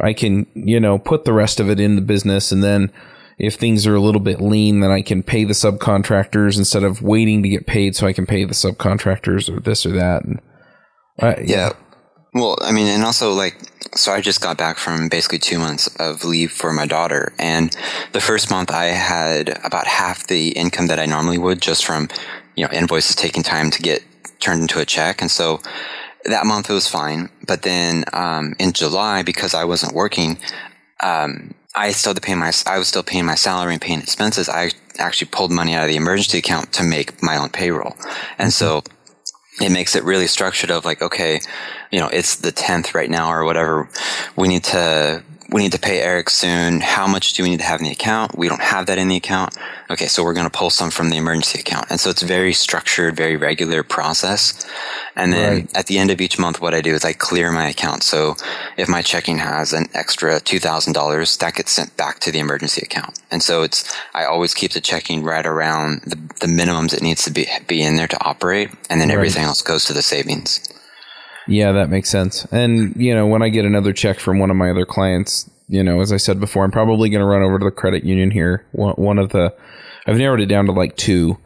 I 0.00 0.12
can, 0.12 0.46
you 0.54 0.80
know, 0.80 0.98
put 0.98 1.24
the 1.24 1.32
rest 1.32 1.60
of 1.60 1.68
it 1.70 1.80
in 1.80 1.96
the 1.96 2.02
business 2.02 2.52
and 2.52 2.62
then 2.62 2.92
if 3.38 3.54
things 3.54 3.86
are 3.86 3.94
a 3.94 4.00
little 4.00 4.20
bit 4.20 4.40
lean, 4.40 4.80
then 4.80 4.90
I 4.90 5.00
can 5.00 5.22
pay 5.22 5.44
the 5.44 5.52
subcontractors 5.52 6.58
instead 6.58 6.82
of 6.82 7.02
waiting 7.02 7.42
to 7.44 7.48
get 7.48 7.66
paid 7.66 7.94
so 7.94 8.06
I 8.06 8.12
can 8.12 8.26
pay 8.26 8.44
the 8.44 8.54
subcontractors 8.54 9.48
or 9.48 9.60
this 9.60 9.86
or 9.86 9.92
that. 9.92 10.24
And 10.24 10.40
uh, 11.20 11.34
yeah. 11.42 11.72
Well, 12.34 12.58
I 12.60 12.72
mean, 12.72 12.88
and 12.88 13.04
also 13.04 13.32
like, 13.32 13.56
so 13.94 14.12
I 14.12 14.20
just 14.20 14.40
got 14.40 14.58
back 14.58 14.76
from 14.76 15.08
basically 15.08 15.38
two 15.38 15.58
months 15.58 15.86
of 15.96 16.24
leave 16.24 16.52
for 16.52 16.72
my 16.72 16.86
daughter. 16.86 17.32
And 17.38 17.74
the 18.12 18.20
first 18.20 18.50
month 18.50 18.70
I 18.70 18.86
had 18.86 19.60
about 19.64 19.86
half 19.86 20.26
the 20.26 20.50
income 20.50 20.88
that 20.88 20.98
I 20.98 21.06
normally 21.06 21.38
would 21.38 21.62
just 21.62 21.86
from, 21.86 22.08
you 22.56 22.64
know, 22.64 22.72
invoices 22.72 23.14
taking 23.14 23.44
time 23.44 23.70
to 23.70 23.80
get 23.80 24.02
turned 24.40 24.62
into 24.62 24.80
a 24.80 24.84
check. 24.84 25.20
And 25.20 25.30
so 25.30 25.60
that 26.24 26.46
month 26.46 26.70
it 26.70 26.74
was 26.74 26.88
fine. 26.88 27.28
But 27.46 27.62
then 27.62 28.04
um, 28.12 28.54
in 28.58 28.72
July, 28.72 29.22
because 29.22 29.54
I 29.54 29.64
wasn't 29.64 29.94
working, 29.94 30.38
um, 31.02 31.54
I 31.74 31.92
still 31.92 32.10
had 32.10 32.16
to 32.16 32.26
pay 32.26 32.34
my 32.34 32.52
I 32.66 32.78
was 32.78 32.88
still 32.88 33.02
paying 33.02 33.24
my 33.24 33.34
salary 33.34 33.72
and 33.72 33.82
paying 33.82 34.00
expenses. 34.00 34.48
I 34.48 34.70
actually 34.98 35.28
pulled 35.28 35.52
money 35.52 35.74
out 35.74 35.84
of 35.84 35.90
the 35.90 35.96
emergency 35.96 36.38
account 36.38 36.72
to 36.74 36.82
make 36.82 37.22
my 37.22 37.36
own 37.36 37.50
payroll, 37.50 37.96
and 38.38 38.52
so 38.52 38.82
it 39.60 39.70
makes 39.70 39.94
it 39.94 40.04
really 40.04 40.26
structured 40.26 40.70
of 40.70 40.84
like 40.84 41.02
okay, 41.02 41.40
you 41.92 42.00
know, 42.00 42.08
it's 42.08 42.36
the 42.36 42.52
tenth 42.52 42.94
right 42.94 43.10
now 43.10 43.30
or 43.30 43.44
whatever. 43.44 43.88
We 44.36 44.48
need 44.48 44.64
to 44.64 45.22
we 45.50 45.62
need 45.62 45.72
to 45.72 45.78
pay 45.78 46.00
Eric 46.00 46.28
soon. 46.28 46.80
How 46.80 47.06
much 47.06 47.32
do 47.32 47.42
we 47.42 47.48
need 47.48 47.60
to 47.60 47.64
have 47.64 47.80
in 47.80 47.84
the 47.84 47.92
account? 47.92 48.36
We 48.36 48.48
don't 48.48 48.60
have 48.60 48.86
that 48.86 48.98
in 48.98 49.08
the 49.08 49.16
account. 49.16 49.56
Okay, 49.88 50.06
so 50.06 50.22
we're 50.22 50.34
going 50.34 50.48
to 50.48 50.58
pull 50.58 50.68
some 50.68 50.90
from 50.90 51.08
the 51.08 51.16
emergency 51.16 51.58
account. 51.58 51.86
And 51.88 51.98
so 51.98 52.10
it's 52.10 52.22
very 52.22 52.52
structured, 52.52 53.16
very 53.16 53.36
regular 53.36 53.82
process. 53.82 54.66
And 55.16 55.32
then 55.32 55.52
right. 55.52 55.76
at 55.76 55.86
the 55.86 55.98
end 55.98 56.10
of 56.10 56.20
each 56.20 56.38
month, 56.38 56.60
what 56.60 56.74
I 56.74 56.82
do 56.82 56.92
is 56.92 57.04
I 57.04 57.14
clear 57.14 57.50
my 57.50 57.68
account. 57.68 58.02
So 58.02 58.36
if 58.76 58.88
my 58.88 59.00
checking 59.00 59.38
has 59.38 59.72
an 59.72 59.86
extra 59.94 60.38
$2,000, 60.38 61.38
that 61.38 61.54
gets 61.54 61.72
sent 61.72 61.96
back 61.96 62.18
to 62.20 62.30
the 62.30 62.40
emergency 62.40 62.82
account. 62.82 63.18
And 63.30 63.42
so 63.42 63.62
it's, 63.62 63.90
I 64.12 64.24
always 64.24 64.52
keep 64.52 64.72
the 64.72 64.82
checking 64.82 65.24
right 65.24 65.46
around 65.46 66.02
the, 66.02 66.16
the 66.40 66.46
minimums 66.46 66.92
it 66.92 67.02
needs 67.02 67.24
to 67.24 67.30
be, 67.30 67.46
be 67.66 67.82
in 67.82 67.96
there 67.96 68.06
to 68.06 68.22
operate. 68.22 68.70
And 68.90 69.00
then 69.00 69.08
right. 69.08 69.14
everything 69.14 69.44
else 69.44 69.62
goes 69.62 69.86
to 69.86 69.94
the 69.94 70.02
savings. 70.02 70.60
Yeah, 71.48 71.72
that 71.72 71.88
makes 71.88 72.10
sense. 72.10 72.44
And, 72.52 72.94
you 72.96 73.14
know, 73.14 73.26
when 73.26 73.42
I 73.42 73.48
get 73.48 73.64
another 73.64 73.94
check 73.94 74.20
from 74.20 74.38
one 74.38 74.50
of 74.50 74.56
my 74.56 74.70
other 74.70 74.84
clients, 74.84 75.50
you 75.66 75.82
know, 75.82 76.00
as 76.00 76.12
I 76.12 76.18
said 76.18 76.40
before, 76.40 76.62
I'm 76.62 76.70
probably 76.70 77.08
going 77.08 77.20
to 77.22 77.26
run 77.26 77.42
over 77.42 77.58
to 77.58 77.64
the 77.64 77.70
credit 77.70 78.04
union 78.04 78.30
here. 78.30 78.66
One, 78.72 79.18
of 79.18 79.30
the, 79.30 79.54
I've 80.06 80.18
narrowed 80.18 80.40
it 80.40 80.46
down 80.46 80.66
to 80.66 80.72
like 80.72 80.96
two. 80.96 81.38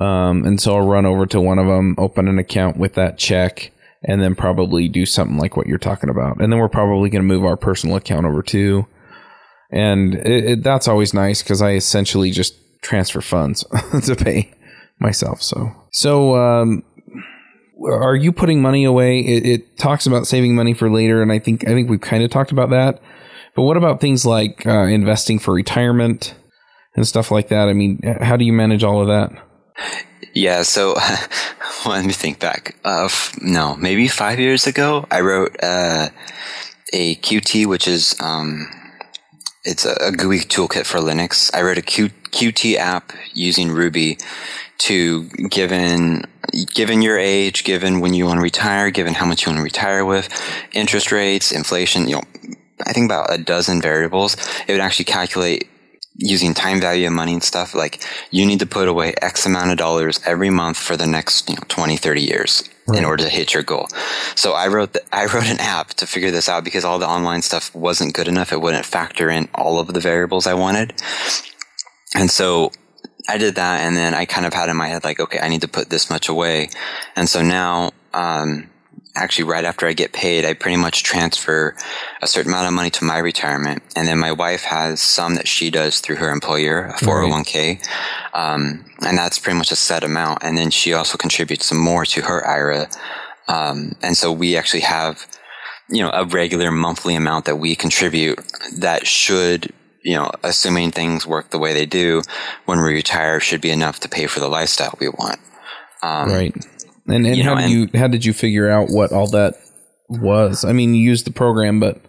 Um, 0.00 0.44
and 0.44 0.60
so 0.60 0.76
I'll 0.76 0.86
run 0.86 1.06
over 1.06 1.26
to 1.26 1.40
one 1.40 1.58
of 1.58 1.66
them, 1.66 1.94
open 1.98 2.26
an 2.26 2.38
account 2.38 2.78
with 2.78 2.94
that 2.94 3.18
check, 3.18 3.70
and 4.02 4.20
then 4.20 4.34
probably 4.34 4.88
do 4.88 5.06
something 5.06 5.38
like 5.38 5.56
what 5.56 5.66
you're 5.66 5.78
talking 5.78 6.10
about. 6.10 6.40
And 6.40 6.50
then 6.50 6.58
we're 6.58 6.68
probably 6.68 7.10
going 7.10 7.22
to 7.22 7.28
move 7.28 7.44
our 7.44 7.56
personal 7.56 7.96
account 7.96 8.26
over 8.26 8.42
too. 8.42 8.86
and 9.70 10.14
it, 10.14 10.44
it, 10.44 10.62
that's 10.62 10.88
always 10.88 11.12
nice 11.12 11.42
because 11.42 11.60
I 11.60 11.72
essentially 11.72 12.30
just 12.30 12.54
transfer 12.82 13.20
funds 13.20 13.64
to 14.04 14.16
pay 14.16 14.52
myself. 15.00 15.42
So, 15.42 15.72
so 15.90 16.36
um, 16.36 16.82
are 17.82 18.16
you 18.16 18.32
putting 18.32 18.62
money 18.62 18.84
away? 18.84 19.20
It, 19.20 19.46
it, 19.46 19.78
talks 19.78 20.06
about 20.06 20.26
saving 20.26 20.54
money 20.54 20.74
for 20.74 20.90
later, 20.90 21.22
and 21.22 21.32
I 21.32 21.38
think 21.38 21.66
I 21.66 21.72
think 21.72 21.90
we've 21.90 22.00
kind 22.00 22.22
of 22.22 22.30
talked 22.30 22.52
about 22.52 22.70
that. 22.70 23.00
But 23.54 23.62
what 23.62 23.76
about 23.76 24.00
things 24.00 24.24
like 24.24 24.66
uh, 24.66 24.84
investing 24.84 25.38
for 25.38 25.54
retirement 25.54 26.34
and 26.96 27.06
stuff 27.06 27.30
like 27.30 27.48
that? 27.48 27.68
I 27.68 27.72
mean, 27.72 28.00
how 28.20 28.36
do 28.36 28.44
you 28.44 28.52
manage 28.52 28.82
all 28.82 29.00
of 29.00 29.08
that? 29.08 29.30
Yeah, 30.34 30.62
so 30.62 30.94
let 31.86 32.04
me 32.04 32.12
think 32.12 32.40
back. 32.40 32.76
Uh, 32.84 33.04
f- 33.06 33.36
no, 33.40 33.76
maybe 33.76 34.08
five 34.08 34.40
years 34.40 34.66
ago, 34.66 35.06
I 35.10 35.20
wrote 35.20 35.56
uh, 35.62 36.08
a 36.92 37.14
Qt, 37.16 37.66
which 37.66 37.86
is 37.86 38.16
um, 38.20 38.68
it's 39.64 39.84
a, 39.84 39.94
a, 40.00 40.12
GUI 40.12 40.40
toolkit 40.40 40.86
for 40.86 40.98
Linux. 40.98 41.50
I 41.54 41.62
wrote 41.62 41.78
a 41.78 41.82
Q, 41.82 42.08
Qt 42.30 42.76
app 42.76 43.12
using 43.32 43.70
Ruby 43.70 44.18
to 44.84 45.24
given 45.48 46.24
given 46.74 47.00
your 47.00 47.18
age, 47.18 47.64
given 47.64 48.00
when 48.00 48.12
you 48.12 48.26
want 48.26 48.36
to 48.36 48.42
retire, 48.42 48.90
given 48.90 49.14
how 49.14 49.24
much 49.24 49.44
you 49.44 49.50
want 49.50 49.58
to 49.58 49.64
retire 49.64 50.04
with, 50.04 50.28
interest 50.72 51.10
rates, 51.10 51.52
inflation, 51.52 52.06
you 52.06 52.16
know, 52.16 52.22
I 52.86 52.92
think 52.92 53.06
about 53.06 53.32
a 53.32 53.38
dozen 53.38 53.80
variables. 53.80 54.36
It 54.68 54.72
would 54.72 54.82
actually 54.82 55.06
calculate 55.06 55.70
using 56.16 56.52
time 56.52 56.82
value 56.82 57.06
of 57.06 57.14
money 57.14 57.32
and 57.32 57.42
stuff. 57.42 57.74
Like 57.74 58.04
you 58.30 58.44
need 58.44 58.60
to 58.60 58.66
put 58.66 58.86
away 58.86 59.14
X 59.22 59.46
amount 59.46 59.70
of 59.70 59.78
dollars 59.78 60.20
every 60.26 60.50
month 60.50 60.76
for 60.76 60.98
the 60.98 61.06
next 61.06 61.48
you 61.48 61.56
know, 61.56 61.62
20, 61.68 61.96
30 61.96 62.20
years 62.20 62.68
right. 62.86 62.98
in 62.98 63.06
order 63.06 63.24
to 63.24 63.30
hit 63.30 63.54
your 63.54 63.62
goal. 63.62 63.88
So 64.36 64.52
I 64.52 64.68
wrote 64.68 64.92
the, 64.92 65.02
I 65.14 65.24
wrote 65.24 65.46
an 65.46 65.60
app 65.60 65.94
to 65.94 66.06
figure 66.06 66.30
this 66.30 66.48
out 66.48 66.62
because 66.62 66.84
all 66.84 66.98
the 66.98 67.08
online 67.08 67.40
stuff 67.40 67.74
wasn't 67.74 68.14
good 68.14 68.28
enough. 68.28 68.52
It 68.52 68.60
wouldn't 68.60 68.84
factor 68.84 69.30
in 69.30 69.48
all 69.54 69.80
of 69.80 69.88
the 69.94 70.00
variables 70.00 70.46
I 70.46 70.54
wanted. 70.54 70.92
And 72.14 72.30
so 72.30 72.70
I 73.28 73.38
did 73.38 73.54
that 73.54 73.80
and 73.80 73.96
then 73.96 74.14
I 74.14 74.24
kind 74.26 74.46
of 74.46 74.52
had 74.52 74.68
in 74.68 74.76
my 74.76 74.88
head 74.88 75.04
like, 75.04 75.20
okay, 75.20 75.38
I 75.38 75.48
need 75.48 75.62
to 75.62 75.68
put 75.68 75.90
this 75.90 76.10
much 76.10 76.28
away. 76.28 76.68
And 77.16 77.28
so 77.28 77.42
now, 77.42 77.92
um, 78.12 78.70
actually 79.16 79.44
right 79.44 79.64
after 79.64 79.86
I 79.86 79.92
get 79.92 80.12
paid, 80.12 80.44
I 80.44 80.54
pretty 80.54 80.76
much 80.76 81.02
transfer 81.02 81.76
a 82.20 82.26
certain 82.26 82.50
amount 82.50 82.66
of 82.66 82.72
money 82.74 82.90
to 82.90 83.04
my 83.04 83.18
retirement. 83.18 83.82
And 83.96 84.08
then 84.08 84.18
my 84.18 84.32
wife 84.32 84.62
has 84.62 85.00
some 85.00 85.36
that 85.36 85.46
she 85.46 85.70
does 85.70 86.00
through 86.00 86.16
her 86.16 86.30
employer, 86.30 86.86
a 86.86 86.92
401k. 86.94 87.86
Um, 88.34 88.84
and 89.00 89.16
that's 89.16 89.38
pretty 89.38 89.56
much 89.56 89.70
a 89.70 89.76
set 89.76 90.04
amount. 90.04 90.42
And 90.42 90.58
then 90.58 90.70
she 90.70 90.92
also 90.92 91.16
contributes 91.16 91.66
some 91.66 91.78
more 91.78 92.04
to 92.06 92.22
her 92.22 92.46
IRA. 92.46 92.88
Um, 93.48 93.94
and 94.02 94.16
so 94.16 94.32
we 94.32 94.56
actually 94.56 94.80
have, 94.80 95.26
you 95.88 96.02
know, 96.02 96.10
a 96.12 96.24
regular 96.24 96.70
monthly 96.70 97.14
amount 97.14 97.44
that 97.44 97.56
we 97.56 97.76
contribute 97.76 98.40
that 98.78 99.06
should, 99.06 99.72
you 100.04 100.14
know, 100.14 100.30
assuming 100.42 100.90
things 100.90 101.26
work 101.26 101.50
the 101.50 101.58
way 101.58 101.72
they 101.72 101.86
do 101.86 102.22
when 102.66 102.78
we 102.78 102.92
retire 102.92 103.40
should 103.40 103.62
be 103.62 103.70
enough 103.70 104.00
to 104.00 104.08
pay 104.08 104.26
for 104.26 104.38
the 104.38 104.48
lifestyle 104.48 104.94
we 105.00 105.08
want. 105.08 105.40
Um, 106.02 106.28
right. 106.28 106.54
And 107.06 107.26
and 107.26 107.36
you 107.36 107.44
how 107.44 107.54
know, 107.54 107.66
you 107.66 107.88
how 107.94 108.06
did 108.06 108.24
you 108.24 108.32
figure 108.32 108.70
out 108.70 108.88
what 108.90 109.12
all 109.12 109.28
that 109.28 109.54
was? 110.08 110.64
I 110.64 110.72
mean, 110.72 110.94
you 110.94 111.02
used 111.02 111.26
the 111.26 111.32
program, 111.32 111.80
but 111.80 112.00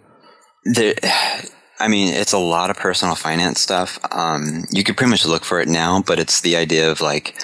the, 0.64 0.94
I 1.80 1.88
mean, 1.88 2.14
it's 2.14 2.32
a 2.32 2.38
lot 2.38 2.70
of 2.70 2.76
personal 2.76 3.14
finance 3.14 3.60
stuff. 3.60 3.98
Um, 4.10 4.64
you 4.70 4.82
could 4.84 4.96
pretty 4.96 5.10
much 5.10 5.26
look 5.26 5.44
for 5.44 5.60
it 5.60 5.68
now, 5.68 6.02
but 6.02 6.18
it's 6.18 6.40
the 6.40 6.56
idea 6.56 6.90
of 6.90 7.00
like 7.00 7.38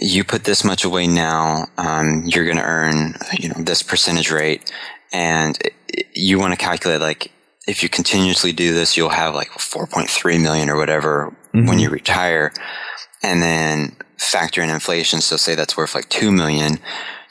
you 0.00 0.24
put 0.24 0.44
this 0.44 0.64
much 0.64 0.84
away 0.84 1.06
now, 1.06 1.66
um, 1.76 2.22
you're 2.24 2.44
going 2.44 2.56
to 2.56 2.64
earn 2.64 3.14
you 3.38 3.48
know 3.48 3.56
this 3.58 3.82
percentage 3.82 4.30
rate, 4.30 4.72
and 5.12 5.58
you 6.14 6.38
want 6.38 6.52
to 6.52 6.56
calculate 6.56 7.00
like 7.00 7.32
if 7.66 7.82
you 7.82 7.88
continuously 7.88 8.52
do 8.52 8.72
this, 8.74 8.96
you'll 8.96 9.10
have 9.10 9.34
like 9.34 9.48
4.3 9.50 10.42
million 10.42 10.68
or 10.68 10.76
whatever 10.76 11.34
mm-hmm. 11.54 11.66
when 11.66 11.78
you 11.78 11.90
retire, 11.90 12.52
and 13.22 13.42
then 13.42 13.96
factor 14.16 14.62
in 14.62 14.70
inflation. 14.70 15.20
So 15.20 15.36
say 15.36 15.54
that's 15.54 15.76
worth 15.76 15.94
like 15.94 16.08
2 16.08 16.30
million, 16.32 16.78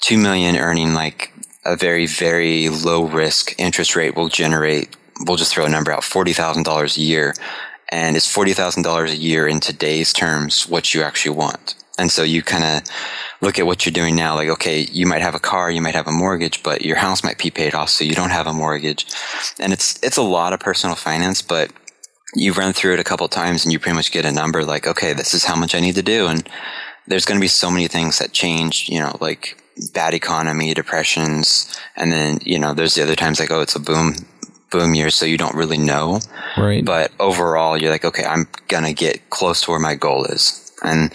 2 0.02 0.18
million 0.18 0.56
earning 0.56 0.94
like 0.94 1.34
a 1.66 1.76
very, 1.76 2.06
very 2.06 2.70
low 2.70 3.06
risk 3.06 3.54
interest 3.58 3.96
rate 3.96 4.16
will 4.16 4.30
generate, 4.30 4.96
we'll 5.26 5.38
just 5.38 5.54
throw 5.54 5.66
a 5.66 5.70
number 5.70 5.92
out, 5.92 6.02
$40,000 6.02 6.98
a 6.98 7.02
year. 7.02 7.34
And 7.92 8.16
is 8.16 8.26
$40,000 8.26 9.10
a 9.10 9.16
year 9.16 9.48
in 9.48 9.60
today's 9.60 10.14
terms 10.14 10.68
what 10.68 10.94
you 10.94 11.02
actually 11.02 11.36
want? 11.36 11.76
And 12.00 12.12
so 12.12 12.24
you 12.24 12.42
kind 12.42 12.64
of 12.64 12.90
look 13.42 13.60
at 13.60 13.66
what 13.66 13.86
you're 13.86 13.94
doing 13.94 14.16
now. 14.16 14.36
Like, 14.36 14.50
okay, 14.50 14.82
you 14.92 15.06
might 15.06 15.22
have 15.22 15.36
a 15.36 15.40
car, 15.40 15.70
you 15.70 15.82
might 15.82 15.96
have 15.96 16.08
a 16.08 16.12
mortgage, 16.12 16.64
but 16.64 16.84
your 16.84 16.98
house 16.98 17.24
might 17.24 17.38
be 17.38 17.52
paid 17.52 17.76
off. 17.76 17.90
So 17.90 18.04
you 18.04 18.16
don't 18.16 18.32
have 18.32 18.48
a 18.48 18.54
mortgage. 18.54 19.06
And 19.60 19.74
it's, 19.74 20.00
it's 20.02 20.18
a 20.18 20.22
lot 20.22 20.54
of 20.54 20.60
personal 20.60 20.96
finance, 20.96 21.42
but 21.42 21.72
you 22.36 22.54
run 22.54 22.74
through 22.74 22.94
it 22.94 23.00
a 23.00 23.04
couple 23.04 23.28
times 23.28 23.66
and 23.66 23.72
you 23.72 23.80
pretty 23.80 23.96
much 23.96 24.12
get 24.12 24.26
a 24.26 24.32
number 24.32 24.64
like, 24.64 24.88
okay, 24.88 25.14
this 25.14 25.34
is 25.34 25.46
how 25.46 25.56
much 25.56 25.76
I 25.76 25.80
need 25.80 25.96
to 25.96 26.04
do. 26.04 26.28
And 26.28 26.48
there's 27.08 27.26
going 27.26 27.40
to 27.40 27.44
be 27.44 27.48
so 27.48 27.72
many 27.72 27.88
things 27.88 28.20
that 28.20 28.34
change, 28.34 28.88
you 28.88 29.00
know, 29.00 29.18
like 29.20 29.62
bad 29.94 30.14
economy, 30.14 30.74
depressions. 30.74 31.76
And 31.96 32.12
then, 32.12 32.40
you 32.44 32.60
know, 32.60 32.74
there's 32.74 32.96
the 32.96 33.04
other 33.04 33.16
times 33.16 33.40
like, 33.40 33.52
oh, 33.52 33.62
it's 33.62 33.76
a 33.76 33.80
boom, 33.80 34.16
boom 34.72 34.94
year. 34.94 35.10
So 35.10 35.26
you 35.26 35.38
don't 35.38 35.56
really 35.56 35.78
know. 35.78 36.20
Right. 36.58 36.86
But 36.86 37.12
overall, 37.20 37.78
you're 37.78 37.92
like, 37.92 38.06
okay, 38.06 38.26
I'm 38.26 38.48
going 38.68 38.84
to 38.84 38.94
get 38.94 39.30
close 39.30 39.62
to 39.62 39.72
where 39.72 39.80
my 39.80 39.96
goal 39.96 40.26
is. 40.26 40.69
And 40.84 41.14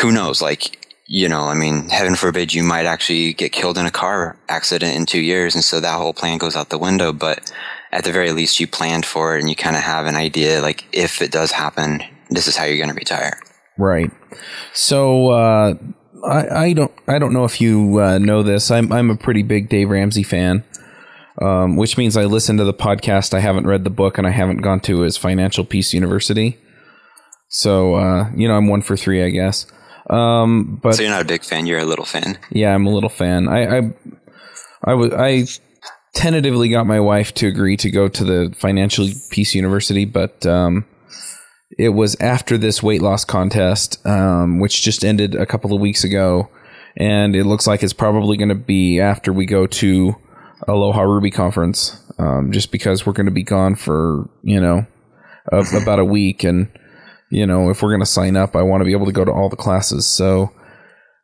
who 0.00 0.12
knows, 0.12 0.40
like, 0.40 0.78
you 1.06 1.28
know, 1.28 1.42
I 1.42 1.54
mean, 1.54 1.88
heaven 1.90 2.14
forbid 2.14 2.54
you 2.54 2.62
might 2.62 2.86
actually 2.86 3.34
get 3.34 3.52
killed 3.52 3.76
in 3.76 3.86
a 3.86 3.90
car 3.90 4.36
accident 4.48 4.96
in 4.96 5.06
two 5.06 5.20
years. 5.20 5.54
And 5.54 5.62
so 5.62 5.80
that 5.80 5.98
whole 5.98 6.14
plan 6.14 6.38
goes 6.38 6.56
out 6.56 6.70
the 6.70 6.78
window. 6.78 7.12
But 7.12 7.52
at 7.94 8.02
the 8.02 8.12
very 8.12 8.32
least 8.32 8.58
you 8.58 8.66
planned 8.66 9.06
for 9.06 9.36
it 9.36 9.40
and 9.40 9.48
you 9.48 9.54
kind 9.54 9.76
of 9.76 9.82
have 9.82 10.06
an 10.06 10.16
idea 10.16 10.60
like 10.60 10.84
if 10.92 11.22
it 11.22 11.30
does 11.30 11.52
happen 11.52 12.02
this 12.28 12.48
is 12.48 12.56
how 12.56 12.64
you're 12.64 12.76
going 12.76 12.88
to 12.88 12.94
retire 12.94 13.38
right 13.78 14.10
so 14.72 15.30
uh, 15.30 15.74
I, 16.28 16.48
I, 16.48 16.72
don't 16.72 16.92
i 17.06 17.18
don't 17.20 17.32
know 17.32 17.44
if 17.44 17.60
you 17.60 18.00
uh, 18.00 18.18
know 18.18 18.42
this 18.42 18.70
I'm, 18.70 18.92
I'm 18.92 19.10
a 19.10 19.16
pretty 19.16 19.44
big 19.44 19.68
dave 19.68 19.88
ramsey 19.88 20.24
fan 20.24 20.64
um, 21.40 21.76
which 21.76 21.96
means 21.96 22.16
i 22.16 22.24
listen 22.24 22.56
to 22.56 22.64
the 22.64 22.74
podcast 22.74 23.32
i 23.32 23.38
haven't 23.38 23.66
read 23.66 23.84
the 23.84 23.90
book 23.90 24.18
and 24.18 24.26
i 24.26 24.30
haven't 24.30 24.58
gone 24.58 24.80
to 24.80 25.02
his 25.02 25.16
financial 25.16 25.64
peace 25.64 25.94
university 25.94 26.58
so 27.54 27.94
uh, 27.94 28.30
you 28.36 28.48
know 28.48 28.54
i'm 28.54 28.68
one 28.68 28.82
for 28.82 28.96
three 28.96 29.24
i 29.24 29.30
guess. 29.30 29.66
Um, 30.10 30.78
but 30.82 30.96
so 30.96 31.02
you're 31.02 31.10
not 31.10 31.22
a 31.22 31.26
big 31.26 31.44
fan 31.44 31.66
you're 31.66 31.78
a 31.78 31.86
little 31.86 32.04
fan. 32.04 32.38
Yeah 32.50 32.74
i'm 32.74 32.86
a 32.86 32.90
little 32.90 33.08
fan. 33.08 33.48
I 33.48 33.78
i 33.78 33.94
I 34.86 34.94
was 34.94 35.12
I 35.12 35.46
tentatively 36.14 36.68
got 36.68 36.86
my 36.86 37.00
wife 37.00 37.34
to 37.34 37.46
agree 37.46 37.76
to 37.78 37.90
go 37.90 38.08
to 38.08 38.24
the 38.24 38.54
Financial 38.56 39.08
Peace 39.30 39.54
University, 39.54 40.04
but 40.04 40.46
um, 40.46 40.84
it 41.78 41.90
was 41.90 42.16
after 42.20 42.56
this 42.56 42.82
weight 42.82 43.02
loss 43.02 43.24
contest, 43.24 44.04
um, 44.06 44.60
which 44.60 44.82
just 44.82 45.04
ended 45.04 45.34
a 45.34 45.46
couple 45.46 45.74
of 45.74 45.80
weeks 45.80 46.04
ago, 46.04 46.48
and 46.96 47.34
it 47.34 47.44
looks 47.44 47.66
like 47.66 47.82
it's 47.82 47.92
probably 47.92 48.36
going 48.36 48.48
to 48.48 48.54
be 48.54 49.00
after 49.00 49.32
we 49.32 49.46
go 49.46 49.66
to 49.66 50.14
Aloha 50.68 51.02
Ruby 51.02 51.30
conference, 51.30 52.00
um, 52.18 52.52
just 52.52 52.70
because 52.70 53.04
we're 53.04 53.12
going 53.12 53.26
to 53.26 53.32
be 53.32 53.42
gone 53.42 53.74
for 53.74 54.28
you 54.42 54.60
know 54.60 54.86
a, 55.50 55.64
about 55.80 55.98
a 55.98 56.04
week, 56.04 56.44
and 56.44 56.68
you 57.30 57.46
know 57.46 57.70
if 57.70 57.82
we're 57.82 57.90
going 57.90 58.00
to 58.00 58.06
sign 58.06 58.36
up, 58.36 58.56
I 58.56 58.62
want 58.62 58.80
to 58.80 58.84
be 58.84 58.92
able 58.92 59.06
to 59.06 59.12
go 59.12 59.24
to 59.24 59.32
all 59.32 59.48
the 59.48 59.56
classes. 59.56 60.06
So, 60.06 60.52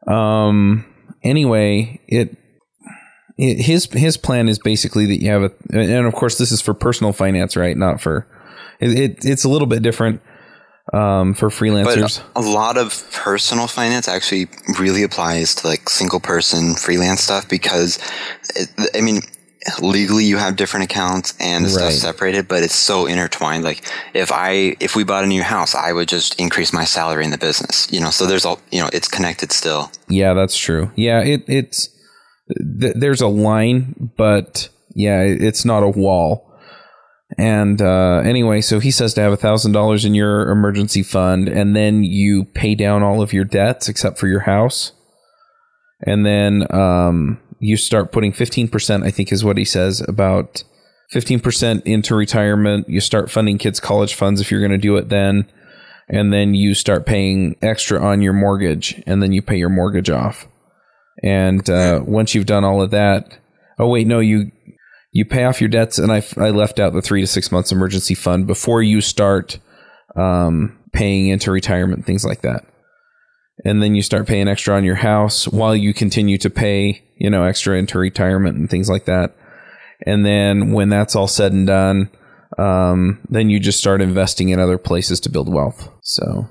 um, 0.06 0.84
anyway, 1.22 2.00
it 2.08 2.36
it, 3.38 3.62
his 3.62 3.86
his 3.92 4.16
plan 4.16 4.48
is 4.48 4.58
basically 4.58 5.06
that 5.06 5.22
you 5.22 5.30
have 5.30 5.42
a, 5.42 5.52
and 5.72 6.06
of 6.06 6.14
course 6.14 6.38
this 6.38 6.52
is 6.52 6.60
for 6.60 6.74
personal 6.74 7.12
finance, 7.12 7.56
right? 7.56 7.76
Not 7.76 8.00
for 8.00 8.26
it. 8.80 8.98
it 8.98 9.24
it's 9.24 9.44
a 9.44 9.48
little 9.48 9.66
bit 9.66 9.82
different 9.82 10.20
um, 10.92 11.34
for 11.34 11.48
freelancers. 11.48 12.22
But 12.34 12.40
a 12.40 12.46
lot 12.46 12.76
of 12.76 13.04
personal 13.12 13.66
finance 13.66 14.08
actually 14.08 14.48
really 14.78 15.02
applies 15.02 15.54
to 15.56 15.68
like 15.68 15.88
single 15.88 16.20
person 16.20 16.74
freelance 16.74 17.22
stuff 17.22 17.48
because, 17.48 17.98
it, 18.56 18.68
I 18.94 19.00
mean, 19.00 19.20
legally 19.80 20.24
you 20.24 20.38
have 20.38 20.56
different 20.56 20.84
accounts 20.84 21.34
and 21.38 21.64
the 21.64 21.68
right. 21.68 21.92
stuff 21.92 21.92
separated, 21.92 22.48
but 22.48 22.62
it's 22.62 22.74
so 22.74 23.06
intertwined. 23.06 23.64
Like 23.64 23.84
if 24.14 24.32
I 24.32 24.76
if 24.80 24.96
we 24.96 25.04
bought 25.04 25.24
a 25.24 25.26
new 25.26 25.42
house, 25.42 25.74
I 25.74 25.92
would 25.92 26.08
just 26.08 26.38
increase 26.40 26.72
my 26.72 26.84
salary 26.84 27.24
in 27.24 27.30
the 27.30 27.38
business. 27.38 27.90
You 27.92 28.00
know, 28.00 28.10
so 28.10 28.26
there's 28.26 28.44
all 28.44 28.60
you 28.70 28.80
know, 28.80 28.88
it's 28.92 29.08
connected 29.08 29.52
still. 29.52 29.90
Yeah, 30.08 30.34
that's 30.34 30.56
true. 30.56 30.90
Yeah, 30.96 31.22
it 31.22 31.44
it's 31.46 31.88
th- 32.80 32.94
there's 32.96 33.20
a 33.20 33.28
line, 33.28 34.10
but 34.16 34.68
yeah, 34.94 35.22
it's 35.22 35.64
not 35.64 35.82
a 35.82 35.88
wall. 35.88 36.46
And 37.38 37.80
uh, 37.80 38.22
anyway, 38.24 38.60
so 38.60 38.80
he 38.80 38.90
says 38.90 39.14
to 39.14 39.20
have 39.20 39.32
a 39.32 39.36
thousand 39.36 39.72
dollars 39.72 40.04
in 40.04 40.14
your 40.14 40.50
emergency 40.50 41.02
fund, 41.02 41.48
and 41.48 41.76
then 41.76 42.02
you 42.02 42.44
pay 42.44 42.74
down 42.74 43.02
all 43.02 43.22
of 43.22 43.32
your 43.32 43.44
debts 43.44 43.88
except 43.88 44.18
for 44.18 44.26
your 44.26 44.40
house, 44.40 44.92
and 46.04 46.26
then 46.26 46.66
um, 46.74 47.40
you 47.60 47.76
start 47.76 48.10
putting 48.10 48.32
fifteen 48.32 48.66
percent. 48.66 49.04
I 49.04 49.10
think 49.10 49.30
is 49.30 49.44
what 49.44 49.58
he 49.58 49.64
says 49.64 50.00
about 50.08 50.64
fifteen 51.10 51.38
percent 51.38 51.86
into 51.86 52.14
retirement. 52.14 52.88
You 52.88 53.00
start 53.00 53.30
funding 53.30 53.58
kids' 53.58 53.78
college 53.78 54.14
funds 54.14 54.40
if 54.40 54.50
you're 54.50 54.66
going 54.66 54.70
to 54.72 54.78
do 54.78 54.96
it 54.96 55.08
then, 55.08 55.50
and 56.08 56.32
then 56.32 56.54
you 56.54 56.74
start 56.74 57.06
paying 57.06 57.56
extra 57.62 58.00
on 58.00 58.22
your 58.22 58.32
mortgage, 58.32 59.02
and 59.06 59.22
then 59.22 59.32
you 59.32 59.42
pay 59.42 59.56
your 59.56 59.68
mortgage 59.68 60.10
off. 60.10 60.48
And 61.22 61.68
uh, 61.68 62.02
once 62.04 62.34
you've 62.34 62.46
done 62.46 62.64
all 62.64 62.80
of 62.80 62.90
that, 62.92 63.38
oh 63.78 63.88
wait, 63.88 64.06
no, 64.06 64.20
you 64.20 64.50
you 65.12 65.24
pay 65.24 65.44
off 65.44 65.60
your 65.60 65.68
debts, 65.68 65.98
and 65.98 66.10
I, 66.12 66.22
I 66.36 66.50
left 66.50 66.80
out 66.80 66.92
the 66.92 67.02
three 67.02 67.20
to 67.20 67.26
six 67.26 67.52
months 67.52 67.72
emergency 67.72 68.14
fund 68.14 68.46
before 68.46 68.82
you 68.82 69.00
start 69.00 69.58
um, 70.16 70.78
paying 70.92 71.28
into 71.28 71.50
retirement, 71.50 72.06
things 72.06 72.24
like 72.24 72.40
that. 72.42 72.64
And 73.64 73.82
then 73.82 73.94
you 73.94 74.02
start 74.02 74.26
paying 74.26 74.48
extra 74.48 74.74
on 74.74 74.84
your 74.84 74.96
house 74.96 75.46
while 75.46 75.76
you 75.76 75.92
continue 75.92 76.38
to 76.38 76.50
pay, 76.50 77.02
you 77.16 77.28
know, 77.28 77.44
extra 77.44 77.78
into 77.78 77.98
retirement 77.98 78.56
and 78.56 78.70
things 78.70 78.88
like 78.88 79.04
that. 79.04 79.36
And 80.06 80.24
then 80.24 80.72
when 80.72 80.88
that's 80.88 81.14
all 81.14 81.28
said 81.28 81.52
and 81.52 81.66
done, 81.66 82.10
um, 82.58 83.20
then 83.28 83.50
you 83.50 83.60
just 83.60 83.78
start 83.78 84.00
investing 84.00 84.48
in 84.48 84.58
other 84.58 84.78
places 84.78 85.20
to 85.20 85.30
build 85.30 85.52
wealth. 85.52 85.90
So 86.02 86.48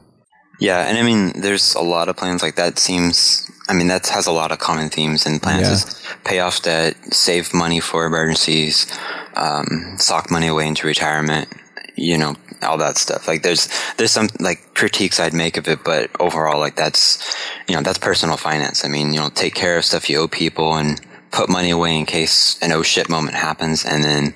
yeah, 0.60 0.88
and 0.88 0.98
I 0.98 1.04
mean, 1.04 1.42
there's 1.42 1.74
a 1.76 1.82
lot 1.82 2.10
of 2.10 2.18
plans 2.18 2.44
like 2.44 2.56
that. 2.56 2.78
Seems, 2.78 3.50
I 3.70 3.74
mean, 3.74 3.88
that 3.88 4.08
has 4.08 4.28
a 4.28 4.32
lot 4.32 4.52
of 4.52 4.60
common 4.60 4.90
themes 4.90 5.26
and 5.26 5.42
plans. 5.42 5.62
Yeah. 5.62 5.74
Is 5.74 6.04
pay 6.26 6.40
off 6.40 6.62
debt, 6.62 6.98
save 7.14 7.54
money 7.54 7.80
for 7.80 8.06
emergencies, 8.06 8.86
um, 9.36 9.96
sock 9.98 10.30
money 10.30 10.48
away 10.48 10.68
into 10.68 10.86
retirement. 10.86 11.48
You 12.02 12.18
know, 12.18 12.36
all 12.62 12.78
that 12.78 12.98
stuff. 12.98 13.28
Like, 13.28 13.44
there's 13.44 13.68
there's 13.98 14.12
some 14.12 14.30
like 14.40 14.74
critiques 14.74 15.20
I'd 15.20 15.34
make 15.34 15.58
of 15.58 15.68
it, 15.68 15.84
but 15.84 16.10
overall, 16.20 16.60
like 16.60 16.76
that's 16.76 17.36
you 17.68 17.76
know 17.76 17.82
that's 17.82 17.98
personal 17.98 18.38
finance. 18.38 18.86
I 18.86 18.88
mean, 18.88 19.14
you 19.14 19.20
know, 19.20 19.30
take 19.30 19.54
care 19.54 19.78
of 19.78 19.86
stuff 19.86 20.10
you 20.10 20.20
owe 20.20 20.28
people 20.28 20.76
and 20.76 21.00
put 21.32 21.50
money 21.50 21.70
away 21.70 21.98
in 21.98 22.06
case 22.06 22.58
an 22.62 22.72
oh 22.72 22.84
shit 22.84 23.10
moment 23.10 23.36
happens, 23.36 23.86
and 23.86 24.04
then 24.04 24.34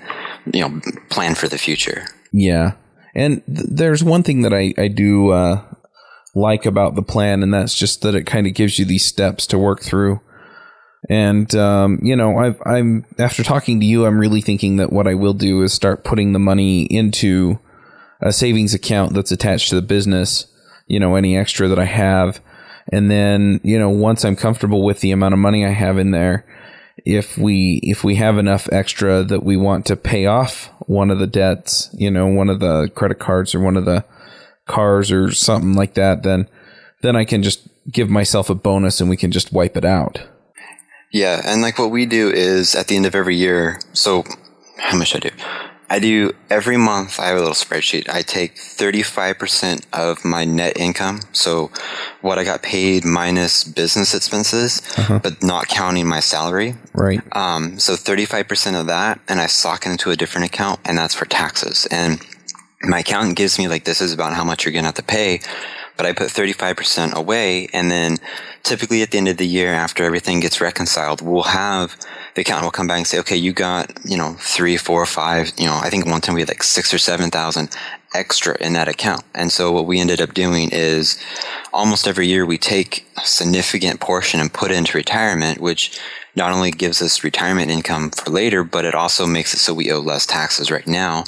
you 0.52 0.62
know 0.62 0.82
plan 1.10 1.36
for 1.36 1.47
the 1.47 1.58
future. 1.58 2.06
Yeah. 2.32 2.73
And 3.15 3.43
th- 3.45 3.67
there's 3.69 4.04
one 4.04 4.23
thing 4.23 4.41
that 4.41 4.54
I, 4.54 4.73
I 4.78 4.88
do 4.88 5.30
uh, 5.30 5.63
like 6.36 6.65
about 6.65 6.95
the 6.95 7.04
plan, 7.04 7.43
and 7.43 7.54
that's 7.54 7.76
just 7.78 8.02
that 8.02 8.15
it 8.15 8.26
kind 8.26 8.47
of 8.47 8.54
gives 8.54 8.80
you 8.80 8.86
these 8.86 9.06
steps 9.06 9.45
to 9.47 9.58
work 9.58 9.82
through. 9.82 10.19
And 11.09 11.53
um, 11.55 11.99
you 12.01 12.15
know, 12.15 12.37
I've, 12.37 12.61
I'm 12.65 13.05
after 13.17 13.43
talking 13.43 13.79
to 13.79 13.85
you, 13.85 14.05
I'm 14.05 14.19
really 14.19 14.41
thinking 14.41 14.77
that 14.77 14.93
what 14.93 15.07
I 15.07 15.15
will 15.15 15.33
do 15.33 15.61
is 15.61 15.73
start 15.73 16.03
putting 16.03 16.33
the 16.33 16.39
money 16.39 16.83
into 16.83 17.59
a 18.21 18.31
savings 18.31 18.73
account 18.73 19.13
that's 19.13 19.31
attached 19.31 19.69
to 19.69 19.75
the 19.75 19.81
business. 19.81 20.47
You 20.87 20.99
know, 20.99 21.15
any 21.15 21.37
extra 21.37 21.67
that 21.67 21.79
I 21.79 21.85
have, 21.85 22.41
and 22.91 23.09
then 23.09 23.59
you 23.63 23.79
know, 23.79 23.89
once 23.89 24.23
I'm 24.23 24.35
comfortable 24.35 24.83
with 24.83 25.01
the 25.01 25.11
amount 25.11 25.33
of 25.33 25.39
money 25.39 25.65
I 25.65 25.69
have 25.69 25.97
in 25.97 26.11
there, 26.11 26.45
if 27.05 27.37
we 27.37 27.79
if 27.83 28.03
we 28.03 28.15
have 28.15 28.37
enough 28.37 28.69
extra 28.71 29.23
that 29.23 29.43
we 29.43 29.57
want 29.57 29.85
to 29.87 29.95
pay 29.95 30.25
off 30.25 30.69
one 30.87 31.09
of 31.09 31.19
the 31.19 31.27
debts, 31.27 31.89
you 31.93 32.11
know, 32.11 32.27
one 32.27 32.49
of 32.49 32.59
the 32.59 32.89
credit 32.95 33.19
cards 33.19 33.53
or 33.53 33.59
one 33.59 33.77
of 33.77 33.85
the 33.85 34.05
cars 34.65 35.11
or 35.11 35.31
something 35.31 35.73
like 35.73 35.95
that, 35.95 36.23
then 36.23 36.47
then 37.01 37.15
I 37.15 37.25
can 37.25 37.43
just 37.43 37.67
give 37.91 38.09
myself 38.09 38.49
a 38.49 38.55
bonus 38.55 39.01
and 39.01 39.09
we 39.09 39.17
can 39.17 39.31
just 39.31 39.51
wipe 39.51 39.75
it 39.75 39.85
out. 39.85 40.21
Yeah, 41.13 41.41
and 41.45 41.62
like 41.62 41.78
what 41.78 41.91
we 41.91 42.08
do 42.08 42.30
is 42.30 42.73
at 42.73 42.88
the 42.88 42.95
end 42.95 43.06
of 43.06 43.13
every 43.13 43.36
year. 43.36 43.80
So, 43.93 44.23
how 44.78 44.97
much 44.97 45.15
I 45.15 45.19
do? 45.19 45.30
I 45.88 45.99
do 45.99 46.34
every 46.49 46.76
month. 46.76 47.19
I 47.19 47.28
have 47.28 47.38
a 47.38 47.39
little 47.39 47.54
spreadsheet. 47.54 48.10
I 48.10 48.23
take 48.23 48.58
thirty 48.58 49.04
five 49.04 49.38
percent 49.38 49.86
of 49.93 50.26
my 50.26 50.43
net 50.43 50.76
income, 50.76 51.21
so 51.32 51.69
what 52.21 52.39
I 52.39 52.43
got 52.43 52.63
paid 52.63 53.06
minus 53.06 53.63
business 53.63 54.15
expenses, 54.15 54.82
but 55.21 55.43
not 55.43 55.67
counting 55.67 56.08
my 56.08 56.19
salary. 56.19 56.76
Right. 56.95 57.21
Um, 57.32 57.78
so 57.78 57.95
thirty 57.95 58.26
five 58.26 58.47
percent 58.47 58.76
of 58.76 58.88
that, 58.88 59.19
and 59.30 59.39
I 59.39 59.45
sock 59.45 59.86
it 59.86 59.91
into 59.91 60.10
a 60.10 60.15
different 60.15 60.47
account, 60.47 60.80
and 60.84 60.97
that's 60.97 61.13
for 61.13 61.26
taxes. 61.26 61.88
And 61.91 62.19
my 62.82 62.99
accountant 62.99 63.38
gives 63.38 63.60
me 63.60 63.67
like 63.67 63.86
this 63.86 64.02
is 64.02 64.13
about 64.13 64.34
how 64.34 64.43
much 64.43 64.65
you're 64.65 64.73
gonna 64.73 64.88
have 64.88 64.95
to 64.95 65.04
pay, 65.04 65.41
but 65.97 66.06
I 66.06 66.13
put 66.13 66.29
35% 66.29 67.13
away. 67.13 67.67
And 67.73 67.91
then 67.91 68.17
typically 68.63 69.01
at 69.01 69.12
the 69.12 69.17
end 69.17 69.27
of 69.27 69.38
the 69.38 69.47
year, 69.47 69.73
after 69.73 70.03
everything 70.03 70.39
gets 70.39 70.62
reconciled, 70.62 71.21
we'll 71.21 71.43
have 71.43 71.95
the 72.36 72.41
accountant 72.41 72.65
will 72.65 72.71
come 72.71 72.88
back 72.88 72.97
and 72.97 73.08
say, 73.08 73.19
okay, 73.19 73.36
you 73.36 73.53
got, 73.53 73.91
you 74.03 74.17
know, 74.17 74.36
three, 74.39 74.77
four, 74.77 75.06
five, 75.06 75.51
you 75.58 75.65
know, 75.65 75.79
I 75.82 75.89
think 75.89 76.06
one 76.06 76.21
time 76.21 76.36
we 76.36 76.41
had 76.41 76.49
like 76.49 76.63
six 76.63 76.93
or 76.93 76.97
7,000 76.97 77.69
extra 78.13 78.58
in 78.60 78.73
that 78.73 78.88
account. 78.88 79.23
And 79.36 79.51
so 79.51 79.71
what 79.71 79.86
we 79.86 79.99
ended 79.99 80.21
up 80.21 80.34
doing 80.34 80.69
is 80.71 81.19
almost 81.71 82.08
every 82.08 82.27
year 82.27 82.45
we 82.45 82.58
take 82.58 83.08
a 83.17 83.25
significant 83.25 83.99
portion 83.99 84.39
and 84.39 84.51
put 84.51 84.71
into 84.71 84.97
retirement, 84.97 85.60
which 85.60 85.99
not 86.36 86.51
only 86.51 86.71
gives 86.71 87.01
us 87.01 87.23
retirement 87.23 87.69
income 87.69 88.10
for 88.10 88.32
later, 88.32 88.63
but 88.63 88.86
it 88.86 88.95
also 88.95 89.27
makes 89.27 89.53
it 89.53 89.60
so 89.60 89.73
we 89.73 89.91
owe 89.91 89.99
less 89.99 90.25
taxes 90.25 90.71
right 90.71 90.88
now. 90.88 91.25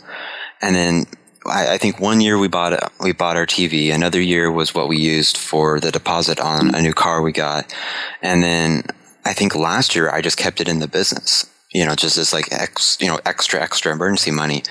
And 0.61 0.75
then 0.75 1.05
I, 1.45 1.73
I 1.73 1.77
think 1.77 1.99
one 1.99 2.21
year 2.21 2.37
we 2.37 2.47
bought 2.47 2.91
we 2.99 3.13
bought 3.13 3.37
our 3.37 3.45
TV. 3.45 3.93
Another 3.93 4.21
year 4.21 4.51
was 4.51 4.73
what 4.73 4.87
we 4.87 4.97
used 4.97 5.37
for 5.37 5.79
the 5.79 5.91
deposit 5.91 6.39
on 6.39 6.73
a 6.75 6.81
new 6.81 6.93
car 6.93 7.21
we 7.21 7.31
got, 7.31 7.73
and 8.21 8.43
then 8.43 8.83
I 9.25 9.33
think 9.33 9.55
last 9.55 9.95
year 9.95 10.09
I 10.09 10.21
just 10.21 10.37
kept 10.37 10.61
it 10.61 10.67
in 10.67 10.79
the 10.79 10.87
business. 10.87 11.45
You 11.73 11.85
know, 11.85 11.95
just 11.95 12.17
as 12.17 12.33
like 12.33 12.51
ex, 12.51 12.97
you 13.01 13.07
know 13.07 13.19
extra 13.25 13.61
extra 13.61 13.91
emergency 13.91 14.31
money, 14.31 14.63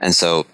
and 0.00 0.14
so 0.14 0.46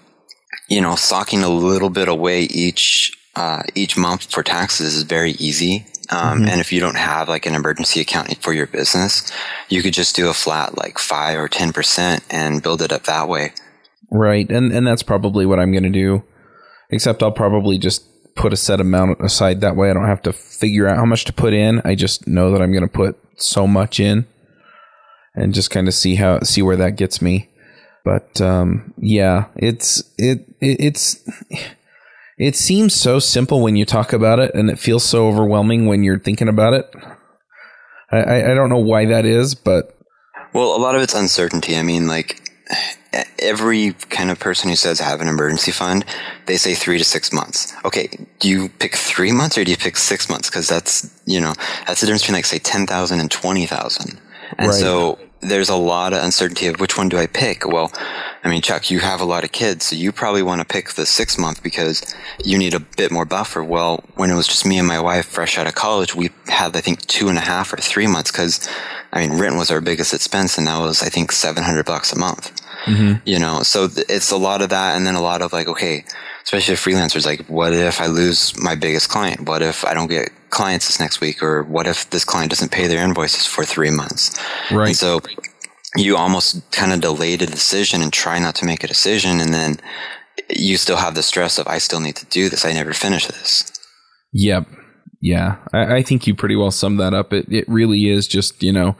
you 0.69 0.81
know 0.81 0.95
socking 0.95 1.43
a 1.43 1.49
little 1.49 1.89
bit 1.89 2.07
away 2.07 2.43
each 2.43 3.11
uh, 3.35 3.63
each 3.75 3.97
month 3.97 4.31
for 4.31 4.43
taxes 4.43 4.95
is 4.95 5.03
very 5.03 5.31
easy. 5.33 5.85
Um, 6.09 6.43
And 6.45 6.59
if 6.59 6.73
you 6.73 6.81
don't 6.81 6.97
have 6.97 7.29
like 7.29 7.45
an 7.45 7.55
emergency 7.55 8.01
account 8.01 8.35
for 8.41 8.51
your 8.51 8.67
business, 8.67 9.31
you 9.69 9.81
could 9.81 9.93
just 9.93 10.13
do 10.13 10.27
a 10.29 10.33
flat 10.33 10.77
like 10.77 10.99
five 10.99 11.37
or 11.37 11.47
ten 11.47 11.71
percent 11.71 12.23
and 12.29 12.61
build 12.61 12.81
it 12.81 12.91
up 12.91 13.03
that 13.03 13.29
way. 13.29 13.53
Right. 14.11 14.49
And 14.49 14.71
and 14.71 14.85
that's 14.85 15.03
probably 15.03 15.45
what 15.45 15.59
I'm 15.59 15.71
going 15.71 15.83
to 15.83 15.89
do. 15.89 16.23
Except 16.89 17.23
I'll 17.23 17.31
probably 17.31 17.77
just 17.77 18.05
put 18.35 18.53
a 18.53 18.57
set 18.57 18.79
amount 18.79 19.19
aside 19.21 19.61
that 19.61 19.75
way 19.75 19.89
I 19.89 19.93
don't 19.93 20.07
have 20.07 20.21
to 20.23 20.33
figure 20.33 20.87
out 20.87 20.97
how 20.97 21.05
much 21.05 21.25
to 21.25 21.33
put 21.33 21.53
in. 21.53 21.81
I 21.85 21.95
just 21.95 22.27
know 22.27 22.51
that 22.51 22.61
I'm 22.61 22.71
going 22.71 22.87
to 22.87 22.89
put 22.89 23.17
so 23.37 23.67
much 23.67 23.99
in 23.99 24.25
and 25.35 25.53
just 25.53 25.71
kind 25.71 25.87
of 25.87 25.93
see 25.93 26.15
how 26.15 26.41
see 26.41 26.61
where 26.61 26.75
that 26.77 26.97
gets 26.97 27.21
me. 27.21 27.49
But 28.03 28.41
um 28.41 28.93
yeah, 28.97 29.45
it's 29.55 30.03
it, 30.17 30.45
it 30.59 30.79
it's 30.79 31.23
it 32.37 32.55
seems 32.55 32.93
so 32.93 33.19
simple 33.19 33.61
when 33.61 33.75
you 33.75 33.85
talk 33.85 34.13
about 34.13 34.39
it 34.39 34.53
and 34.55 34.69
it 34.69 34.79
feels 34.79 35.05
so 35.05 35.27
overwhelming 35.27 35.85
when 35.85 36.03
you're 36.03 36.19
thinking 36.19 36.49
about 36.49 36.73
it. 36.73 36.91
I, 38.11 38.17
I, 38.17 38.51
I 38.51 38.53
don't 38.55 38.69
know 38.69 38.77
why 38.77 39.05
that 39.05 39.25
is, 39.25 39.55
but 39.55 39.95
Well, 40.53 40.75
a 40.75 40.81
lot 40.81 40.95
of 40.95 41.01
it's 41.01 41.13
uncertainty. 41.13 41.77
I 41.77 41.83
mean, 41.83 42.07
like 42.07 42.50
every 43.39 43.93
kind 44.09 44.31
of 44.31 44.39
person 44.39 44.69
who 44.69 44.75
says 44.75 45.01
I 45.01 45.05
have 45.05 45.21
an 45.21 45.27
emergency 45.27 45.71
fund, 45.71 46.05
they 46.45 46.57
say 46.57 46.73
three 46.73 46.97
to 46.97 47.03
six 47.03 47.33
months. 47.33 47.73
Okay, 47.85 48.09
do 48.39 48.49
you 48.49 48.69
pick 48.69 48.95
three 48.95 49.31
months 49.31 49.57
or 49.57 49.63
do 49.63 49.71
you 49.71 49.77
pick 49.77 49.97
six 49.97 50.29
months? 50.29 50.49
Because 50.49 50.67
that's 50.67 51.09
you 51.25 51.41
know 51.41 51.53
that's 51.87 52.01
the 52.01 52.07
difference 52.07 52.23
between 52.23 52.35
like 52.35 52.45
say 52.45 52.59
ten 52.59 52.87
thousand 52.87 53.19
and 53.19 53.29
twenty 53.31 53.65
thousand. 53.65 54.19
And 54.57 54.69
Right. 54.69 54.79
so 54.79 55.17
there's 55.41 55.69
a 55.69 55.75
lot 55.75 56.13
of 56.13 56.23
uncertainty 56.23 56.67
of 56.67 56.79
which 56.79 56.97
one 56.97 57.09
do 57.09 57.17
I 57.17 57.25
pick. 57.25 57.65
Well, 57.65 57.91
I 58.43 58.49
mean, 58.49 58.61
Chuck, 58.61 58.89
you 58.89 58.99
have 58.99 59.21
a 59.21 59.25
lot 59.25 59.43
of 59.43 59.51
kids, 59.51 59.85
so 59.85 59.95
you 59.95 60.11
probably 60.11 60.41
want 60.41 60.61
to 60.61 60.65
pick 60.65 60.93
the 60.93 61.05
six 61.05 61.37
month 61.37 61.61
because 61.61 62.03
you 62.43 62.57
need 62.57 62.73
a 62.73 62.79
bit 62.79 63.11
more 63.11 63.25
buffer. 63.25 63.63
Well, 63.63 64.03
when 64.15 64.31
it 64.31 64.35
was 64.35 64.47
just 64.47 64.65
me 64.65 64.79
and 64.79 64.87
my 64.87 64.99
wife 64.99 65.27
fresh 65.27 65.57
out 65.59 65.67
of 65.67 65.75
college, 65.75 66.15
we 66.15 66.31
had 66.47 66.75
I 66.75 66.81
think 66.81 67.05
two 67.05 67.29
and 67.29 67.37
a 67.37 67.41
half 67.41 67.71
or 67.71 67.77
three 67.77 68.07
months 68.07 68.31
because 68.31 68.67
I 69.13 69.27
mean 69.27 69.39
rent 69.39 69.57
was 69.57 69.69
our 69.69 69.81
biggest 69.81 70.13
expense, 70.13 70.57
and 70.57 70.67
that 70.67 70.79
was 70.79 71.03
I 71.03 71.09
think 71.09 71.31
seven 71.31 71.63
hundred 71.63 71.85
bucks 71.85 72.11
a 72.13 72.17
month. 72.17 72.51
Mm-hmm. 72.85 73.19
You 73.25 73.37
know 73.37 73.61
so 73.61 73.87
th- 73.87 74.07
it's 74.09 74.31
a 74.31 74.37
lot 74.37 74.63
of 74.63 74.69
that 74.69 74.95
and 74.95 75.05
then 75.05 75.13
a 75.13 75.21
lot 75.21 75.43
of 75.43 75.53
like 75.53 75.67
okay 75.67 76.03
especially 76.43 76.73
freelancers 76.73 77.27
like 77.27 77.45
what 77.45 77.73
if 77.73 78.01
i 78.01 78.07
lose 78.07 78.57
my 78.57 78.73
biggest 78.73 79.07
client? 79.09 79.47
What 79.47 79.61
if 79.61 79.85
i 79.85 79.93
don't 79.93 80.09
get 80.09 80.31
clients 80.49 80.87
this 80.87 80.99
next 80.99 81.21
week? 81.21 81.43
Or 81.43 81.63
what 81.63 81.85
if 81.85 82.09
this 82.09 82.25
client 82.25 82.49
doesn't 82.49 82.71
pay 82.71 82.87
their 82.87 83.03
invoices 83.03 83.45
for 83.45 83.63
three 83.65 83.91
months? 83.91 84.37
Right. 84.71 84.87
and 84.87 84.95
so 84.97 85.21
you 85.95 86.15
almost 86.15 86.71
kind 86.71 86.93
of 86.93 87.01
delay 87.01 87.35
the 87.35 87.45
decision 87.45 88.01
and 88.01 88.13
try 88.13 88.39
not 88.39 88.55
to 88.55 88.65
make 88.65 88.83
a 88.83 88.87
decision 88.87 89.39
and 89.39 89.53
then 89.53 89.77
you 90.49 90.77
still 90.77 90.97
have 90.97 91.15
the 91.15 91.23
stress 91.23 91.57
of 91.57 91.67
i 91.67 91.77
still 91.77 91.99
need 91.99 92.15
to 92.15 92.25
do 92.27 92.49
this 92.49 92.65
i 92.65 92.71
never 92.71 92.93
finish 92.93 93.27
this 93.27 93.71
Yep. 94.33 94.67
Yeah. 95.21 95.57
I, 95.73 95.97
I 95.97 96.03
think 96.03 96.25
you 96.25 96.35
pretty 96.35 96.55
well 96.55 96.71
summed 96.71 96.99
that 96.99 97.13
up. 97.13 97.33
It 97.33 97.51
it 97.51 97.65
really 97.67 98.09
is 98.09 98.27
just, 98.27 98.63
you 98.63 98.71
know, 98.71 98.95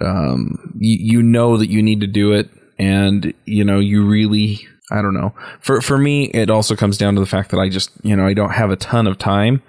um 0.00 0.74
you, 0.78 1.18
you 1.18 1.22
know 1.22 1.56
that 1.56 1.68
you 1.68 1.82
need 1.82 2.00
to 2.00 2.06
do 2.06 2.32
it 2.32 2.50
and 2.78 3.32
you 3.44 3.64
know, 3.64 3.78
you 3.78 4.06
really 4.06 4.60
I 4.90 5.02
don't 5.02 5.14
know. 5.14 5.34
For 5.60 5.80
for 5.80 5.98
me 5.98 6.26
it 6.26 6.50
also 6.50 6.76
comes 6.76 6.98
down 6.98 7.14
to 7.14 7.20
the 7.20 7.26
fact 7.26 7.50
that 7.50 7.58
I 7.58 7.68
just, 7.68 7.90
you 8.02 8.16
know, 8.16 8.26
I 8.26 8.34
don't 8.34 8.52
have 8.52 8.70
a 8.70 8.76
ton 8.76 9.06
of 9.06 9.18
time. 9.18 9.62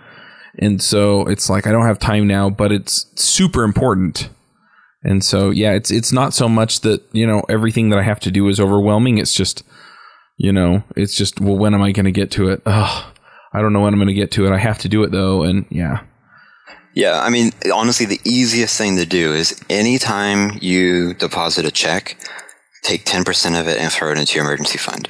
And 0.60 0.82
so 0.82 1.22
it's 1.28 1.50
like 1.50 1.66
I 1.66 1.72
don't 1.72 1.88
have 1.88 2.00
time 2.00 2.28
now, 2.28 2.50
but 2.50 2.72
it's 2.72 3.08
super 3.16 3.64
important. 3.64 4.30
And 5.04 5.24
so 5.24 5.50
yeah, 5.50 5.74
it's 5.74 5.92
it's 5.92 6.12
not 6.12 6.34
so 6.34 6.48
much 6.48 6.82
that, 6.82 7.04
you 7.12 7.28
know, 7.28 7.44
everything 7.50 7.90
that 7.90 8.00
I 8.00 8.04
have 8.04 8.20
to 8.22 8.32
do 8.32 8.48
is 8.48 8.60
overwhelming. 8.60 9.18
It's 9.18 9.34
just 9.34 9.64
you 10.38 10.52
know, 10.52 10.84
it's 10.96 11.16
just 11.16 11.40
well 11.40 11.58
when 11.58 11.74
am 11.74 11.82
I 11.82 11.92
going 11.92 12.06
to 12.06 12.12
get 12.12 12.32
to 12.32 12.50
it? 12.50 12.62
Ugh. 12.66 13.06
I 13.54 13.62
don't 13.62 13.72
know 13.72 13.82
when 13.82 13.94
I'm 13.94 14.00
going 14.00 14.08
to 14.08 14.14
get 14.14 14.32
to 14.32 14.46
it. 14.46 14.52
I 14.52 14.58
have 14.58 14.80
to 14.80 14.90
do 14.90 15.04
it 15.04 15.12
though, 15.12 15.44
and 15.44 15.66
yeah, 15.70 16.02
Yeah, 16.96 17.22
I 17.22 17.30
mean, 17.30 17.52
honestly, 17.72 18.06
the 18.06 18.20
easiest 18.26 18.78
thing 18.78 18.98
to 18.98 19.06
do 19.06 19.34
is 19.34 19.60
anytime 19.70 20.58
you 20.62 21.14
deposit 21.14 21.66
a 21.66 21.72
check, 21.72 22.18
take 22.82 23.06
10% 23.06 23.60
of 23.60 23.68
it 23.68 23.80
and 23.80 23.92
throw 23.92 24.12
it 24.12 24.18
into 24.18 24.36
your 24.36 24.46
emergency 24.46 24.78
fund. 24.78 25.08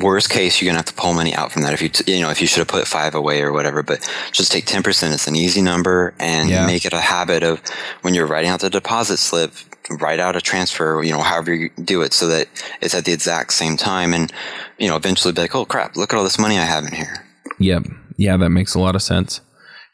Worst 0.00 0.30
case, 0.30 0.60
you're 0.60 0.68
gonna 0.68 0.78
have 0.78 0.86
to 0.86 0.94
pull 0.94 1.12
money 1.14 1.34
out 1.34 1.52
from 1.52 1.62
that. 1.62 1.72
If 1.72 1.82
you 1.82 1.88
t- 1.88 2.12
you 2.14 2.20
know 2.22 2.30
if 2.30 2.40
you 2.40 2.46
should 2.46 2.58
have 2.60 2.68
put 2.68 2.86
five 2.86 3.14
away 3.14 3.42
or 3.42 3.52
whatever, 3.52 3.82
but 3.82 4.08
just 4.32 4.52
take 4.52 4.66
ten 4.66 4.82
percent. 4.82 5.14
It's 5.14 5.26
an 5.26 5.36
easy 5.36 5.62
number, 5.62 6.14
and 6.18 6.48
Yeah. 6.48 6.66
make 6.66 6.84
it 6.84 6.92
a 6.92 7.00
habit 7.00 7.42
of 7.42 7.60
when 8.02 8.14
you're 8.14 8.26
writing 8.26 8.50
out 8.50 8.60
the 8.60 8.70
deposit 8.70 9.18
slip, 9.18 9.52
write 10.00 10.20
out 10.20 10.36
a 10.36 10.40
transfer. 10.40 11.02
You 11.02 11.12
know, 11.12 11.20
however 11.22 11.52
you 11.54 11.70
do 11.82 12.02
it, 12.02 12.12
so 12.12 12.26
that 12.28 12.48
it's 12.80 12.94
at 12.94 13.04
the 13.04 13.12
exact 13.12 13.52
same 13.52 13.76
time, 13.76 14.14
and 14.14 14.32
you 14.78 14.88
know, 14.88 14.96
eventually 14.96 15.32
be 15.32 15.40
like, 15.42 15.54
oh 15.54 15.64
crap, 15.64 15.96
look 15.96 16.12
at 16.12 16.16
all 16.16 16.24
this 16.24 16.38
money 16.38 16.58
I 16.58 16.64
have 16.64 16.84
in 16.84 16.92
here. 16.92 17.24
Yep. 17.58 17.84
Yeah, 18.16 18.36
that 18.36 18.50
makes 18.50 18.74
a 18.74 18.80
lot 18.80 18.94
of 18.94 19.02
sense. 19.02 19.40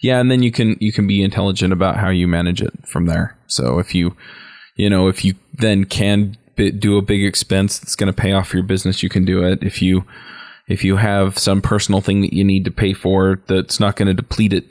Yeah, 0.01 0.21
and 0.21 0.31
then 0.31 0.43
you 0.43 0.53
can 0.53 0.77
you 0.81 0.93
can 0.93 1.07
be 1.07 1.23
intelligent 1.23 1.73
about 1.73 1.97
how 1.97 2.11
you 2.11 2.29
manage 2.29 2.63
it 2.63 2.73
from 2.87 3.07
there. 3.07 3.37
So 3.47 3.79
if 3.79 3.95
you 3.95 4.17
you 4.77 4.89
know, 4.89 5.09
if 5.09 5.25
you 5.25 5.35
then 5.55 5.85
can 5.85 6.37
do 6.59 6.99
a 6.99 7.03
big 7.03 7.25
expense 7.25 7.79
that's 7.79 7.97
going 7.97 8.13
to 8.13 8.13
pay 8.13 8.33
off 8.33 8.53
your 8.53 8.63
business, 8.63 9.03
you 9.03 9.09
can 9.09 9.25
do 9.25 9.45
it. 9.45 9.63
If 9.63 9.81
you 9.83 10.05
if 10.67 10.85
you 10.85 10.97
have 10.97 11.39
some 11.39 11.63
personal 11.63 12.01
thing 12.01 12.21
that 12.21 12.35
you 12.35 12.45
need 12.45 12.65
to 12.67 12.71
pay 12.71 12.93
for 12.93 13.41
that's 13.47 13.81
not 13.81 13.97
going 13.97 14.09
to 14.09 14.15
deplete 14.15 14.53
it, 14.53 14.67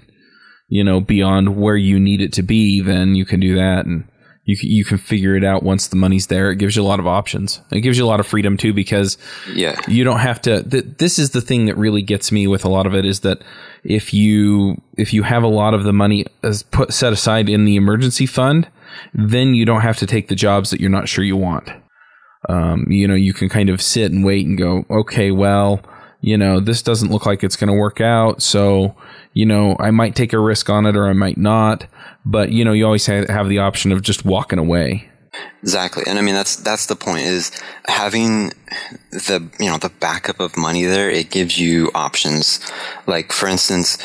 you 0.69 0.83
know, 0.83 1.01
beyond 1.01 1.57
where 1.57 1.75
you 1.75 1.99
need 1.99 2.21
it 2.21 2.31
to 2.33 2.43
be, 2.43 2.81
then 2.81 3.15
you 3.15 3.25
can 3.25 3.39
do 3.39 3.55
that 3.55 3.85
and 3.85 4.07
you 4.45 4.55
can, 4.55 4.69
you 4.69 4.85
can 4.85 4.97
figure 4.97 5.35
it 5.35 5.43
out 5.43 5.61
once 5.61 5.87
the 5.87 5.97
money's 5.97 6.27
there. 6.27 6.51
It 6.51 6.55
gives 6.55 6.75
you 6.75 6.81
a 6.81 6.85
lot 6.85 6.99
of 6.99 7.07
options. 7.07 7.61
It 7.71 7.81
gives 7.81 7.97
you 7.97 8.05
a 8.05 8.07
lot 8.07 8.21
of 8.21 8.27
freedom 8.27 8.55
too 8.55 8.73
because 8.73 9.17
Yeah, 9.53 9.79
you 9.87 10.03
don't 10.03 10.19
have 10.19 10.41
to 10.43 10.63
th- 10.63 10.85
this 10.99 11.19
is 11.19 11.31
the 11.31 11.41
thing 11.41 11.65
that 11.65 11.77
really 11.77 12.01
gets 12.01 12.31
me 12.31 12.47
with 12.47 12.63
a 12.63 12.69
lot 12.69 12.87
of 12.87 12.95
it 12.95 13.05
is 13.05 13.21
that 13.21 13.41
if 13.83 14.13
you 14.13 14.81
if 14.97 15.13
you 15.13 15.23
have 15.23 15.43
a 15.43 15.47
lot 15.47 15.73
of 15.73 15.83
the 15.83 15.93
money 15.93 16.25
as 16.43 16.63
put 16.63 16.93
set 16.93 17.11
aside 17.11 17.49
in 17.49 17.65
the 17.65 17.75
emergency 17.75 18.25
fund 18.25 18.69
then 19.13 19.53
you 19.53 19.65
don't 19.65 19.81
have 19.81 19.97
to 19.97 20.05
take 20.05 20.27
the 20.27 20.35
jobs 20.35 20.69
that 20.69 20.79
you're 20.79 20.89
not 20.89 21.09
sure 21.09 21.23
you 21.23 21.37
want 21.37 21.69
um, 22.49 22.85
you 22.89 23.07
know 23.07 23.15
you 23.15 23.33
can 23.33 23.49
kind 23.49 23.69
of 23.69 23.81
sit 23.81 24.11
and 24.11 24.25
wait 24.25 24.45
and 24.45 24.57
go 24.57 24.85
okay 24.89 25.31
well 25.31 25.81
you 26.21 26.37
know 26.37 26.59
this 26.59 26.81
doesn't 26.81 27.11
look 27.11 27.25
like 27.25 27.43
it's 27.43 27.55
going 27.55 27.67
to 27.67 27.77
work 27.77 28.01
out 28.01 28.41
so 28.41 28.95
you 29.33 29.45
know 29.45 29.75
i 29.79 29.91
might 29.91 30.15
take 30.15 30.33
a 30.33 30.39
risk 30.39 30.69
on 30.69 30.85
it 30.85 30.95
or 30.95 31.07
i 31.07 31.13
might 31.13 31.37
not 31.37 31.85
but 32.25 32.51
you 32.51 32.65
know 32.65 32.73
you 32.73 32.85
always 32.85 33.05
have 33.05 33.49
the 33.49 33.59
option 33.59 33.91
of 33.91 34.01
just 34.01 34.25
walking 34.25 34.59
away 34.59 35.09
Exactly. 35.61 36.03
And 36.07 36.17
I 36.17 36.21
mean 36.21 36.35
that's 36.35 36.55
that's 36.55 36.85
the 36.85 36.95
point 36.95 37.21
is 37.21 37.51
having 37.87 38.49
the 39.11 39.49
you 39.59 39.69
know 39.69 39.77
the 39.77 39.89
backup 39.99 40.39
of 40.39 40.55
money 40.55 40.85
there 40.85 41.09
it 41.09 41.29
gives 41.29 41.59
you 41.59 41.91
options. 41.93 42.59
Like 43.05 43.31
for 43.31 43.47
instance, 43.47 43.97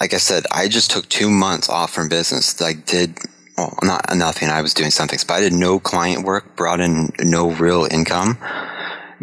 like 0.00 0.14
I 0.14 0.18
said, 0.18 0.44
I 0.50 0.68
just 0.68 0.90
took 0.90 1.08
2 1.08 1.30
months 1.30 1.68
off 1.68 1.92
from 1.92 2.08
business. 2.08 2.60
Like 2.60 2.86
did 2.86 3.18
well, 3.56 3.78
not 3.82 4.06
nothing. 4.14 4.48
I 4.48 4.62
was 4.62 4.74
doing 4.74 4.90
something, 4.90 5.18
but 5.26 5.34
I 5.34 5.40
did 5.40 5.52
no 5.52 5.78
client 5.78 6.24
work, 6.24 6.56
brought 6.56 6.80
in 6.80 7.12
no 7.20 7.50
real 7.50 7.86
income 7.90 8.38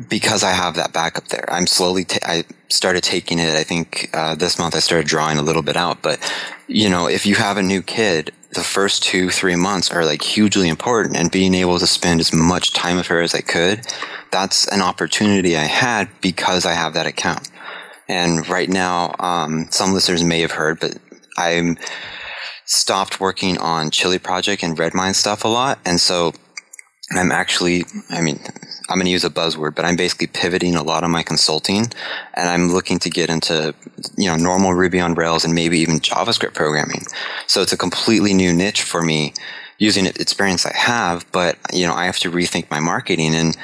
because 0.08 0.44
I 0.44 0.52
have 0.52 0.76
that 0.76 0.94
backup 0.94 1.28
there. 1.28 1.46
I'm 1.52 1.68
slowly, 1.68 2.06
ta- 2.06 2.20
I 2.24 2.44
started 2.70 3.04
taking 3.04 3.40
it. 3.40 3.56
I 3.56 3.64
think 3.64 4.10
uh, 4.14 4.36
this 4.36 4.58
month 4.60 4.76
I 4.76 4.80
started 4.80 5.08
drawing 5.08 5.38
a 5.38 5.42
little 5.42 5.62
bit 5.62 5.76
out. 5.76 6.02
But, 6.02 6.20
you 6.68 6.90
know, 6.90 7.08
if 7.08 7.26
you 7.26 7.36
have 7.36 7.58
a 7.58 7.64
new 7.64 7.82
kid, 7.82 8.32
the 8.52 8.64
first 8.64 9.04
two, 9.04 9.30
three 9.30 9.56
months 9.56 9.92
are 9.92 10.06
like 10.06 10.22
hugely 10.22 10.70
important. 10.70 11.18
And 11.18 11.32
being 11.32 11.54
able 11.54 11.80
to 11.80 11.88
spend 11.88 12.20
as 12.20 12.32
much 12.32 12.74
time 12.74 12.98
with 12.98 13.08
her 13.08 13.22
as 13.22 13.36
I 13.36 13.42
could, 13.42 13.82
that's 14.32 14.68
an 14.68 14.82
opportunity 14.82 15.58
I 15.58 15.66
had 15.66 16.10
because 16.22 16.66
I 16.66 16.74
have 16.74 16.94
that 16.94 17.08
account. 17.08 17.50
And 18.08 18.48
right 18.48 18.70
now, 18.70 19.16
um, 19.20 19.68
some 19.70 19.94
listeners 19.94 20.24
may 20.24 20.42
have 20.42 20.52
heard, 20.52 20.80
but 20.80 20.98
I'm 21.38 21.78
stopped 22.70 23.20
working 23.20 23.58
on 23.58 23.90
Chili 23.90 24.20
Project 24.20 24.62
and 24.62 24.78
Redmine 24.78 25.16
stuff 25.16 25.44
a 25.44 25.48
lot. 25.48 25.80
And 25.86 26.00
so 26.00 26.34
I'm 27.12 27.32
actually, 27.32 27.84
I 28.12 28.22
mean, 28.22 28.40
I'm 28.88 28.98
going 28.98 29.06
to 29.06 29.12
use 29.12 29.26
a 29.26 29.30
buzzword, 29.32 29.76
but 29.76 29.86
I'm 29.86 29.96
basically 29.96 30.28
pivoting 30.28 30.76
a 30.76 30.84
lot 30.84 31.04
of 31.04 31.10
my 31.10 31.24
consulting 31.24 31.88
and 32.36 32.48
I'm 32.48 32.72
looking 32.72 33.00
to 33.00 33.10
get 33.10 33.32
into, 33.32 33.74
you 34.18 34.28
know, 34.28 34.36
normal 34.36 34.76
Ruby 34.76 35.00
on 35.00 35.16
Rails 35.16 35.44
and 35.44 35.56
maybe 35.56 35.80
even 35.80 36.00
JavaScript 36.00 36.54
programming. 36.54 37.06
So 37.48 37.64
it's 37.64 37.74
a 37.74 37.78
completely 37.78 38.36
new 38.36 38.54
niche 38.54 38.84
for 38.84 39.02
me 39.02 39.34
using 39.80 40.04
the 40.04 40.14
experience 40.22 40.68
I 40.68 40.76
have, 40.76 41.26
but, 41.32 41.58
you 41.74 41.88
know, 41.88 41.96
I 41.96 42.06
have 42.06 42.20
to 42.20 42.32
rethink 42.32 42.70
my 42.70 42.80
marketing 42.80 43.34
and 43.34 43.58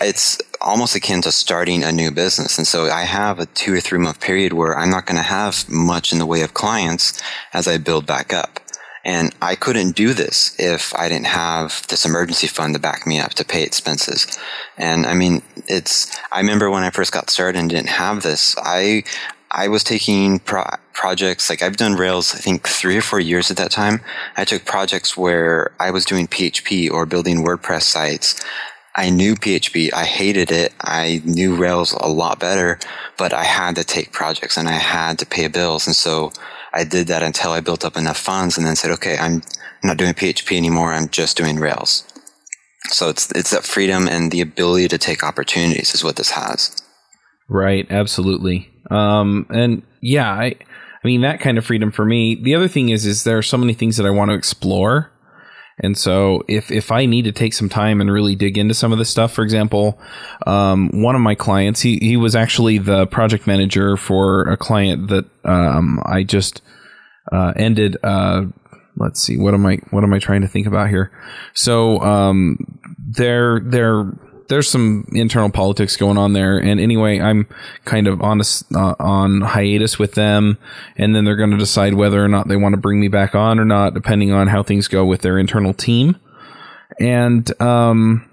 it's 0.00 0.40
almost 0.60 0.94
akin 0.94 1.22
to 1.22 1.32
starting 1.32 1.84
a 1.84 1.92
new 1.92 2.10
business. 2.10 2.58
And 2.58 2.66
so 2.66 2.84
I 2.86 3.02
have 3.02 3.38
a 3.38 3.46
two 3.46 3.74
or 3.74 3.80
three 3.80 3.98
month 3.98 4.20
period 4.20 4.52
where 4.52 4.76
I'm 4.76 4.90
not 4.90 5.06
going 5.06 5.16
to 5.16 5.22
have 5.22 5.68
much 5.68 6.12
in 6.12 6.18
the 6.18 6.26
way 6.26 6.42
of 6.42 6.54
clients 6.54 7.20
as 7.52 7.68
I 7.68 7.78
build 7.78 8.06
back 8.06 8.32
up. 8.32 8.60
And 9.04 9.34
I 9.40 9.54
couldn't 9.54 9.96
do 9.96 10.12
this 10.12 10.54
if 10.58 10.94
I 10.94 11.08
didn't 11.08 11.26
have 11.26 11.86
this 11.88 12.04
emergency 12.04 12.46
fund 12.46 12.74
to 12.74 12.80
back 12.80 13.06
me 13.06 13.18
up 13.18 13.32
to 13.34 13.44
pay 13.44 13.62
expenses. 13.62 14.26
And 14.76 15.06
I 15.06 15.14
mean, 15.14 15.42
it's, 15.68 16.14
I 16.30 16.40
remember 16.40 16.70
when 16.70 16.82
I 16.82 16.90
first 16.90 17.12
got 17.12 17.30
started 17.30 17.58
and 17.58 17.70
didn't 17.70 17.88
have 17.88 18.22
this, 18.22 18.54
I, 18.58 19.04
I 19.50 19.68
was 19.68 19.82
taking 19.82 20.38
pro- 20.38 20.76
projects, 20.92 21.48
like 21.48 21.62
I've 21.62 21.78
done 21.78 21.94
Rails, 21.94 22.34
I 22.34 22.38
think 22.38 22.68
three 22.68 22.96
or 22.96 23.02
four 23.02 23.20
years 23.20 23.50
at 23.50 23.56
that 23.56 23.70
time. 23.70 24.00
I 24.36 24.44
took 24.44 24.66
projects 24.66 25.16
where 25.16 25.72
I 25.80 25.90
was 25.90 26.04
doing 26.04 26.28
PHP 26.28 26.90
or 26.90 27.06
building 27.06 27.38
WordPress 27.38 27.82
sites. 27.82 28.38
I 28.96 29.10
knew 29.10 29.34
PHP. 29.34 29.92
I 29.92 30.04
hated 30.04 30.50
it. 30.50 30.72
I 30.80 31.22
knew 31.24 31.56
Rails 31.56 31.92
a 31.92 32.08
lot 32.08 32.40
better, 32.40 32.78
but 33.16 33.32
I 33.32 33.44
had 33.44 33.76
to 33.76 33.84
take 33.84 34.12
projects 34.12 34.56
and 34.56 34.68
I 34.68 34.72
had 34.72 35.18
to 35.20 35.26
pay 35.26 35.46
bills. 35.48 35.86
And 35.86 35.94
so 35.94 36.32
I 36.72 36.84
did 36.84 37.06
that 37.06 37.22
until 37.22 37.52
I 37.52 37.60
built 37.60 37.84
up 37.84 37.96
enough 37.96 38.18
funds 38.18 38.58
and 38.58 38.66
then 38.66 38.76
said, 38.76 38.90
okay, 38.92 39.16
I'm 39.18 39.42
not 39.82 39.96
doing 39.96 40.14
PHP 40.14 40.56
anymore. 40.56 40.92
I'm 40.92 41.08
just 41.08 41.36
doing 41.36 41.58
Rails. 41.58 42.04
So 42.88 43.08
it's, 43.08 43.30
it's 43.32 43.50
that 43.50 43.64
freedom 43.64 44.08
and 44.08 44.32
the 44.32 44.40
ability 44.40 44.88
to 44.88 44.98
take 44.98 45.22
opportunities 45.22 45.94
is 45.94 46.02
what 46.02 46.16
this 46.16 46.30
has. 46.30 46.82
Right, 47.48 47.86
absolutely. 47.90 48.70
Um, 48.90 49.46
and 49.50 49.82
yeah, 50.00 50.32
I, 50.32 50.56
I 51.02 51.06
mean 51.06 51.20
that 51.22 51.40
kind 51.40 51.58
of 51.58 51.64
freedom 51.64 51.90
for 51.90 52.04
me. 52.04 52.34
The 52.34 52.54
other 52.54 52.68
thing 52.68 52.88
is, 52.88 53.06
is 53.06 53.24
there 53.24 53.38
are 53.38 53.42
so 53.42 53.56
many 53.56 53.74
things 53.74 53.96
that 53.96 54.06
I 54.06 54.10
want 54.10 54.30
to 54.30 54.36
explore, 54.36 55.12
and 55.80 55.96
so 55.96 56.42
if 56.48 56.70
if 56.70 56.92
I 56.92 57.06
need 57.06 57.22
to 57.22 57.32
take 57.32 57.54
some 57.54 57.68
time 57.68 58.00
and 58.00 58.10
really 58.10 58.34
dig 58.34 58.58
into 58.58 58.74
some 58.74 58.92
of 58.92 58.98
this 58.98 59.10
stuff, 59.10 59.32
for 59.32 59.42
example, 59.42 59.98
um, 60.46 60.90
one 61.02 61.14
of 61.14 61.20
my 61.20 61.34
clients, 61.34 61.80
he 61.80 61.98
he 62.00 62.16
was 62.16 62.36
actually 62.36 62.78
the 62.78 63.06
project 63.06 63.46
manager 63.46 63.96
for 63.96 64.42
a 64.42 64.56
client 64.56 65.08
that 65.08 65.24
um, 65.44 66.00
I 66.04 66.22
just 66.22 66.62
uh, 67.32 67.52
ended. 67.56 67.96
Uh, 68.02 68.44
let's 68.96 69.20
see, 69.20 69.38
what 69.38 69.54
am 69.54 69.66
I 69.66 69.78
what 69.90 70.04
am 70.04 70.12
I 70.12 70.18
trying 70.18 70.42
to 70.42 70.48
think 70.48 70.66
about 70.66 70.90
here? 70.90 71.10
So 71.54 72.00
um, 72.00 72.58
there 72.98 73.60
there's 74.50 74.68
some 74.68 75.06
internal 75.12 75.48
politics 75.48 75.96
going 75.96 76.18
on 76.18 76.32
there. 76.32 76.58
And 76.58 76.80
anyway, 76.80 77.20
I'm 77.20 77.46
kind 77.84 78.08
of 78.08 78.20
on 78.20 78.40
a 78.40 78.44
uh, 78.76 78.94
on 78.98 79.40
hiatus 79.40 79.98
with 79.98 80.14
them, 80.14 80.58
and 80.96 81.14
then 81.14 81.24
they're 81.24 81.36
going 81.36 81.52
to 81.52 81.56
decide 81.56 81.94
whether 81.94 82.22
or 82.22 82.28
not 82.28 82.48
they 82.48 82.56
want 82.56 82.74
to 82.74 82.80
bring 82.80 83.00
me 83.00 83.08
back 83.08 83.34
on 83.34 83.60
or 83.60 83.64
not, 83.64 83.94
depending 83.94 84.32
on 84.32 84.48
how 84.48 84.62
things 84.62 84.88
go 84.88 85.06
with 85.06 85.22
their 85.22 85.38
internal 85.38 85.72
team. 85.72 86.16
And 86.98 87.48
um, 87.62 88.28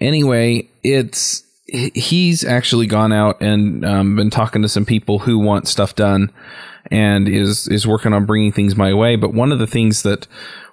anyway, 0.00 0.70
it's 0.84 1.42
he's 1.66 2.44
actually 2.44 2.86
gone 2.86 3.12
out 3.12 3.40
and 3.40 3.84
um, 3.86 4.14
been 4.14 4.28
talking 4.28 4.60
to 4.60 4.68
some 4.68 4.84
people 4.84 5.20
who 5.20 5.38
want 5.38 5.66
stuff 5.66 5.94
done 5.94 6.30
and 6.90 7.26
is 7.26 7.66
is 7.68 7.86
working 7.86 8.12
on 8.12 8.26
bringing 8.26 8.52
things 8.52 8.76
my 8.76 8.92
way. 8.92 9.16
But 9.16 9.32
one 9.32 9.50
of 9.50 9.58
the 9.58 9.66
things 9.66 10.02
that 10.02 10.26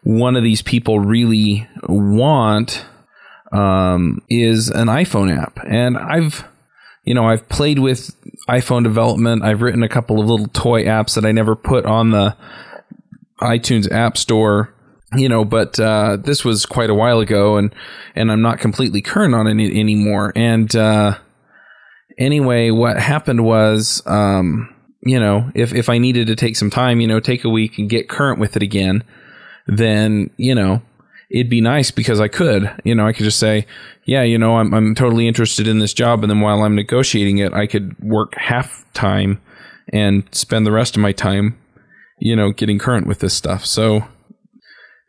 one 0.04 0.36
of 0.36 0.44
these 0.44 0.62
people 0.62 1.00
really 1.00 1.66
want 1.88 2.86
um, 3.52 4.22
is 4.30 4.70
an 4.70 4.88
iPhone 4.88 5.36
app, 5.36 5.60
and 5.66 5.98
I've 5.98 6.46
you 7.04 7.14
know 7.14 7.26
I've 7.26 7.48
played 7.50 7.80
with 7.80 8.16
iPhone 8.50 8.84
development. 8.84 9.44
I've 9.44 9.62
written 9.62 9.84
a 9.84 9.90
couple 9.90 10.20
of 10.20 10.28
little 10.28 10.48
toy 10.48 10.86
apps 10.86 11.16
that 11.16 11.26
I 11.26 11.32
never 11.32 11.56
put 11.56 11.86
on 11.86 12.12
the 12.12 12.36
iTunes 13.42 13.92
App 13.92 14.18
Store. 14.18 14.74
You 15.16 15.28
know, 15.28 15.44
but 15.44 15.80
uh, 15.80 16.18
this 16.18 16.46
was 16.46 16.68
quite 16.68 16.92
a 16.92 16.94
while 16.94 17.20
ago, 17.20 17.58
and 17.58 17.74
and 18.16 18.32
I'm 18.32 18.44
not 18.44 18.60
completely 18.60 19.02
current 19.02 19.34
on 19.34 19.48
it 19.48 19.76
anymore. 19.76 20.32
And 20.36 20.74
uh, 20.76 21.18
anyway, 22.20 22.70
what 22.70 23.00
happened 23.00 23.44
was, 23.44 24.04
um, 24.06 24.72
you 25.02 25.20
know, 25.20 25.52
if 25.56 25.74
if 25.74 25.90
I 25.90 25.98
needed 25.98 26.28
to 26.28 26.36
take 26.36 26.56
some 26.56 26.70
time, 26.70 27.02
you 27.02 27.08
know, 27.08 27.20
take 27.20 27.44
a 27.44 27.50
week 27.50 27.80
and 27.80 27.90
get 27.90 28.08
current 28.08 28.40
with 28.40 28.56
it 28.56 28.62
again, 28.62 29.04
then 29.66 30.30
you 30.38 30.54
know, 30.54 30.84
it'd 31.32 31.50
be 31.50 31.62
nice 31.62 31.92
because 31.92 32.20
I 32.20 32.28
could, 32.28 32.72
you 32.84 32.96
know, 32.96 33.08
I 33.08 33.14
could 33.14 33.24
just 33.24 33.40
say, 33.40 33.66
yeah, 34.06 34.24
you 34.24 34.38
know, 34.38 34.58
I'm 34.58 34.74
I'm 34.74 34.96
totally 34.96 35.28
interested 35.28 35.68
in 35.68 35.80
this 35.80 35.94
job, 35.94 36.24
and 36.24 36.30
then 36.30 36.42
while 36.42 36.64
I'm 36.64 36.76
negotiating 36.76 37.38
it, 37.38 37.54
I 37.54 37.68
could 37.68 37.98
work 38.00 38.36
half 38.36 38.86
time 38.94 39.42
and 39.92 40.24
spend 40.32 40.66
the 40.66 40.72
rest 40.72 40.96
of 40.96 41.02
my 41.02 41.12
time, 41.12 41.58
you 42.20 42.36
know, 42.36 42.52
getting 42.52 42.80
current 42.80 43.08
with 43.08 43.20
this 43.20 43.34
stuff. 43.34 43.66
So 43.66 44.04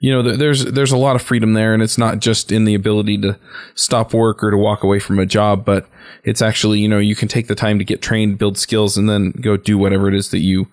you 0.00 0.10
know, 0.10 0.34
there's 0.34 0.64
there's 0.64 0.92
a 0.92 0.96
lot 0.96 1.14
of 1.14 1.20
freedom 1.20 1.52
there, 1.52 1.74
and 1.74 1.82
it's 1.82 1.98
not 1.98 2.20
just 2.20 2.50
in 2.50 2.64
the 2.64 2.74
ability 2.74 3.18
to 3.18 3.38
stop 3.74 4.14
work 4.14 4.42
or 4.42 4.50
to 4.50 4.56
walk 4.56 4.82
away 4.82 4.98
from 4.98 5.18
a 5.18 5.26
job, 5.26 5.64
but 5.66 5.86
it's 6.24 6.40
actually 6.40 6.80
you 6.80 6.88
know 6.88 6.98
you 6.98 7.14
can 7.14 7.28
take 7.28 7.48
the 7.48 7.54
time 7.54 7.78
to 7.78 7.84
get 7.84 8.00
trained, 8.00 8.38
build 8.38 8.56
skills, 8.56 8.96
and 8.96 9.10
then 9.10 9.32
go 9.32 9.58
do 9.58 9.76
whatever 9.76 10.08
it 10.08 10.14
is 10.14 10.30
that 10.30 10.38
you 10.38 10.68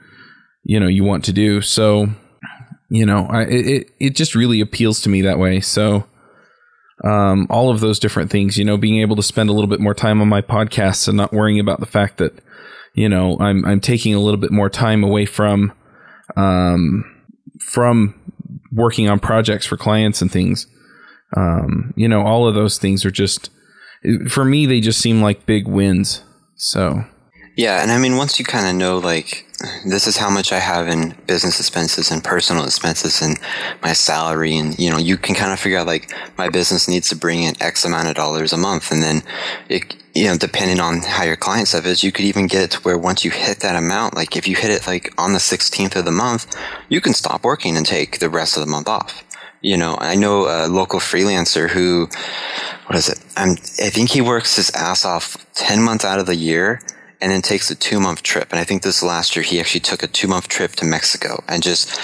you 0.63 0.79
know 0.79 0.87
you 0.87 1.03
want 1.03 1.25
to 1.25 1.33
do. 1.33 1.59
So 1.61 2.07
you 2.89 3.05
know, 3.05 3.27
I, 3.29 3.43
it 3.43 3.91
it 3.99 4.15
just 4.15 4.35
really 4.35 4.61
appeals 4.61 5.01
to 5.01 5.09
me 5.09 5.21
that 5.21 5.39
way. 5.39 5.59
So 5.59 6.05
um, 7.03 7.47
all 7.49 7.69
of 7.69 7.79
those 7.79 7.99
different 7.99 8.31
things. 8.31 8.57
You 8.57 8.65
know, 8.65 8.77
being 8.77 9.01
able 9.01 9.15
to 9.15 9.23
spend 9.23 9.49
a 9.49 9.53
little 9.53 9.69
bit 9.69 9.79
more 9.79 9.93
time 9.93 10.21
on 10.21 10.29
my 10.29 10.41
podcasts 10.41 11.07
and 11.07 11.17
not 11.17 11.33
worrying 11.33 11.59
about 11.59 11.79
the 11.79 11.85
fact 11.85 12.17
that 12.17 12.33
you 12.93 13.09
know 13.09 13.37
I'm 13.39 13.65
I'm 13.65 13.81
taking 13.81 14.13
a 14.13 14.19
little 14.19 14.39
bit 14.39 14.51
more 14.51 14.69
time 14.69 15.03
away 15.03 15.25
from 15.25 15.73
um, 16.35 17.03
from 17.59 18.15
working 18.71 19.09
on 19.09 19.19
projects 19.19 19.65
for 19.65 19.77
clients 19.77 20.21
and 20.21 20.31
things. 20.31 20.67
Um, 21.35 21.93
you 21.97 22.07
know, 22.07 22.21
all 22.21 22.47
of 22.47 22.55
those 22.55 22.77
things 22.77 23.05
are 23.05 23.11
just 23.11 23.49
for 24.29 24.45
me. 24.45 24.65
They 24.65 24.79
just 24.79 25.01
seem 25.01 25.21
like 25.21 25.45
big 25.45 25.67
wins. 25.67 26.23
So 26.55 27.03
yeah, 27.57 27.81
and 27.81 27.91
I 27.91 27.97
mean, 27.97 28.17
once 28.17 28.37
you 28.37 28.45
kind 28.45 28.67
of 28.67 28.75
know, 28.75 28.99
like, 28.99 29.46
this 29.85 30.05
is 30.05 30.17
how 30.17 30.29
much 30.29 30.51
I 30.51 30.59
have 30.59 30.87
in 30.87 31.15
business 31.25 31.59
expenses 31.59 32.11
and 32.11 32.23
personal 32.23 32.65
expenses 32.65 33.21
and 33.21 33.39
my 33.81 33.93
salary, 33.93 34.55
and 34.55 34.77
you 34.77 34.89
know, 34.89 34.97
you 34.97 35.17
can 35.17 35.33
kind 35.33 35.51
of 35.51 35.59
figure 35.59 35.79
out 35.79 35.87
like 35.87 36.13
my 36.37 36.49
business 36.49 36.87
needs 36.87 37.09
to 37.09 37.15
bring 37.15 37.41
in 37.41 37.59
X 37.61 37.83
amount 37.83 38.07
of 38.07 38.15
dollars 38.15 38.53
a 38.53 38.57
month, 38.57 38.91
and 38.91 39.01
then 39.01 39.23
it, 39.67 39.95
you 40.13 40.25
know, 40.25 40.37
depending 40.37 40.79
on 40.79 41.01
how 41.01 41.23
your 41.23 41.35
client 41.35 41.67
stuff 41.67 41.87
is, 41.87 42.03
you 42.03 42.11
could 42.11 42.25
even 42.25 42.45
get 42.45 42.63
it 42.63 42.71
to 42.71 42.81
where 42.81 42.97
once 42.97 43.25
you 43.25 43.31
hit 43.31 43.61
that 43.61 43.75
amount, 43.75 44.15
like 44.15 44.35
if 44.35 44.47
you 44.47 44.55
hit 44.55 44.69
it 44.69 44.85
like 44.85 45.11
on 45.17 45.33
the 45.33 45.39
16th 45.39 45.95
of 45.95 46.05
the 46.05 46.11
month, 46.11 46.55
you 46.89 47.01
can 47.01 47.13
stop 47.13 47.43
working 47.43 47.75
and 47.75 47.85
take 47.85 48.19
the 48.19 48.29
rest 48.29 48.57
of 48.57 48.61
the 48.61 48.69
month 48.69 48.87
off. 48.87 49.23
You 49.61 49.75
know, 49.75 49.97
I 49.99 50.13
know 50.13 50.45
a 50.45 50.67
local 50.67 50.99
freelancer 50.99 51.67
who, 51.67 52.07
what 52.85 52.95
is 52.95 53.09
it? 53.09 53.19
I'm, 53.35 53.53
I 53.83 53.89
think 53.89 54.11
he 54.11 54.21
works 54.21 54.55
his 54.55 54.69
ass 54.75 55.03
off 55.03 55.35
10 55.55 55.81
months 55.81 56.05
out 56.05 56.19
of 56.19 56.27
the 56.27 56.35
year 56.35 56.79
and 57.21 57.31
then 57.31 57.41
takes 57.41 57.71
a 57.71 57.75
two 57.75 57.99
month 57.99 58.21
trip. 58.23 58.51
And 58.51 58.59
I 58.59 58.63
think 58.63 58.83
this 58.83 59.01
last 59.01 59.35
year 59.35 59.43
he 59.43 59.59
actually 59.59 59.79
took 59.81 60.03
a 60.03 60.07
two 60.07 60.27
month 60.27 60.47
trip 60.47 60.73
to 60.73 60.85
Mexico 60.85 61.43
and 61.47 61.63
just 61.63 61.99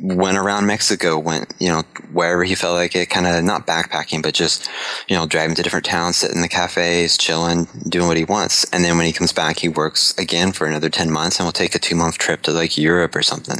went 0.00 0.38
around 0.38 0.66
Mexico, 0.66 1.18
went, 1.18 1.52
you 1.58 1.68
know, 1.68 1.82
wherever 2.12 2.44
he 2.44 2.54
felt 2.54 2.74
like 2.74 2.94
it, 2.94 3.10
kind 3.10 3.26
of 3.26 3.42
not 3.42 3.66
backpacking, 3.66 4.22
but 4.22 4.34
just, 4.34 4.68
you 5.08 5.16
know, 5.16 5.26
driving 5.26 5.56
to 5.56 5.62
different 5.62 5.84
towns, 5.84 6.16
sitting 6.16 6.36
in 6.36 6.42
the 6.42 6.48
cafes, 6.48 7.18
chilling, 7.18 7.66
doing 7.88 8.06
what 8.06 8.16
he 8.16 8.24
wants. 8.24 8.64
And 8.72 8.84
then 8.84 8.96
when 8.96 9.06
he 9.06 9.12
comes 9.12 9.32
back, 9.32 9.58
he 9.58 9.68
works 9.68 10.16
again 10.18 10.52
for 10.52 10.66
another 10.66 10.90
10 10.90 11.10
months 11.10 11.38
and 11.38 11.46
will 11.46 11.52
take 11.52 11.74
a 11.74 11.80
two 11.80 11.96
month 11.96 12.18
trip 12.18 12.42
to 12.42 12.52
like 12.52 12.78
Europe 12.78 13.16
or 13.16 13.22
something, 13.22 13.58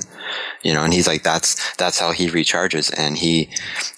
you 0.63 0.73
know, 0.73 0.85
and 0.85 0.93
he's 0.93 1.09
like, 1.09 1.23
that's, 1.23 1.75
that's 1.77 1.99
how 1.99 2.13
he 2.13 2.29
recharges 2.29 2.93
and 2.97 3.19
he, 3.19 3.51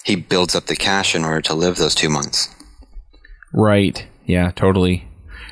he 0.03 0.15
builds 0.15 0.55
up 0.55 0.65
the 0.65 0.75
cash 0.75 1.15
in 1.15 1.23
order 1.23 1.41
to 1.41 1.53
live 1.53 1.77
those 1.77 1.95
two 1.95 2.09
months. 2.09 2.53
Right. 3.53 4.05
Yeah, 4.25 4.51
totally 4.51 5.08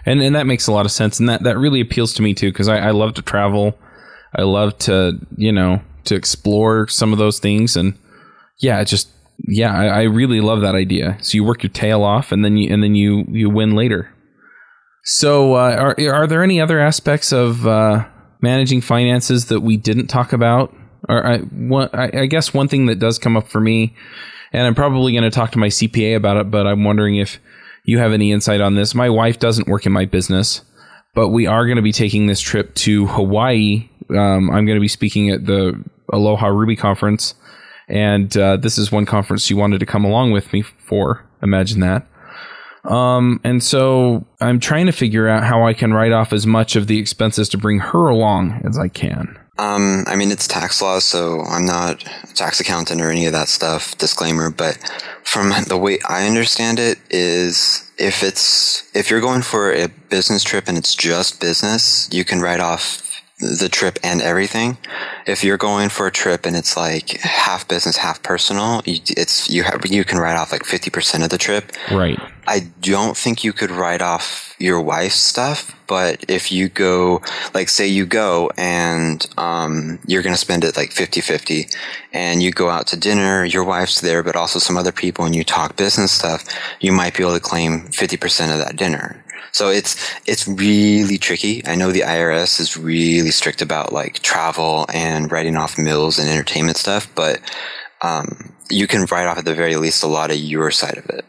and 0.08 0.22
and 0.22 0.36
that 0.36 0.48
makes 0.48 0.68
a 0.68 0.72
lot 0.72 0.86
of 0.86 0.92
sense, 0.92 1.20
and 1.20 1.28
that 1.28 1.44
that 1.44 1.58
really 1.58 1.82
appeals 1.82 2.14
to 2.14 2.22
me 2.22 2.34
too 2.34 2.50
because 2.50 2.70
I, 2.70 2.78
I 2.78 2.92
love 2.92 3.14
to 3.16 3.22
travel, 3.22 3.78
I 4.34 4.44
love 4.44 4.78
to 4.80 5.20
you 5.36 5.52
know 5.52 5.82
to 6.06 6.16
explore 6.16 6.88
some 6.88 7.12
of 7.12 7.20
those 7.20 7.40
things, 7.40 7.76
and 7.76 7.98
yeah, 8.60 8.84
just 8.86 9.10
yeah, 9.46 9.78
I, 9.78 9.86
I 9.86 10.02
really 10.04 10.40
love 10.40 10.62
that 10.62 10.76
idea. 10.76 11.18
So 11.22 11.36
you 11.36 11.44
work 11.44 11.62
your 11.62 11.72
tail 11.72 12.04
off, 12.04 12.32
and 12.32 12.44
then 12.44 12.56
you 12.56 12.74
and 12.74 12.82
then 12.82 12.96
you 12.96 13.26
you 13.28 13.50
win 13.50 13.76
later. 13.76 14.10
So 15.04 15.56
uh, 15.56 15.76
are 15.76 16.14
are 16.14 16.26
there 16.26 16.42
any 16.42 16.62
other 16.62 16.80
aspects 16.80 17.34
of 17.34 17.68
uh, 17.68 18.08
managing 18.42 18.80
finances 18.80 19.48
that 19.48 19.60
we 19.60 19.76
didn't 19.76 20.08
talk 20.08 20.32
about? 20.32 20.74
Or 21.10 21.26
I, 21.26 21.42
I, 21.94 22.22
I 22.22 22.26
guess 22.28 22.54
one 22.54 22.70
thing 22.70 22.86
that 22.88 23.00
does 23.00 23.20
come 23.20 23.36
up 23.36 23.50
for 23.50 23.60
me, 23.60 23.94
and 24.54 24.66
I'm 24.66 24.76
probably 24.76 25.12
going 25.12 25.24
to 25.24 25.30
talk 25.30 25.52
to 25.52 25.60
my 25.60 25.68
CPA 25.68 26.16
about 26.16 26.38
it, 26.38 26.50
but 26.50 26.66
I'm 26.66 26.86
wondering 26.86 27.18
if 27.18 27.40
you 27.88 27.98
have 27.98 28.12
any 28.12 28.32
insight 28.32 28.62
on 28.62 28.76
this. 28.76 28.94
My 28.94 29.10
wife 29.10 29.40
doesn't 29.40 29.68
work 29.68 29.86
in 29.86 29.92
my 29.94 30.06
business, 30.06 30.62
but 31.16 31.30
we 31.30 31.48
are 31.48 31.66
going 31.66 31.78
to 31.78 31.82
be 31.82 31.94
taking 31.94 32.28
this 32.28 32.42
trip 32.42 32.76
to 32.76 33.08
Hawaii. 33.08 33.90
Um, 34.10 34.52
I'm 34.52 34.66
going 34.66 34.76
to 34.76 34.82
be 34.82 34.90
speaking 34.90 35.32
at 35.32 35.46
the 35.46 35.84
Aloha 36.14 36.48
Ruby 36.48 36.76
conference, 36.76 37.34
and 37.88 38.36
uh, 38.38 38.58
this 38.58 38.78
is 38.78 38.92
one 38.92 39.06
conference 39.06 39.44
she 39.44 39.54
wanted 39.54 39.80
to 39.80 39.86
come 39.86 40.04
along 40.04 40.34
with 40.34 40.52
me 40.52 40.62
for. 40.62 41.26
Imagine 41.42 41.80
that. 41.80 42.06
Um, 42.84 43.40
and 43.44 43.64
so 43.64 44.26
I'm 44.42 44.60
trying 44.60 44.86
to 44.88 44.92
figure 44.92 45.28
out 45.28 45.44
how 45.44 45.66
I 45.66 45.74
can 45.74 45.94
write 45.94 46.12
off 46.12 46.34
as 46.34 46.46
much 46.46 46.76
of 46.76 46.88
the 46.88 47.00
expenses 47.00 47.50
to 47.50 47.58
bring 47.58 47.80
her 47.80 48.08
along 48.08 48.62
as 48.66 48.78
I 48.78 48.90
can. 48.90 49.38
Um, 49.60 50.04
I 50.08 50.16
mean, 50.16 50.32
it's 50.32 50.48
tax 50.48 50.82
law, 50.82 51.00
so 51.00 51.42
I'm 51.42 51.66
not 51.66 52.04
a 52.30 52.34
tax 52.34 52.60
accountant 52.60 53.02
or 53.02 53.10
any 53.10 53.26
of 53.26 53.34
that 53.34 53.48
stuff. 53.48 53.98
Disclaimer, 53.98 54.52
but 54.52 54.78
from 55.24 55.52
the 55.68 55.78
way 55.78 56.00
I 56.08 56.28
understand 56.28 56.80
it, 56.80 57.00
is 57.10 57.92
if 57.98 58.24
it's 58.24 58.84
if 58.96 59.10
you're 59.10 59.22
going 59.22 59.42
for 59.42 59.74
a 59.74 59.88
business 60.10 60.44
trip 60.44 60.66
and 60.68 60.78
it's 60.78 60.96
just 60.96 61.42
business, 61.42 62.08
you 62.12 62.24
can 62.24 62.40
write 62.40 62.60
off 62.60 63.07
the 63.40 63.70
trip 63.70 64.00
and 64.04 64.22
everything. 64.22 64.78
If 65.26 65.44
you're 65.44 65.58
going 65.58 65.90
for 65.90 66.08
a 66.08 66.12
trip 66.12 66.46
and 66.46 66.56
it's 66.56 66.76
like 66.76 67.10
half 67.22 67.68
business, 67.68 67.98
half 67.98 68.24
personal, 68.24 68.82
it's 68.86 69.50
you 69.50 69.64
have 69.64 69.86
you 69.86 70.04
can 70.04 70.18
write 70.18 70.38
off 70.38 70.52
like 70.52 70.66
fifty 70.66 70.90
percent 70.90 71.24
of 71.24 71.30
the 71.30 71.38
trip. 71.38 71.72
Right. 71.92 72.20
I 72.48 72.62
don't 72.80 73.18
think 73.18 73.44
you 73.44 73.52
could 73.52 73.72
write 73.72 74.02
off 74.02 74.56
your 74.58 74.80
wife's 74.80 75.18
stuff, 75.18 75.78
but 75.86 76.24
if 76.30 76.50
you 76.50 76.70
go, 76.70 77.22
like, 77.54 77.68
say 77.68 77.88
you 77.88 78.06
go 78.06 78.50
and 78.58 79.26
um, 79.38 80.00
you're 80.08 80.24
going 80.24 80.34
to 80.34 80.40
spend 80.40 80.64
it 80.64 80.78
like 80.78 80.94
50 80.94 81.20
50, 81.20 81.68
and 82.14 82.42
you 82.42 82.52
go 82.52 82.70
out 82.70 82.88
to 82.88 82.98
dinner, 82.98 83.44
your 83.44 83.66
wife's 83.66 84.00
there, 84.00 84.24
but 84.24 84.38
also 84.38 84.60
some 84.60 84.78
other 84.78 84.94
people, 84.94 85.26
and 85.26 85.36
you 85.36 85.44
talk 85.44 85.76
business 85.76 86.14
stuff, 86.14 86.46
you 86.80 86.94
might 86.94 87.16
be 87.16 87.24
able 87.24 87.34
to 87.34 87.40
claim 87.42 87.82
50% 87.90 88.54
of 88.54 88.60
that 88.60 88.78
dinner. 88.78 89.22
So 89.52 89.70
it's 89.70 89.96
it's 90.26 90.48
really 90.48 91.18
tricky. 91.18 91.66
I 91.66 91.76
know 91.76 91.92
the 91.92 92.02
IRS 92.02 92.60
is 92.60 92.78
really 92.78 93.32
strict 93.32 93.62
about 93.62 93.94
like 93.94 94.20
travel 94.20 94.86
and 94.94 95.32
writing 95.32 95.56
off 95.56 95.78
meals 95.78 96.20
and 96.20 96.30
entertainment 96.30 96.78
stuff, 96.78 97.08
but 97.16 97.40
um, 98.02 98.54
you 98.70 98.88
can 98.88 99.06
write 99.06 99.28
off 99.28 99.38
at 99.38 99.46
the 99.46 99.56
very 99.56 99.76
least 99.76 100.04
a 100.04 100.08
lot 100.08 100.32
of 100.32 100.38
your 100.38 100.72
side 100.72 100.98
of 100.98 101.10
it. 101.10 101.26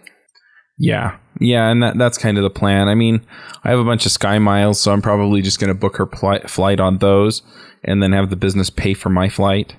Yeah, 0.79 1.17
yeah, 1.41 1.71
and 1.71 1.83
that 1.83 1.99
that's 1.99 2.19
kind 2.19 2.39
of 2.39 2.45
the 2.45 2.51
plan. 2.51 2.89
I 2.89 2.95
mean, 2.95 3.27
I 3.65 3.71
have 3.71 3.79
a 3.79 3.85
bunch 3.85 4.07
of 4.07 4.13
Sky 4.13 4.39
Miles, 4.39 4.81
so 4.81 4.93
I'm 4.93 5.03
probably 5.03 5.43
just 5.43 5.59
going 5.59 5.69
to 5.69 5.75
book 5.75 5.97
her 5.97 6.07
pl- 6.07 6.47
flight 6.47 6.81
on 6.81 6.99
those, 6.99 7.43
and 7.83 8.03
then 8.03 8.13
have 8.13 8.31
the 8.31 8.37
business 8.37 8.71
pay 8.71 8.95
for 8.95 9.09
my 9.09 9.29
flight, 9.29 9.75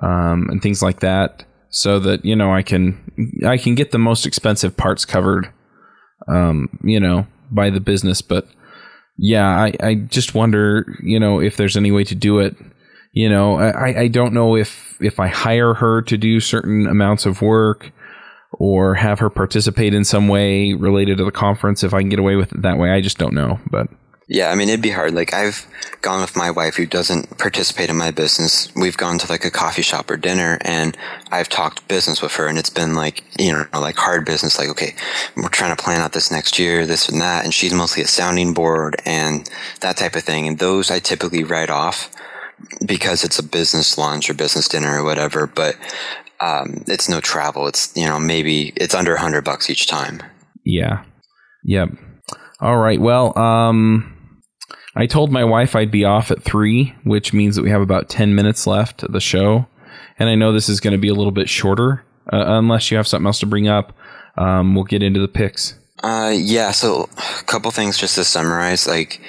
um, 0.00 0.48
and 0.48 0.62
things 0.62 0.82
like 0.82 1.00
that, 1.00 1.44
so 1.70 1.98
that 1.98 2.24
you 2.24 2.36
know 2.36 2.52
I 2.52 2.62
can 2.62 3.40
I 3.44 3.58
can 3.58 3.74
get 3.74 3.90
the 3.90 3.98
most 3.98 4.24
expensive 4.24 4.76
parts 4.76 5.04
covered, 5.04 5.52
um, 6.28 6.78
you 6.84 7.00
know, 7.00 7.26
by 7.54 7.70
the 7.70 7.80
business. 7.80 8.22
But 8.22 8.46
yeah, 9.16 9.46
I, 9.46 9.72
I 9.82 9.94
just 9.94 10.34
wonder, 10.34 10.86
you 11.02 11.20
know, 11.20 11.40
if 11.40 11.56
there's 11.56 11.76
any 11.76 11.90
way 11.90 12.04
to 12.04 12.14
do 12.14 12.38
it. 12.38 12.56
You 13.14 13.28
know, 13.28 13.58
I, 13.58 14.00
I 14.00 14.08
don't 14.08 14.32
know 14.32 14.56
if 14.56 14.96
if 15.02 15.20
I 15.20 15.28
hire 15.28 15.74
her 15.74 16.00
to 16.02 16.16
do 16.16 16.40
certain 16.40 16.86
amounts 16.86 17.26
of 17.26 17.42
work 17.42 17.92
or 18.52 18.94
have 18.94 19.18
her 19.18 19.28
participate 19.28 19.92
in 19.92 20.04
some 20.04 20.28
way 20.28 20.72
related 20.72 21.18
to 21.18 21.24
the 21.24 21.30
conference 21.30 21.84
if 21.84 21.92
I 21.92 22.00
can 22.00 22.08
get 22.08 22.18
away 22.18 22.36
with 22.36 22.52
it 22.52 22.62
that 22.62 22.78
way. 22.78 22.90
I 22.90 23.02
just 23.02 23.18
don't 23.18 23.34
know, 23.34 23.60
but 23.70 23.88
yeah, 24.28 24.50
I 24.50 24.54
mean 24.54 24.68
it'd 24.68 24.82
be 24.82 24.90
hard. 24.90 25.14
Like 25.14 25.32
I've 25.34 25.66
gone 26.00 26.20
with 26.20 26.36
my 26.36 26.50
wife 26.50 26.76
who 26.76 26.86
doesn't 26.86 27.38
participate 27.38 27.90
in 27.90 27.96
my 27.96 28.10
business. 28.10 28.72
We've 28.74 28.96
gone 28.96 29.18
to 29.18 29.30
like 29.30 29.44
a 29.44 29.50
coffee 29.50 29.82
shop 29.82 30.10
or 30.10 30.16
dinner 30.16 30.58
and 30.62 30.96
I've 31.30 31.48
talked 31.48 31.86
business 31.88 32.22
with 32.22 32.32
her 32.36 32.48
and 32.48 32.58
it's 32.58 32.70
been 32.70 32.94
like, 32.94 33.24
you 33.38 33.52
know, 33.52 33.66
like 33.72 33.96
hard 33.96 34.24
business 34.24 34.58
like 34.58 34.68
okay, 34.70 34.94
we're 35.36 35.48
trying 35.48 35.74
to 35.76 35.82
plan 35.82 36.00
out 36.00 36.12
this 36.12 36.30
next 36.30 36.58
year, 36.58 36.86
this 36.86 37.08
and 37.08 37.20
that 37.20 37.44
and 37.44 37.52
she's 37.54 37.74
mostly 37.74 38.02
a 38.02 38.08
sounding 38.08 38.54
board 38.54 38.96
and 39.04 39.48
that 39.80 39.96
type 39.96 40.16
of 40.16 40.24
thing 40.24 40.46
and 40.46 40.58
those 40.58 40.90
I 40.90 40.98
typically 40.98 41.44
write 41.44 41.70
off 41.70 42.10
because 42.86 43.24
it's 43.24 43.38
a 43.38 43.42
business 43.42 43.98
lunch 43.98 44.30
or 44.30 44.34
business 44.34 44.68
dinner 44.68 45.00
or 45.00 45.04
whatever, 45.04 45.46
but 45.46 45.76
um, 46.40 46.84
it's 46.86 47.08
no 47.08 47.20
travel. 47.20 47.66
It's 47.68 47.96
you 47.96 48.06
know 48.06 48.18
maybe 48.18 48.72
it's 48.76 48.94
under 48.94 49.14
a 49.14 49.20
hundred 49.20 49.44
bucks 49.44 49.70
each 49.70 49.86
time. 49.86 50.22
Yeah. 50.64 51.04
Yep. 51.64 51.90
All 52.62 52.78
right. 52.78 53.00
Well, 53.00 53.36
um, 53.36 54.40
I 54.94 55.06
told 55.06 55.32
my 55.32 55.42
wife 55.42 55.74
I'd 55.74 55.90
be 55.90 56.04
off 56.04 56.30
at 56.30 56.44
three, 56.44 56.94
which 57.02 57.32
means 57.32 57.56
that 57.56 57.62
we 57.62 57.70
have 57.70 57.80
about 57.80 58.08
ten 58.08 58.36
minutes 58.36 58.68
left 58.68 59.02
of 59.02 59.10
the 59.10 59.20
show, 59.20 59.66
and 60.16 60.28
I 60.28 60.36
know 60.36 60.52
this 60.52 60.68
is 60.68 60.78
going 60.78 60.92
to 60.92 60.98
be 60.98 61.08
a 61.08 61.14
little 61.14 61.32
bit 61.32 61.48
shorter, 61.48 62.04
uh, 62.32 62.44
unless 62.46 62.88
you 62.92 62.96
have 62.98 63.08
something 63.08 63.26
else 63.26 63.40
to 63.40 63.46
bring 63.46 63.66
up. 63.66 63.92
Um, 64.38 64.76
we'll 64.76 64.84
get 64.84 65.02
into 65.02 65.18
the 65.18 65.26
picks. 65.26 65.74
Uh, 66.04 66.32
yeah. 66.36 66.70
So, 66.70 67.08
a 67.18 67.42
couple 67.42 67.72
things 67.72 67.98
just 67.98 68.14
to 68.14 68.22
summarize. 68.22 68.86
Like, 68.86 69.20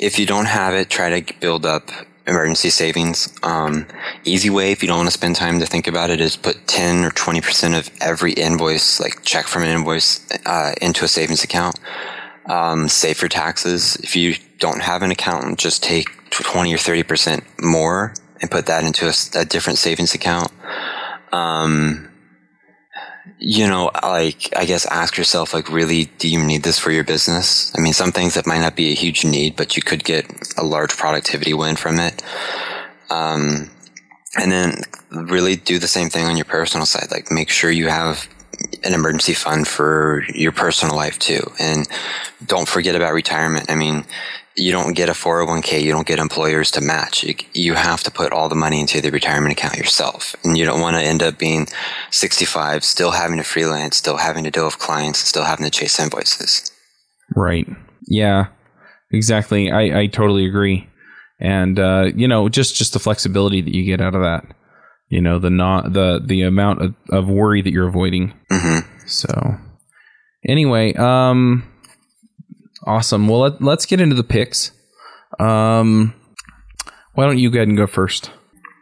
if 0.00 0.18
you 0.18 0.24
don't 0.24 0.46
have 0.46 0.72
it, 0.72 0.88
try 0.88 1.20
to 1.20 1.34
build 1.38 1.66
up 1.66 1.90
emergency 2.26 2.70
savings. 2.70 3.28
Um, 3.42 3.86
easy 4.24 4.48
way, 4.48 4.72
if 4.72 4.82
you 4.82 4.88
don't 4.88 4.96
want 4.96 5.08
to 5.08 5.12
spend 5.12 5.36
time 5.36 5.60
to 5.60 5.66
think 5.66 5.86
about 5.86 6.08
it, 6.08 6.18
is 6.18 6.36
put 6.36 6.66
10 6.66 7.04
or 7.04 7.10
20% 7.10 7.78
of 7.78 7.90
every 8.00 8.32
invoice, 8.32 9.00
like 9.00 9.22
check 9.22 9.46
from 9.46 9.64
an 9.64 9.68
invoice, 9.68 10.26
uh, 10.46 10.72
into 10.80 11.04
a 11.04 11.08
savings 11.08 11.44
account. 11.44 11.78
Um, 12.46 12.88
save 12.88 13.18
for 13.18 13.28
taxes. 13.28 13.96
If 13.96 14.16
you 14.16 14.34
don't 14.58 14.82
have 14.82 15.02
an 15.02 15.10
accountant, 15.10 15.58
just 15.58 15.82
take 15.82 16.08
20 16.30 16.74
or 16.74 16.78
30% 16.78 17.42
more 17.62 18.14
and 18.40 18.50
put 18.50 18.66
that 18.66 18.84
into 18.84 19.06
a, 19.06 19.40
a 19.40 19.44
different 19.44 19.78
savings 19.78 20.14
account. 20.14 20.50
Um, 21.32 22.10
you 23.38 23.66
know, 23.66 23.90
like, 24.02 24.52
I 24.56 24.64
guess 24.64 24.86
ask 24.86 25.16
yourself, 25.16 25.54
like, 25.54 25.70
really, 25.70 26.06
do 26.18 26.28
you 26.28 26.42
need 26.42 26.62
this 26.62 26.78
for 26.78 26.90
your 26.90 27.04
business? 27.04 27.72
I 27.76 27.80
mean, 27.80 27.92
some 27.92 28.12
things 28.12 28.34
that 28.34 28.46
might 28.46 28.60
not 28.60 28.76
be 28.76 28.90
a 28.90 28.94
huge 28.94 29.24
need, 29.24 29.56
but 29.56 29.76
you 29.76 29.82
could 29.82 30.04
get 30.04 30.26
a 30.56 30.64
large 30.64 30.96
productivity 30.96 31.54
win 31.54 31.76
from 31.76 31.98
it. 31.98 32.22
Um, 33.10 33.70
and 34.36 34.50
then 34.50 34.82
really 35.10 35.56
do 35.56 35.78
the 35.78 35.88
same 35.88 36.08
thing 36.08 36.26
on 36.26 36.36
your 36.36 36.44
personal 36.44 36.86
side. 36.86 37.10
Like, 37.10 37.30
make 37.30 37.50
sure 37.50 37.70
you 37.70 37.88
have 37.88 38.28
an 38.84 38.94
emergency 38.94 39.34
fund 39.34 39.66
for 39.66 40.24
your 40.34 40.52
personal 40.52 40.96
life 40.96 41.18
too. 41.18 41.42
And 41.58 41.88
don't 42.44 42.68
forget 42.68 42.94
about 42.94 43.12
retirement. 43.12 43.70
I 43.70 43.74
mean, 43.74 44.04
you 44.56 44.70
don't 44.70 44.94
get 44.94 45.08
a 45.08 45.12
401k, 45.12 45.82
you 45.82 45.92
don't 45.92 46.06
get 46.06 46.18
employers 46.18 46.70
to 46.72 46.80
match. 46.80 47.24
You, 47.24 47.34
you 47.54 47.74
have 47.74 48.02
to 48.02 48.10
put 48.10 48.32
all 48.32 48.48
the 48.48 48.54
money 48.54 48.80
into 48.80 49.00
the 49.00 49.10
retirement 49.10 49.52
account 49.52 49.76
yourself. 49.76 50.36
And 50.44 50.58
you 50.58 50.64
don't 50.64 50.80
want 50.80 50.96
to 50.96 51.02
end 51.02 51.22
up 51.22 51.38
being 51.38 51.68
65, 52.10 52.84
still 52.84 53.12
having 53.12 53.38
to 53.38 53.44
freelance, 53.44 53.96
still 53.96 54.18
having 54.18 54.44
to 54.44 54.50
deal 54.50 54.66
with 54.66 54.78
clients, 54.78 55.20
still 55.20 55.44
having 55.44 55.64
to 55.64 55.70
chase 55.70 55.98
invoices. 55.98 56.70
Right. 57.34 57.66
Yeah, 58.06 58.48
exactly. 59.10 59.70
I, 59.70 60.00
I 60.00 60.06
totally 60.06 60.44
agree. 60.44 60.88
And, 61.40 61.78
uh, 61.78 62.10
you 62.14 62.28
know, 62.28 62.48
just, 62.48 62.76
just 62.76 62.92
the 62.92 62.98
flexibility 62.98 63.62
that 63.62 63.74
you 63.74 63.84
get 63.84 64.00
out 64.00 64.14
of 64.14 64.20
that, 64.20 64.54
you 65.12 65.20
know, 65.20 65.38
the 65.38 65.50
not, 65.50 65.92
the, 65.92 66.22
the 66.24 66.40
amount 66.40 66.80
of, 66.80 66.94
of 67.10 67.28
worry 67.28 67.60
that 67.60 67.70
you're 67.70 67.86
avoiding. 67.86 68.32
Mm-hmm. 68.50 69.06
So 69.06 69.58
anyway, 70.42 70.94
um, 70.94 71.70
awesome. 72.86 73.28
Well, 73.28 73.40
let, 73.40 73.60
let's 73.60 73.84
get 73.84 74.00
into 74.00 74.16
the 74.16 74.24
picks. 74.24 74.72
Um, 75.38 76.14
why 77.12 77.26
don't 77.26 77.36
you 77.36 77.50
go 77.50 77.58
ahead 77.58 77.68
and 77.68 77.76
go 77.76 77.86
first? 77.86 78.30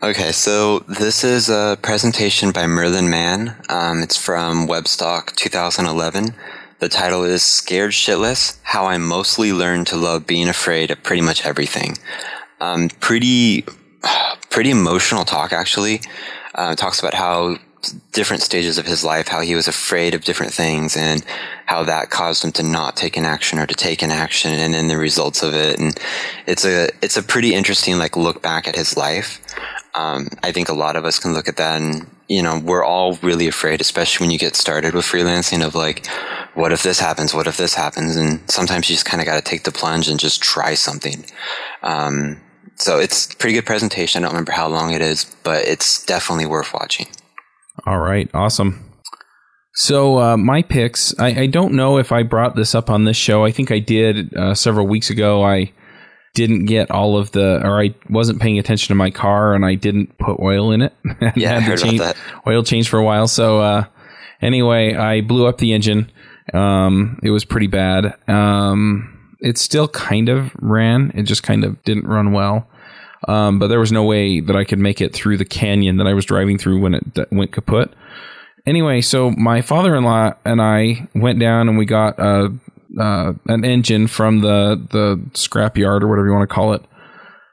Okay, 0.05 0.31
so 0.31 0.78
this 0.87 1.24
is 1.24 1.49
a 1.51 1.76
presentation 1.83 2.53
by 2.53 2.68
Merlin 2.68 3.11
Mann. 3.11 3.57
Um, 3.68 4.01
it's 4.01 4.16
from 4.16 4.68
Webstock 4.68 5.35
2011. 5.35 6.33
The 6.78 6.89
title 6.89 7.24
is 7.24 7.43
Scared 7.43 7.91
Shitless 7.91 8.61
How 8.62 8.87
I 8.87 8.99
Mostly 8.99 9.53
Learned 9.53 9.89
to 9.89 9.97
Love 9.97 10.28
Being 10.28 10.49
Afraid 10.49 10.93
of 10.93 11.03
Pretty 11.03 11.22
Much 11.22 11.45
Everything. 11.45 11.99
Um, 12.61 12.89
pretty, 13.01 13.64
pretty 14.51 14.70
emotional 14.70 15.24
talk, 15.24 15.53
actually. 15.53 16.01
Uh, 16.55 16.74
talks 16.74 16.98
about 16.98 17.14
how 17.14 17.57
different 18.12 18.42
stages 18.42 18.76
of 18.76 18.86
his 18.86 19.05
life, 19.05 19.28
how 19.28 19.40
he 19.40 19.55
was 19.55 19.66
afraid 19.66 20.14
of 20.14 20.22
different 20.22 20.53
things 20.53 20.96
and 20.96 21.24
how 21.66 21.82
that 21.82 22.11
caused 22.11 22.44
him 22.44 22.53
to 22.53 22.62
not 22.62 22.96
take 22.96 23.16
an 23.16 23.24
action 23.24 23.59
or 23.59 23.66
to 23.66 23.74
take 23.74 24.03
an 24.03 24.11
action 24.11 24.53
and 24.53 24.74
then 24.74 24.88
the 24.88 24.96
results 24.96 25.42
of 25.42 25.55
it. 25.55 25.78
And 25.78 25.98
it's 26.46 26.64
a, 26.64 26.90
it's 27.01 27.16
a 27.16 27.22
pretty 27.22 27.55
interesting, 27.55 27.96
like, 27.96 28.16
look 28.16 28.42
back 28.42 28.68
at 28.68 28.76
his 28.76 28.96
life. 28.96 29.40
Um, 29.94 30.28
I 30.42 30.53
think 30.53 30.68
a 30.68 30.74
lot 30.74 30.96
of 30.96 31.05
us 31.05 31.18
can 31.18 31.32
look 31.32 31.48
at 31.48 31.57
that 31.57 31.80
and, 31.80 32.07
you 32.28 32.42
know, 32.42 32.59
we're 32.59 32.84
all 32.84 33.14
really 33.22 33.48
afraid, 33.48 33.80
especially 33.80 34.24
when 34.24 34.30
you 34.30 34.38
get 34.38 34.57
started 34.57 34.94
with 34.94 35.05
freelancing 35.05 35.66
of 35.66 35.74
like, 35.74 36.07
what 36.55 36.72
if 36.72 36.82
this 36.82 37.01
happens? 37.01 37.32
What 37.32 37.46
if 37.46 37.57
this 37.57 37.74
happens? 37.74 38.16
And 38.16 38.48
sometimes 38.51 38.88
you 38.88 38.94
just 38.94 39.07
kind 39.07 39.20
of 39.20 39.26
got 39.26 39.36
to 39.36 39.51
take 39.51 39.64
the 39.64 39.72
plunge 39.72 40.09
and 40.09 40.20
just 40.20 40.42
try 40.42 40.74
something. 40.74 41.24
Um, 41.82 42.40
so 42.81 42.99
it's 42.99 43.35
pretty 43.35 43.55
good 43.55 43.66
presentation. 43.66 44.22
I 44.22 44.26
don't 44.26 44.33
remember 44.35 44.53
how 44.53 44.68
long 44.68 44.93
it 44.93 45.03
is, 45.03 45.24
but 45.43 45.64
it's 45.66 46.05
definitely 46.05 46.47
worth 46.47 46.72
watching. 46.72 47.07
All 47.87 47.99
right, 47.99 48.31
awesome. 48.35 48.91
So 49.74 50.18
uh, 50.18 50.37
my 50.37 50.62
picks, 50.62 51.16
I, 51.18 51.43
I, 51.43 51.47
don't 51.47 51.74
know 51.74 51.99
if 51.99 52.11
I 52.11 52.22
brought 52.22 52.57
this 52.57 52.74
up 52.74 52.91
on 52.91 53.05
this 53.05 53.16
show. 53.16 53.45
I 53.45 53.53
think 53.53 53.70
I 53.70 53.78
did 53.78 54.35
uh, 54.35 54.55
several 54.55 54.87
weeks 54.87 55.11
ago. 55.11 55.45
I 55.45 55.72
didn't 56.35 56.66
get 56.66 56.91
all 56.91 57.16
of 57.16 57.33
the, 57.33 57.64
or 57.64 57.81
I 57.81 57.95
wasn't 58.09 58.41
paying 58.41 58.59
attention 58.59 58.89
to 58.89 58.95
my 58.95 59.11
car, 59.11 59.55
and 59.55 59.64
I 59.64 59.76
didn't 59.76 60.18
put 60.18 60.41
oil 60.41 60.72
in 60.72 60.83
it. 60.83 60.93
yeah, 61.37 61.57
I 61.57 61.61
heard 61.61 61.78
change, 61.78 62.01
about 62.01 62.16
that. 62.16 62.49
Oil 62.49 62.62
change 62.62 62.89
for 62.89 62.99
a 62.99 63.05
while. 63.05 63.28
So 63.28 63.61
uh, 63.61 63.85
anyway, 64.43 64.95
I 64.95 65.20
blew 65.20 65.47
up 65.47 65.59
the 65.59 65.72
engine. 65.72 66.11
Um, 66.53 67.20
it 67.22 67.31
was 67.31 67.45
pretty 67.45 67.68
bad. 67.68 68.16
Um, 68.28 69.19
it 69.41 69.59
still 69.59 69.88
kind 69.88 70.28
of 70.28 70.53
ran. 70.61 71.12
It 71.14 71.24
just 71.24 71.43
kind 71.43 71.64
of 71.64 71.82
didn't 71.84 72.07
run 72.07 72.32
well. 72.32 72.66
Um, 73.28 73.59
but 73.59 73.68
there 73.68 73.80
was 73.80 73.93
no 73.93 74.05
way 74.05 74.41
that 74.41 74.57
I 74.57 74.64
could 74.64 74.78
make 74.78 75.01
it 75.01 75.12
through 75.12 75.36
the 75.36 75.45
canyon 75.45 75.99
that 75.99 76.07
I 76.07 76.14
was 76.14 76.24
driving 76.24 76.59
through 76.59 76.80
when 76.80 76.95
it 76.95 77.05
went 77.30 77.53
kaput. 77.53 77.93
Anyway, 78.66 79.01
so 79.01 79.30
my 79.30 79.62
father-in-law 79.62 80.34
and 80.45 80.61
I 80.61 81.09
went 81.14 81.38
down 81.38 81.68
and 81.68 81.78
we 81.78 81.84
got 81.86 82.18
uh, 82.18 82.49
uh, 82.99 83.32
an 83.47 83.64
engine 83.64 84.07
from 84.07 84.41
the 84.41 84.86
the 84.91 85.16
scrapyard 85.32 86.03
or 86.03 86.09
whatever 86.09 86.26
you 86.26 86.32
want 86.32 86.49
to 86.49 86.55
call 86.55 86.72
it, 86.74 86.82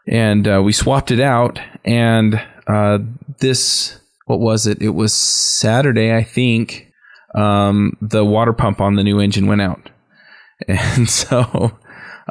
and 0.07 0.47
uh, 0.47 0.61
we 0.63 0.71
swapped 0.71 1.11
it 1.11 1.19
out. 1.19 1.59
And 1.85 2.41
uh, 2.67 2.99
this, 3.39 3.99
what 4.25 4.39
was 4.39 4.67
it? 4.67 4.81
It 4.81 4.89
was 4.89 5.13
Saturday, 5.13 6.13
I 6.13 6.23
think. 6.23 6.91
Um, 7.35 7.97
the 8.01 8.25
water 8.25 8.53
pump 8.53 8.81
on 8.81 8.95
the 8.95 9.03
new 9.03 9.19
engine 9.19 9.47
went 9.47 9.61
out, 9.61 9.89
and 10.67 11.09
so 11.09 11.71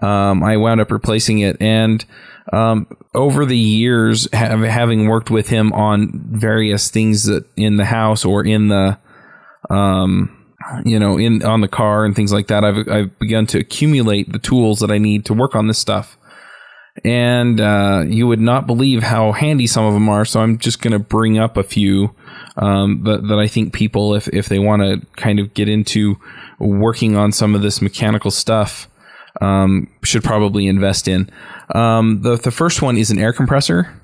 um, 0.02 0.42
I 0.42 0.56
wound 0.56 0.80
up 0.80 0.90
replacing 0.90 1.38
it 1.38 1.56
and 1.60 2.04
um, 2.52 2.86
over 3.14 3.44
the 3.44 3.58
years, 3.58 4.28
have, 4.32 4.60
having 4.60 5.08
worked 5.08 5.30
with 5.30 5.48
him 5.48 5.72
on 5.72 6.10
various 6.30 6.90
things 6.90 7.24
that 7.24 7.44
in 7.56 7.76
the 7.76 7.84
house 7.84 8.24
or 8.24 8.44
in 8.44 8.68
the, 8.68 8.98
um, 9.68 10.32
you 10.84 10.98
know, 10.98 11.18
in 11.18 11.44
on 11.44 11.60
the 11.60 11.68
car 11.68 12.04
and 12.04 12.14
things 12.14 12.32
like 12.32 12.48
that, 12.48 12.64
I've 12.64 12.88
I've 12.88 13.18
begun 13.18 13.46
to 13.48 13.58
accumulate 13.58 14.32
the 14.32 14.38
tools 14.38 14.80
that 14.80 14.90
I 14.90 14.98
need 14.98 15.24
to 15.26 15.34
work 15.34 15.54
on 15.54 15.66
this 15.66 15.78
stuff. 15.78 16.16
And 17.04 17.60
uh, 17.60 18.04
you 18.06 18.26
would 18.26 18.40
not 18.40 18.66
believe 18.66 19.02
how 19.02 19.32
handy 19.32 19.66
some 19.66 19.84
of 19.84 19.92
them 19.92 20.08
are. 20.08 20.24
So 20.24 20.40
I'm 20.40 20.56
just 20.58 20.80
going 20.80 20.92
to 20.92 20.98
bring 20.98 21.38
up 21.38 21.56
a 21.56 21.62
few 21.62 22.14
um, 22.56 23.02
that 23.04 23.26
that 23.28 23.38
I 23.38 23.48
think 23.48 23.72
people, 23.72 24.14
if 24.14 24.28
if 24.28 24.48
they 24.48 24.58
want 24.58 24.82
to 24.82 25.06
kind 25.16 25.40
of 25.40 25.52
get 25.52 25.68
into 25.68 26.16
working 26.58 27.16
on 27.16 27.32
some 27.32 27.54
of 27.54 27.62
this 27.62 27.82
mechanical 27.82 28.30
stuff, 28.30 28.88
um, 29.40 29.88
should 30.02 30.24
probably 30.24 30.66
invest 30.66 31.08
in. 31.08 31.30
Um, 31.74 32.22
the 32.22 32.36
the 32.36 32.50
first 32.50 32.82
one 32.82 32.96
is 32.96 33.10
an 33.10 33.18
air 33.18 33.32
compressor, 33.32 34.00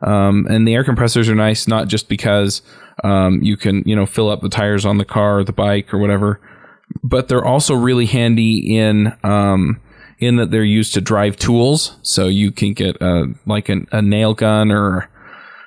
um, 0.00 0.46
and 0.48 0.66
the 0.66 0.74
air 0.74 0.84
compressors 0.84 1.28
are 1.28 1.34
nice 1.34 1.68
not 1.68 1.88
just 1.88 2.08
because 2.08 2.62
um, 3.04 3.42
you 3.42 3.56
can 3.56 3.82
you 3.86 3.96
know 3.96 4.06
fill 4.06 4.30
up 4.30 4.40
the 4.40 4.48
tires 4.48 4.86
on 4.86 4.98
the 4.98 5.04
car 5.04 5.38
or 5.38 5.44
the 5.44 5.52
bike 5.52 5.92
or 5.92 5.98
whatever, 5.98 6.40
but 7.02 7.28
they're 7.28 7.44
also 7.44 7.74
really 7.74 8.06
handy 8.06 8.76
in 8.76 9.12
um, 9.24 9.80
in 10.22 10.36
that 10.36 10.50
they're 10.50 10.64
used 10.64 10.94
to 10.94 11.00
drive 11.00 11.36
tools. 11.36 11.96
So 12.02 12.28
you 12.28 12.52
can 12.52 12.74
get 12.74 12.96
a, 13.02 13.34
like 13.44 13.68
an, 13.68 13.88
a 13.90 14.00
nail 14.00 14.34
gun 14.34 14.70
or 14.70 15.10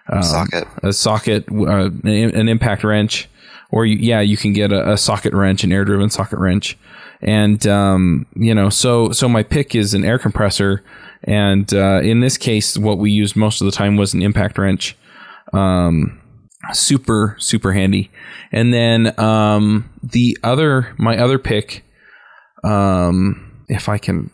um, 0.08 0.24
socket, 0.24 0.68
a 0.82 0.94
socket, 0.94 1.46
uh, 1.52 1.90
an 2.04 2.48
impact 2.48 2.84
wrench, 2.84 3.28
or 3.76 3.86
you, 3.86 3.98
yeah, 3.98 4.22
you 4.22 4.38
can 4.38 4.54
get 4.54 4.72
a, 4.72 4.94
a 4.94 4.98
socket 4.98 5.34
wrench, 5.34 5.64
an 5.64 5.72
air 5.72 5.86
driven 5.86 6.10
socket 6.10 6.40
wrench. 6.40 6.76
And 7.22 7.66
um, 7.68 8.26
you 8.36 8.56
know, 8.56 8.70
so 8.70 9.12
so 9.12 9.30
my 9.30 9.44
pick 9.44 9.76
is 9.76 9.94
an 9.94 10.04
air 10.04 10.18
compressor 10.18 10.84
and 11.26 11.74
uh, 11.74 12.02
in 12.02 12.20
this 12.20 12.38
case, 12.38 12.78
what 12.78 13.00
we 13.00 13.12
used 13.12 13.36
most 13.36 13.60
of 13.60 13.66
the 13.66 13.72
time 13.72 13.98
was 13.98 14.14
an 14.14 14.22
impact 14.22 14.58
wrench. 14.58 14.96
Um, 15.54 16.22
super, 16.72 17.36
super 17.40 17.74
handy. 17.74 18.12
And 18.52 18.74
then 18.74 19.20
um, 19.20 19.90
the 20.04 20.38
other, 20.44 20.94
my 20.98 21.18
other 21.18 21.40
pick, 21.40 21.84
um, 22.64 23.66
if 23.68 23.90
I 23.90 23.98
can, 23.98 24.30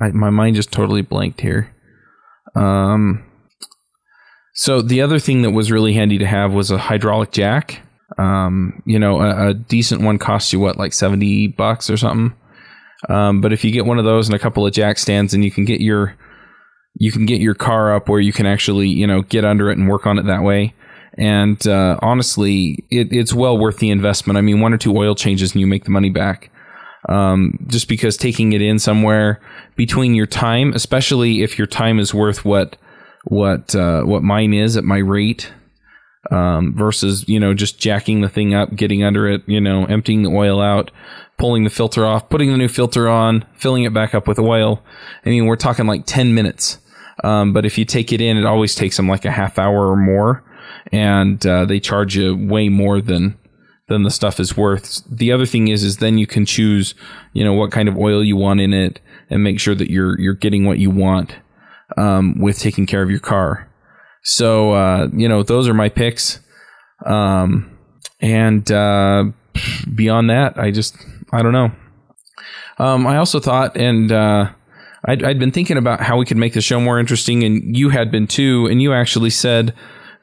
I, 0.00 0.08
my 0.08 0.30
mind 0.30 0.56
just 0.56 0.72
totally 0.72 1.02
blanked 1.02 1.42
here. 1.42 1.74
Um, 2.56 3.24
so 4.54 4.80
the 4.80 5.02
other 5.02 5.18
thing 5.18 5.42
that 5.42 5.50
was 5.50 5.70
really 5.70 5.92
handy 5.92 6.18
to 6.18 6.26
have 6.26 6.52
was 6.52 6.70
a 6.70 6.78
hydraulic 6.78 7.32
jack. 7.32 7.82
Um, 8.20 8.82
you 8.84 8.98
know, 8.98 9.22
a, 9.22 9.48
a, 9.48 9.54
decent 9.54 10.02
one 10.02 10.18
costs 10.18 10.52
you 10.52 10.60
what, 10.60 10.76
like 10.76 10.92
seventy 10.92 11.46
bucks 11.46 11.88
or 11.88 11.96
something. 11.96 12.36
Um, 13.08 13.40
but 13.40 13.50
if 13.50 13.64
you 13.64 13.70
get 13.70 13.86
one 13.86 13.98
of 13.98 14.04
those 14.04 14.28
and 14.28 14.34
a 14.34 14.38
couple 14.38 14.66
of 14.66 14.74
jack 14.74 14.98
stands, 14.98 15.32
and 15.32 15.42
you 15.42 15.50
can 15.50 15.64
get 15.64 15.80
your 15.80 16.16
you 16.98 17.10
can 17.12 17.24
get 17.24 17.40
your 17.40 17.54
car 17.54 17.94
up 17.94 18.10
where 18.10 18.20
you 18.20 18.32
can 18.32 18.44
actually 18.44 18.88
you 18.88 19.06
know 19.06 19.22
get 19.22 19.44
under 19.44 19.70
it 19.70 19.78
and 19.78 19.88
work 19.88 20.06
on 20.06 20.18
it 20.18 20.26
that 20.26 20.42
way. 20.42 20.74
And 21.16 21.66
uh, 21.66 21.98
honestly 22.02 22.84
it, 22.90 23.08
it's 23.10 23.32
well 23.32 23.56
worth 23.56 23.78
the 23.78 23.90
investment. 23.90 24.36
I 24.36 24.42
mean 24.42 24.60
one 24.60 24.74
or 24.74 24.78
two 24.78 24.96
oil 24.96 25.14
changes 25.14 25.52
and 25.52 25.60
you 25.60 25.66
make 25.66 25.84
the 25.84 25.90
money 25.90 26.10
back. 26.10 26.50
Um, 27.08 27.64
just 27.68 27.88
because 27.88 28.18
taking 28.18 28.52
it 28.52 28.60
in 28.60 28.78
somewhere 28.78 29.40
between 29.74 30.14
your 30.14 30.26
time 30.26 30.74
especially 30.74 31.42
if 31.42 31.56
your 31.56 31.66
time 31.66 31.98
is 31.98 32.12
worth 32.12 32.44
what 32.44 32.76
what 33.24 33.74
uh, 33.74 34.02
what 34.02 34.22
mine 34.22 34.52
is 34.52 34.76
at 34.76 34.84
my 34.84 34.98
rate 34.98 35.50
um, 36.30 36.74
versus 36.76 37.26
you 37.28 37.40
know 37.40 37.54
just 37.54 37.78
jacking 37.78 38.20
the 38.20 38.28
thing 38.28 38.54
up 38.54 38.74
getting 38.76 39.02
under 39.02 39.26
it 39.26 39.42
you 39.46 39.60
know 39.60 39.84
emptying 39.86 40.22
the 40.22 40.30
oil 40.30 40.60
out 40.60 40.90
pulling 41.38 41.64
the 41.64 41.70
filter 41.70 42.04
off 42.04 42.28
putting 42.28 42.50
the 42.50 42.58
new 42.58 42.68
filter 42.68 43.08
on 43.08 43.46
filling 43.54 43.84
it 43.84 43.94
back 43.94 44.14
up 44.14 44.28
with 44.28 44.38
oil 44.38 44.82
i 45.24 45.30
mean 45.30 45.46
we're 45.46 45.56
talking 45.56 45.86
like 45.86 46.04
10 46.04 46.34
minutes 46.34 46.78
um, 47.24 47.52
but 47.52 47.66
if 47.66 47.78
you 47.78 47.84
take 47.84 48.12
it 48.12 48.20
in, 48.20 48.36
it 48.36 48.46
always 48.46 48.74
takes 48.74 48.96
them 48.96 49.08
like 49.08 49.24
a 49.24 49.30
half 49.30 49.58
hour 49.58 49.88
or 49.88 49.96
more, 49.96 50.42
and 50.92 51.44
uh, 51.46 51.64
they 51.64 51.80
charge 51.80 52.16
you 52.16 52.36
way 52.36 52.68
more 52.68 53.00
than 53.00 53.36
than 53.88 54.04
the 54.04 54.10
stuff 54.10 54.38
is 54.38 54.56
worth. 54.56 55.02
The 55.10 55.32
other 55.32 55.46
thing 55.46 55.68
is, 55.68 55.82
is 55.82 55.96
then 55.96 56.16
you 56.16 56.26
can 56.26 56.46
choose, 56.46 56.94
you 57.32 57.42
know, 57.44 57.52
what 57.52 57.72
kind 57.72 57.88
of 57.88 57.98
oil 57.98 58.22
you 58.22 58.36
want 58.36 58.60
in 58.60 58.72
it, 58.72 59.00
and 59.28 59.42
make 59.42 59.60
sure 59.60 59.74
that 59.74 59.90
you're 59.90 60.18
you're 60.18 60.34
getting 60.34 60.64
what 60.64 60.78
you 60.78 60.90
want 60.90 61.36
um, 61.96 62.38
with 62.38 62.58
taking 62.58 62.86
care 62.86 63.02
of 63.02 63.10
your 63.10 63.20
car. 63.20 63.69
So 64.22 64.72
uh, 64.72 65.08
you 65.12 65.28
know, 65.28 65.42
those 65.42 65.68
are 65.68 65.74
my 65.74 65.88
picks. 65.88 66.40
Um, 67.04 67.78
and 68.20 68.70
uh, 68.70 69.24
beyond 69.94 70.30
that, 70.30 70.58
I 70.58 70.70
just 70.70 70.96
I 71.32 71.42
don't 71.42 71.52
know. 71.52 71.72
Um, 72.78 73.06
I 73.06 73.16
also 73.16 73.40
thought, 73.40 73.76
and 73.76 74.10
uh, 74.10 74.50
I'd, 75.04 75.22
I'd 75.22 75.38
been 75.38 75.52
thinking 75.52 75.76
about 75.76 76.00
how 76.00 76.16
we 76.16 76.24
could 76.24 76.36
make 76.36 76.54
the 76.54 76.60
show 76.60 76.80
more 76.80 76.98
interesting, 76.98 77.44
and 77.44 77.76
you 77.76 77.90
had 77.90 78.10
been 78.10 78.26
too. 78.26 78.66
And 78.70 78.80
you 78.80 78.92
actually 78.92 79.30
said 79.30 79.74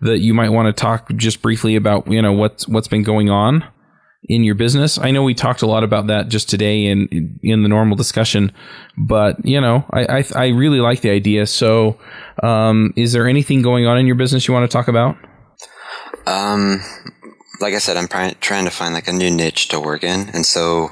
that 0.01 0.19
you 0.19 0.33
might 0.33 0.49
want 0.49 0.67
to 0.67 0.79
talk 0.79 1.11
just 1.15 1.41
briefly 1.41 1.75
about 1.75 2.07
you 2.07 2.21
know 2.21 2.33
what's 2.33 2.67
what's 2.67 2.87
been 2.87 3.03
going 3.03 3.29
on 3.29 3.63
in 4.27 4.43
your 4.43 4.55
business. 4.55 4.97
I 4.97 5.11
know 5.11 5.23
we 5.23 5.33
talked 5.33 5.61
a 5.61 5.67
lot 5.67 5.83
about 5.83 6.07
that 6.07 6.27
just 6.27 6.49
today 6.49 6.85
in 6.85 7.39
in 7.41 7.63
the 7.63 7.69
normal 7.69 7.95
discussion, 7.95 8.51
but 8.97 9.43
you 9.45 9.61
know, 9.61 9.85
I 9.91 10.19
I, 10.19 10.25
I 10.35 10.47
really 10.47 10.79
like 10.79 11.01
the 11.01 11.09
idea. 11.09 11.47
So, 11.47 11.97
um, 12.43 12.93
is 12.95 13.13
there 13.13 13.27
anything 13.27 13.61
going 13.61 13.85
on 13.85 13.97
in 13.97 14.05
your 14.05 14.15
business 14.15 14.47
you 14.47 14.53
want 14.53 14.69
to 14.69 14.73
talk 14.73 14.87
about? 14.87 15.17
Um, 16.25 16.81
like 17.61 17.73
I 17.73 17.79
said, 17.79 17.95
I'm 17.95 18.07
pr- 18.07 18.37
trying 18.41 18.65
to 18.65 18.71
find 18.71 18.93
like 18.93 19.07
a 19.07 19.13
new 19.13 19.31
niche 19.31 19.69
to 19.69 19.79
work 19.79 20.03
in, 20.03 20.29
and 20.29 20.45
so 20.45 20.91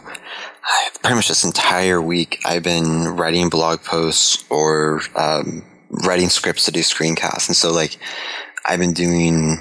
pretty 1.01 1.15
much 1.15 1.27
this 1.27 1.43
entire 1.43 2.01
week 2.01 2.39
I've 2.45 2.63
been 2.63 3.09
writing 3.09 3.49
blog 3.49 3.83
posts 3.83 4.43
or 4.49 5.01
um, 5.15 5.63
writing 5.89 6.29
scripts 6.29 6.65
to 6.65 6.71
do 6.71 6.79
screencasts, 6.79 7.47
and 7.47 7.55
so 7.55 7.71
like 7.73 7.97
I've 8.65 8.79
been 8.79 8.93
doing 8.93 9.57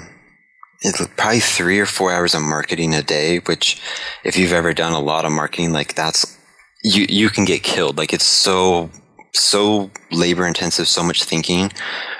it's 0.85 1.05
probably 1.17 1.39
three 1.39 1.79
or 1.79 1.85
four 1.85 2.11
hours 2.11 2.35
of 2.35 2.41
marketing 2.41 2.93
a 2.93 3.01
day, 3.01 3.39
which 3.39 3.81
if 4.23 4.37
you've 4.37 4.53
ever 4.53 4.73
done 4.73 4.93
a 4.93 4.99
lot 4.99 5.25
of 5.25 5.31
marketing, 5.31 5.73
like 5.73 5.95
that's 5.95 6.37
you 6.83 7.05
you 7.09 7.29
can 7.29 7.45
get 7.45 7.63
killed. 7.63 7.97
Like 7.97 8.13
it's 8.13 8.25
so 8.25 8.89
so 9.33 9.91
labor 10.11 10.47
intensive, 10.47 10.87
so 10.87 11.03
much 11.03 11.23
thinking, 11.23 11.71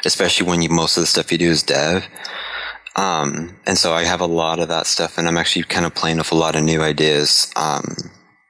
especially 0.03 0.47
when 0.47 0.61
you 0.61 0.69
most 0.69 0.97
of 0.97 1.01
the 1.01 1.07
stuff 1.07 1.31
you 1.31 1.37
do 1.37 1.49
is 1.49 1.63
dev. 1.63 2.05
Um, 2.95 3.57
and 3.65 3.77
so 3.77 3.93
I 3.93 4.03
have 4.03 4.21
a 4.21 4.25
lot 4.25 4.59
of 4.59 4.69
that 4.69 4.87
stuff, 4.87 5.17
and 5.17 5.27
I'm 5.27 5.37
actually 5.37 5.63
kind 5.63 5.85
of 5.85 5.93
playing 5.93 6.17
with 6.17 6.31
a 6.31 6.35
lot 6.35 6.55
of 6.55 6.63
new 6.63 6.81
ideas, 6.81 7.51
um, 7.55 7.83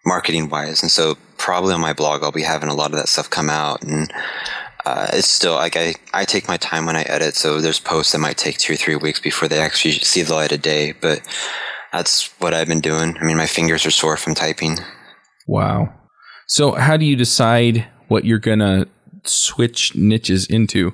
marketing 0.05 0.49
wise. 0.49 0.83
And 0.83 0.91
so 0.91 1.17
probably 1.37 1.73
on 1.73 1.81
my 1.81 1.93
blog, 1.93 2.23
I'll 2.23 2.31
be 2.31 2.43
having 2.43 2.69
a 2.69 2.75
lot 2.75 2.91
of 2.91 2.97
that 2.97 3.09
stuff 3.09 3.29
come 3.29 3.49
out, 3.49 3.83
and 3.83 4.11
uh, 4.85 5.07
it's 5.13 5.27
still 5.27 5.55
like 5.55 5.75
I, 5.75 5.95
I 6.13 6.25
take 6.25 6.47
my 6.47 6.57
time 6.57 6.85
when 6.85 6.95
I 6.95 7.01
edit. 7.03 7.35
So 7.35 7.59
there's 7.59 7.79
posts 7.79 8.11
that 8.11 8.19
might 8.19 8.37
take 8.37 8.57
two 8.57 8.73
or 8.73 8.77
three 8.77 8.95
weeks 8.95 9.19
before 9.19 9.47
they 9.47 9.59
actually 9.59 9.93
see 9.93 10.21
the 10.21 10.35
light 10.35 10.51
of 10.51 10.61
day. 10.61 10.93
But 10.93 11.21
that's 11.91 12.27
what 12.39 12.53
I've 12.53 12.67
been 12.67 12.81
doing. 12.81 13.17
I 13.17 13.23
mean, 13.23 13.37
my 13.37 13.47
fingers 13.47 13.85
are 13.85 13.91
sore 13.91 14.17
from 14.17 14.35
typing. 14.35 14.77
Wow. 15.47 15.93
So 16.47 16.73
how 16.73 16.97
do 16.97 17.05
you 17.05 17.15
decide 17.15 17.87
what 18.07 18.25
you're 18.25 18.39
gonna 18.39 18.85
switch 19.23 19.95
niches 19.95 20.45
into? 20.45 20.93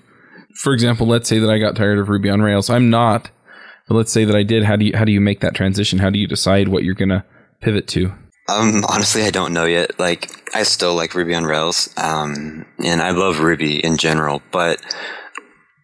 For 0.55 0.73
example, 0.73 1.07
let's 1.07 1.27
say 1.27 1.39
that 1.39 1.49
I 1.49 1.59
got 1.59 1.75
tired 1.75 1.99
of 1.99 2.09
Ruby 2.09 2.29
on 2.29 2.41
Rails. 2.41 2.69
I'm 2.69 2.89
not, 2.89 3.29
but 3.87 3.95
let's 3.95 4.11
say 4.11 4.23
that 4.25 4.35
I 4.35 4.43
did. 4.43 4.63
How 4.63 4.77
do 4.77 4.85
you 4.85 4.95
how 4.95 5.03
do 5.03 5.11
you 5.11 5.21
make 5.21 5.41
that 5.41 5.55
transition? 5.55 5.99
How 5.99 6.09
do 6.09 6.19
you 6.19 6.27
decide 6.27 6.69
what 6.69 6.83
you're 6.83 6.95
gonna 6.95 7.25
pivot 7.59 7.87
to? 7.89 8.13
Um, 8.47 8.83
honestly, 8.87 9.23
I 9.23 9.31
don't 9.31 9.53
know 9.53 9.65
yet. 9.65 9.99
Like, 9.99 10.49
I 10.55 10.63
still 10.63 10.95
like 10.95 11.15
Ruby 11.15 11.35
on 11.35 11.45
Rails, 11.45 11.93
um, 11.97 12.65
and 12.83 13.01
I 13.01 13.11
love 13.11 13.39
Ruby 13.39 13.83
in 13.83 13.97
general, 13.97 14.41
but 14.51 14.81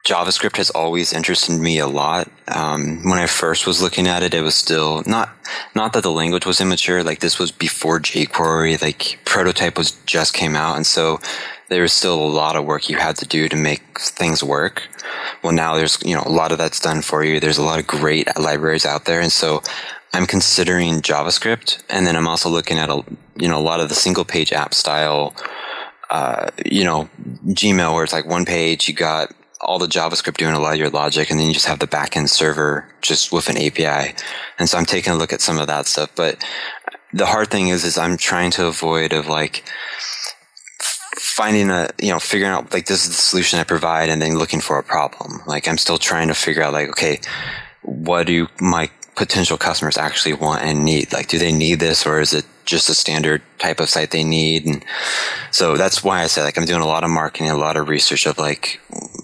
JavaScript 0.08 0.56
has 0.56 0.70
always 0.70 1.12
interested 1.12 1.60
me 1.60 1.80
a 1.80 1.88
lot. 1.88 2.32
Um, 2.48 3.02
when 3.04 3.20
I 3.20 3.28
first 3.28 3.68
was 3.68 3.82
looking 3.82 4.08
at 4.08 4.24
it, 4.24 4.34
it 4.34 4.42
was 4.42 4.56
still 4.56 5.04
not 5.06 5.30
not 5.76 5.92
that 5.94 6.04
the 6.04 6.12
language 6.12 6.46
was 6.46 6.62
immature. 6.62 7.04
Like 7.04 7.20
this 7.20 7.38
was 7.38 7.52
before 7.52 8.00
jQuery. 8.00 8.82
Like 8.82 9.20
prototype 9.26 9.78
was 9.78 9.92
just 10.06 10.34
came 10.34 10.56
out, 10.56 10.78
and 10.78 10.88
so 10.88 11.20
there 11.68 11.82
was 11.82 11.92
still 11.92 12.16
a 12.16 12.26
lot 12.26 12.56
of 12.56 12.64
work 12.64 12.90
you 12.90 12.96
had 12.96 13.18
to 13.18 13.28
do 13.28 13.50
to 13.50 13.58
make 13.58 14.00
things 14.00 14.42
work. 14.42 14.84
Well, 15.44 15.52
now 15.52 15.76
there's 15.76 16.00
you 16.06 16.16
know 16.16 16.24
a 16.26 16.32
lot 16.32 16.54
of 16.54 16.58
that's 16.58 16.80
done 16.80 17.02
for 17.02 17.24
you. 17.26 17.42
There's 17.42 17.58
a 17.58 17.64
lot 17.64 17.80
of 17.80 17.86
great 17.86 18.28
libraries 18.40 18.86
out 18.86 19.04
there, 19.04 19.20
and 19.20 19.32
so 19.32 19.62
I'm 20.14 20.26
considering 20.26 21.02
JavaScript, 21.02 21.84
and 21.90 22.08
then 22.08 22.16
I'm 22.16 22.28
also 22.28 22.50
looking 22.50 22.78
at 22.78 22.90
a 22.90 23.04
you 23.36 23.48
know 23.48 23.58
a 23.58 23.62
lot 23.62 23.80
of 23.80 23.90
the 23.90 23.96
single 23.96 24.26
page 24.26 24.52
app 24.52 24.74
style. 24.74 25.36
Uh, 26.10 26.50
you 26.66 26.84
know, 26.84 27.10
Gmail 27.48 27.94
where 27.94 28.04
it's 28.04 28.14
like 28.14 28.26
one 28.26 28.46
page, 28.46 28.88
you 28.88 28.94
got 28.94 29.34
all 29.60 29.80
the 29.80 29.88
JavaScript 29.88 30.38
doing 30.38 30.54
a 30.54 30.60
lot 30.60 30.74
of 30.74 30.80
your 30.80 30.90
logic, 30.90 31.30
and 31.30 31.40
then 31.40 31.48
you 31.48 31.54
just 31.54 31.66
have 31.66 31.80
the 31.80 31.88
backend 31.88 32.30
server 32.30 32.88
just 33.02 33.32
with 33.32 33.50
an 33.50 33.58
API. 33.58 34.16
And 34.58 34.70
so 34.70 34.78
I'm 34.78 34.86
taking 34.86 35.14
a 35.14 35.18
look 35.18 35.34
at 35.34 35.42
some 35.42 35.60
of 35.60 35.68
that 35.68 35.88
stuff. 35.88 36.12
But 36.16 36.44
the 37.14 37.26
hard 37.26 37.50
thing 37.50 37.68
is, 37.70 37.84
is 37.84 37.98
I'm 37.98 38.18
trying 38.18 38.52
to 38.52 38.68
avoid 38.68 39.14
of 39.14 39.28
like 39.28 39.64
finding 41.16 41.70
a 41.70 41.90
you 42.02 42.10
know 42.10 42.20
figuring 42.20 42.54
out 42.54 42.74
like 42.74 42.86
this 42.86 43.04
is 43.04 43.10
the 43.10 43.22
solution 43.22 43.60
I 43.60 43.64
provide, 43.64 44.10
and 44.10 44.22
then 44.22 44.38
looking 44.38 44.62
for 44.62 44.78
a 44.78 44.84
problem. 44.84 45.42
Like 45.46 45.68
I'm 45.68 45.78
still 45.78 45.98
trying 45.98 46.30
to 46.30 46.34
figure 46.34 46.64
out 46.64 46.74
like 46.74 46.90
okay, 46.90 47.20
what 47.84 48.28
do 48.28 48.48
my 48.60 48.90
potential 49.18 49.58
customers 49.58 49.98
actually 49.98 50.34
want 50.34 50.64
and 50.64 50.86
need? 50.86 51.12
Like, 51.12 51.28
do 51.28 51.38
they 51.38 51.52
need 51.52 51.80
this, 51.82 52.06
or 52.06 52.22
is 52.22 52.34
it 52.34 52.46
just 52.66 52.90
a 52.90 52.94
standard 52.94 53.42
type 53.60 53.80
of 53.82 53.90
site 53.90 54.12
they 54.12 54.24
need? 54.24 54.66
And 54.66 54.86
so 55.52 55.76
that's 55.76 56.04
why 56.04 56.22
I 56.22 56.28
said 56.28 56.44
like 56.44 56.58
I'm 56.58 56.66
doing 56.66 56.82
a 56.82 56.88
lot 56.88 57.04
of 57.04 57.10
marketing, 57.10 57.50
a 57.50 57.58
lot 57.58 57.76
of 57.76 57.90
research 57.90 58.26
of 58.26 58.38
like, 58.38 58.80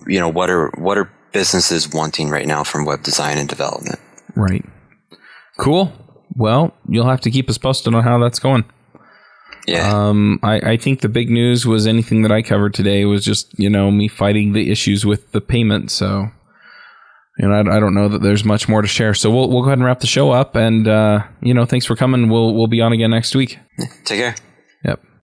you 0.05 0.19
know, 0.19 0.27
what 0.29 0.49
are 0.49 0.69
what 0.77 0.97
are 0.97 1.09
businesses 1.31 1.89
wanting 1.89 2.29
right 2.29 2.47
now 2.47 2.63
from 2.63 2.85
web 2.85 3.03
design 3.03 3.37
and 3.37 3.47
development? 3.47 3.99
Right. 4.35 4.65
Cool. 5.57 5.93
Well, 6.35 6.73
you'll 6.89 7.09
have 7.09 7.21
to 7.21 7.31
keep 7.31 7.49
us 7.49 7.57
posted 7.57 7.93
on 7.93 8.03
how 8.03 8.17
that's 8.17 8.39
going. 8.39 8.65
Yeah. 9.67 10.07
Um, 10.07 10.39
I, 10.43 10.71
I 10.71 10.77
think 10.77 11.01
the 11.01 11.09
big 11.09 11.29
news 11.29 11.65
was 11.65 11.87
anything 11.87 12.23
that 12.23 12.31
I 12.31 12.41
covered 12.41 12.73
today 12.73 13.05
was 13.05 13.23
just, 13.23 13.57
you 13.57 13.69
know, 13.69 13.91
me 13.91 14.07
fighting 14.07 14.53
the 14.53 14.71
issues 14.71 15.05
with 15.05 15.31
the 15.31 15.39
payment. 15.39 15.89
So, 15.89 16.31
know, 17.37 17.53
I, 17.53 17.77
I 17.77 17.79
don't 17.79 17.95
know 17.95 18.09
that 18.09 18.21
there's 18.21 18.43
much 18.43 18.69
more 18.69 18.81
to 18.81 18.87
share. 18.87 19.13
So 19.13 19.31
we'll, 19.31 19.49
we'll 19.49 19.61
go 19.61 19.69
ahead 19.69 19.79
and 19.79 19.85
wrap 19.85 19.99
the 19.99 20.07
show 20.07 20.31
up. 20.31 20.55
And, 20.55 20.87
uh, 20.87 21.23
you 21.41 21.53
know, 21.53 21.65
thanks 21.65 21.85
for 21.85 21.95
coming. 21.95 22.29
We'll, 22.29 22.53
we'll 22.53 22.67
be 22.67 22.81
on 22.81 22.93
again 22.93 23.11
next 23.11 23.35
week. 23.35 23.57
Take 24.05 24.19
care. 24.19 24.35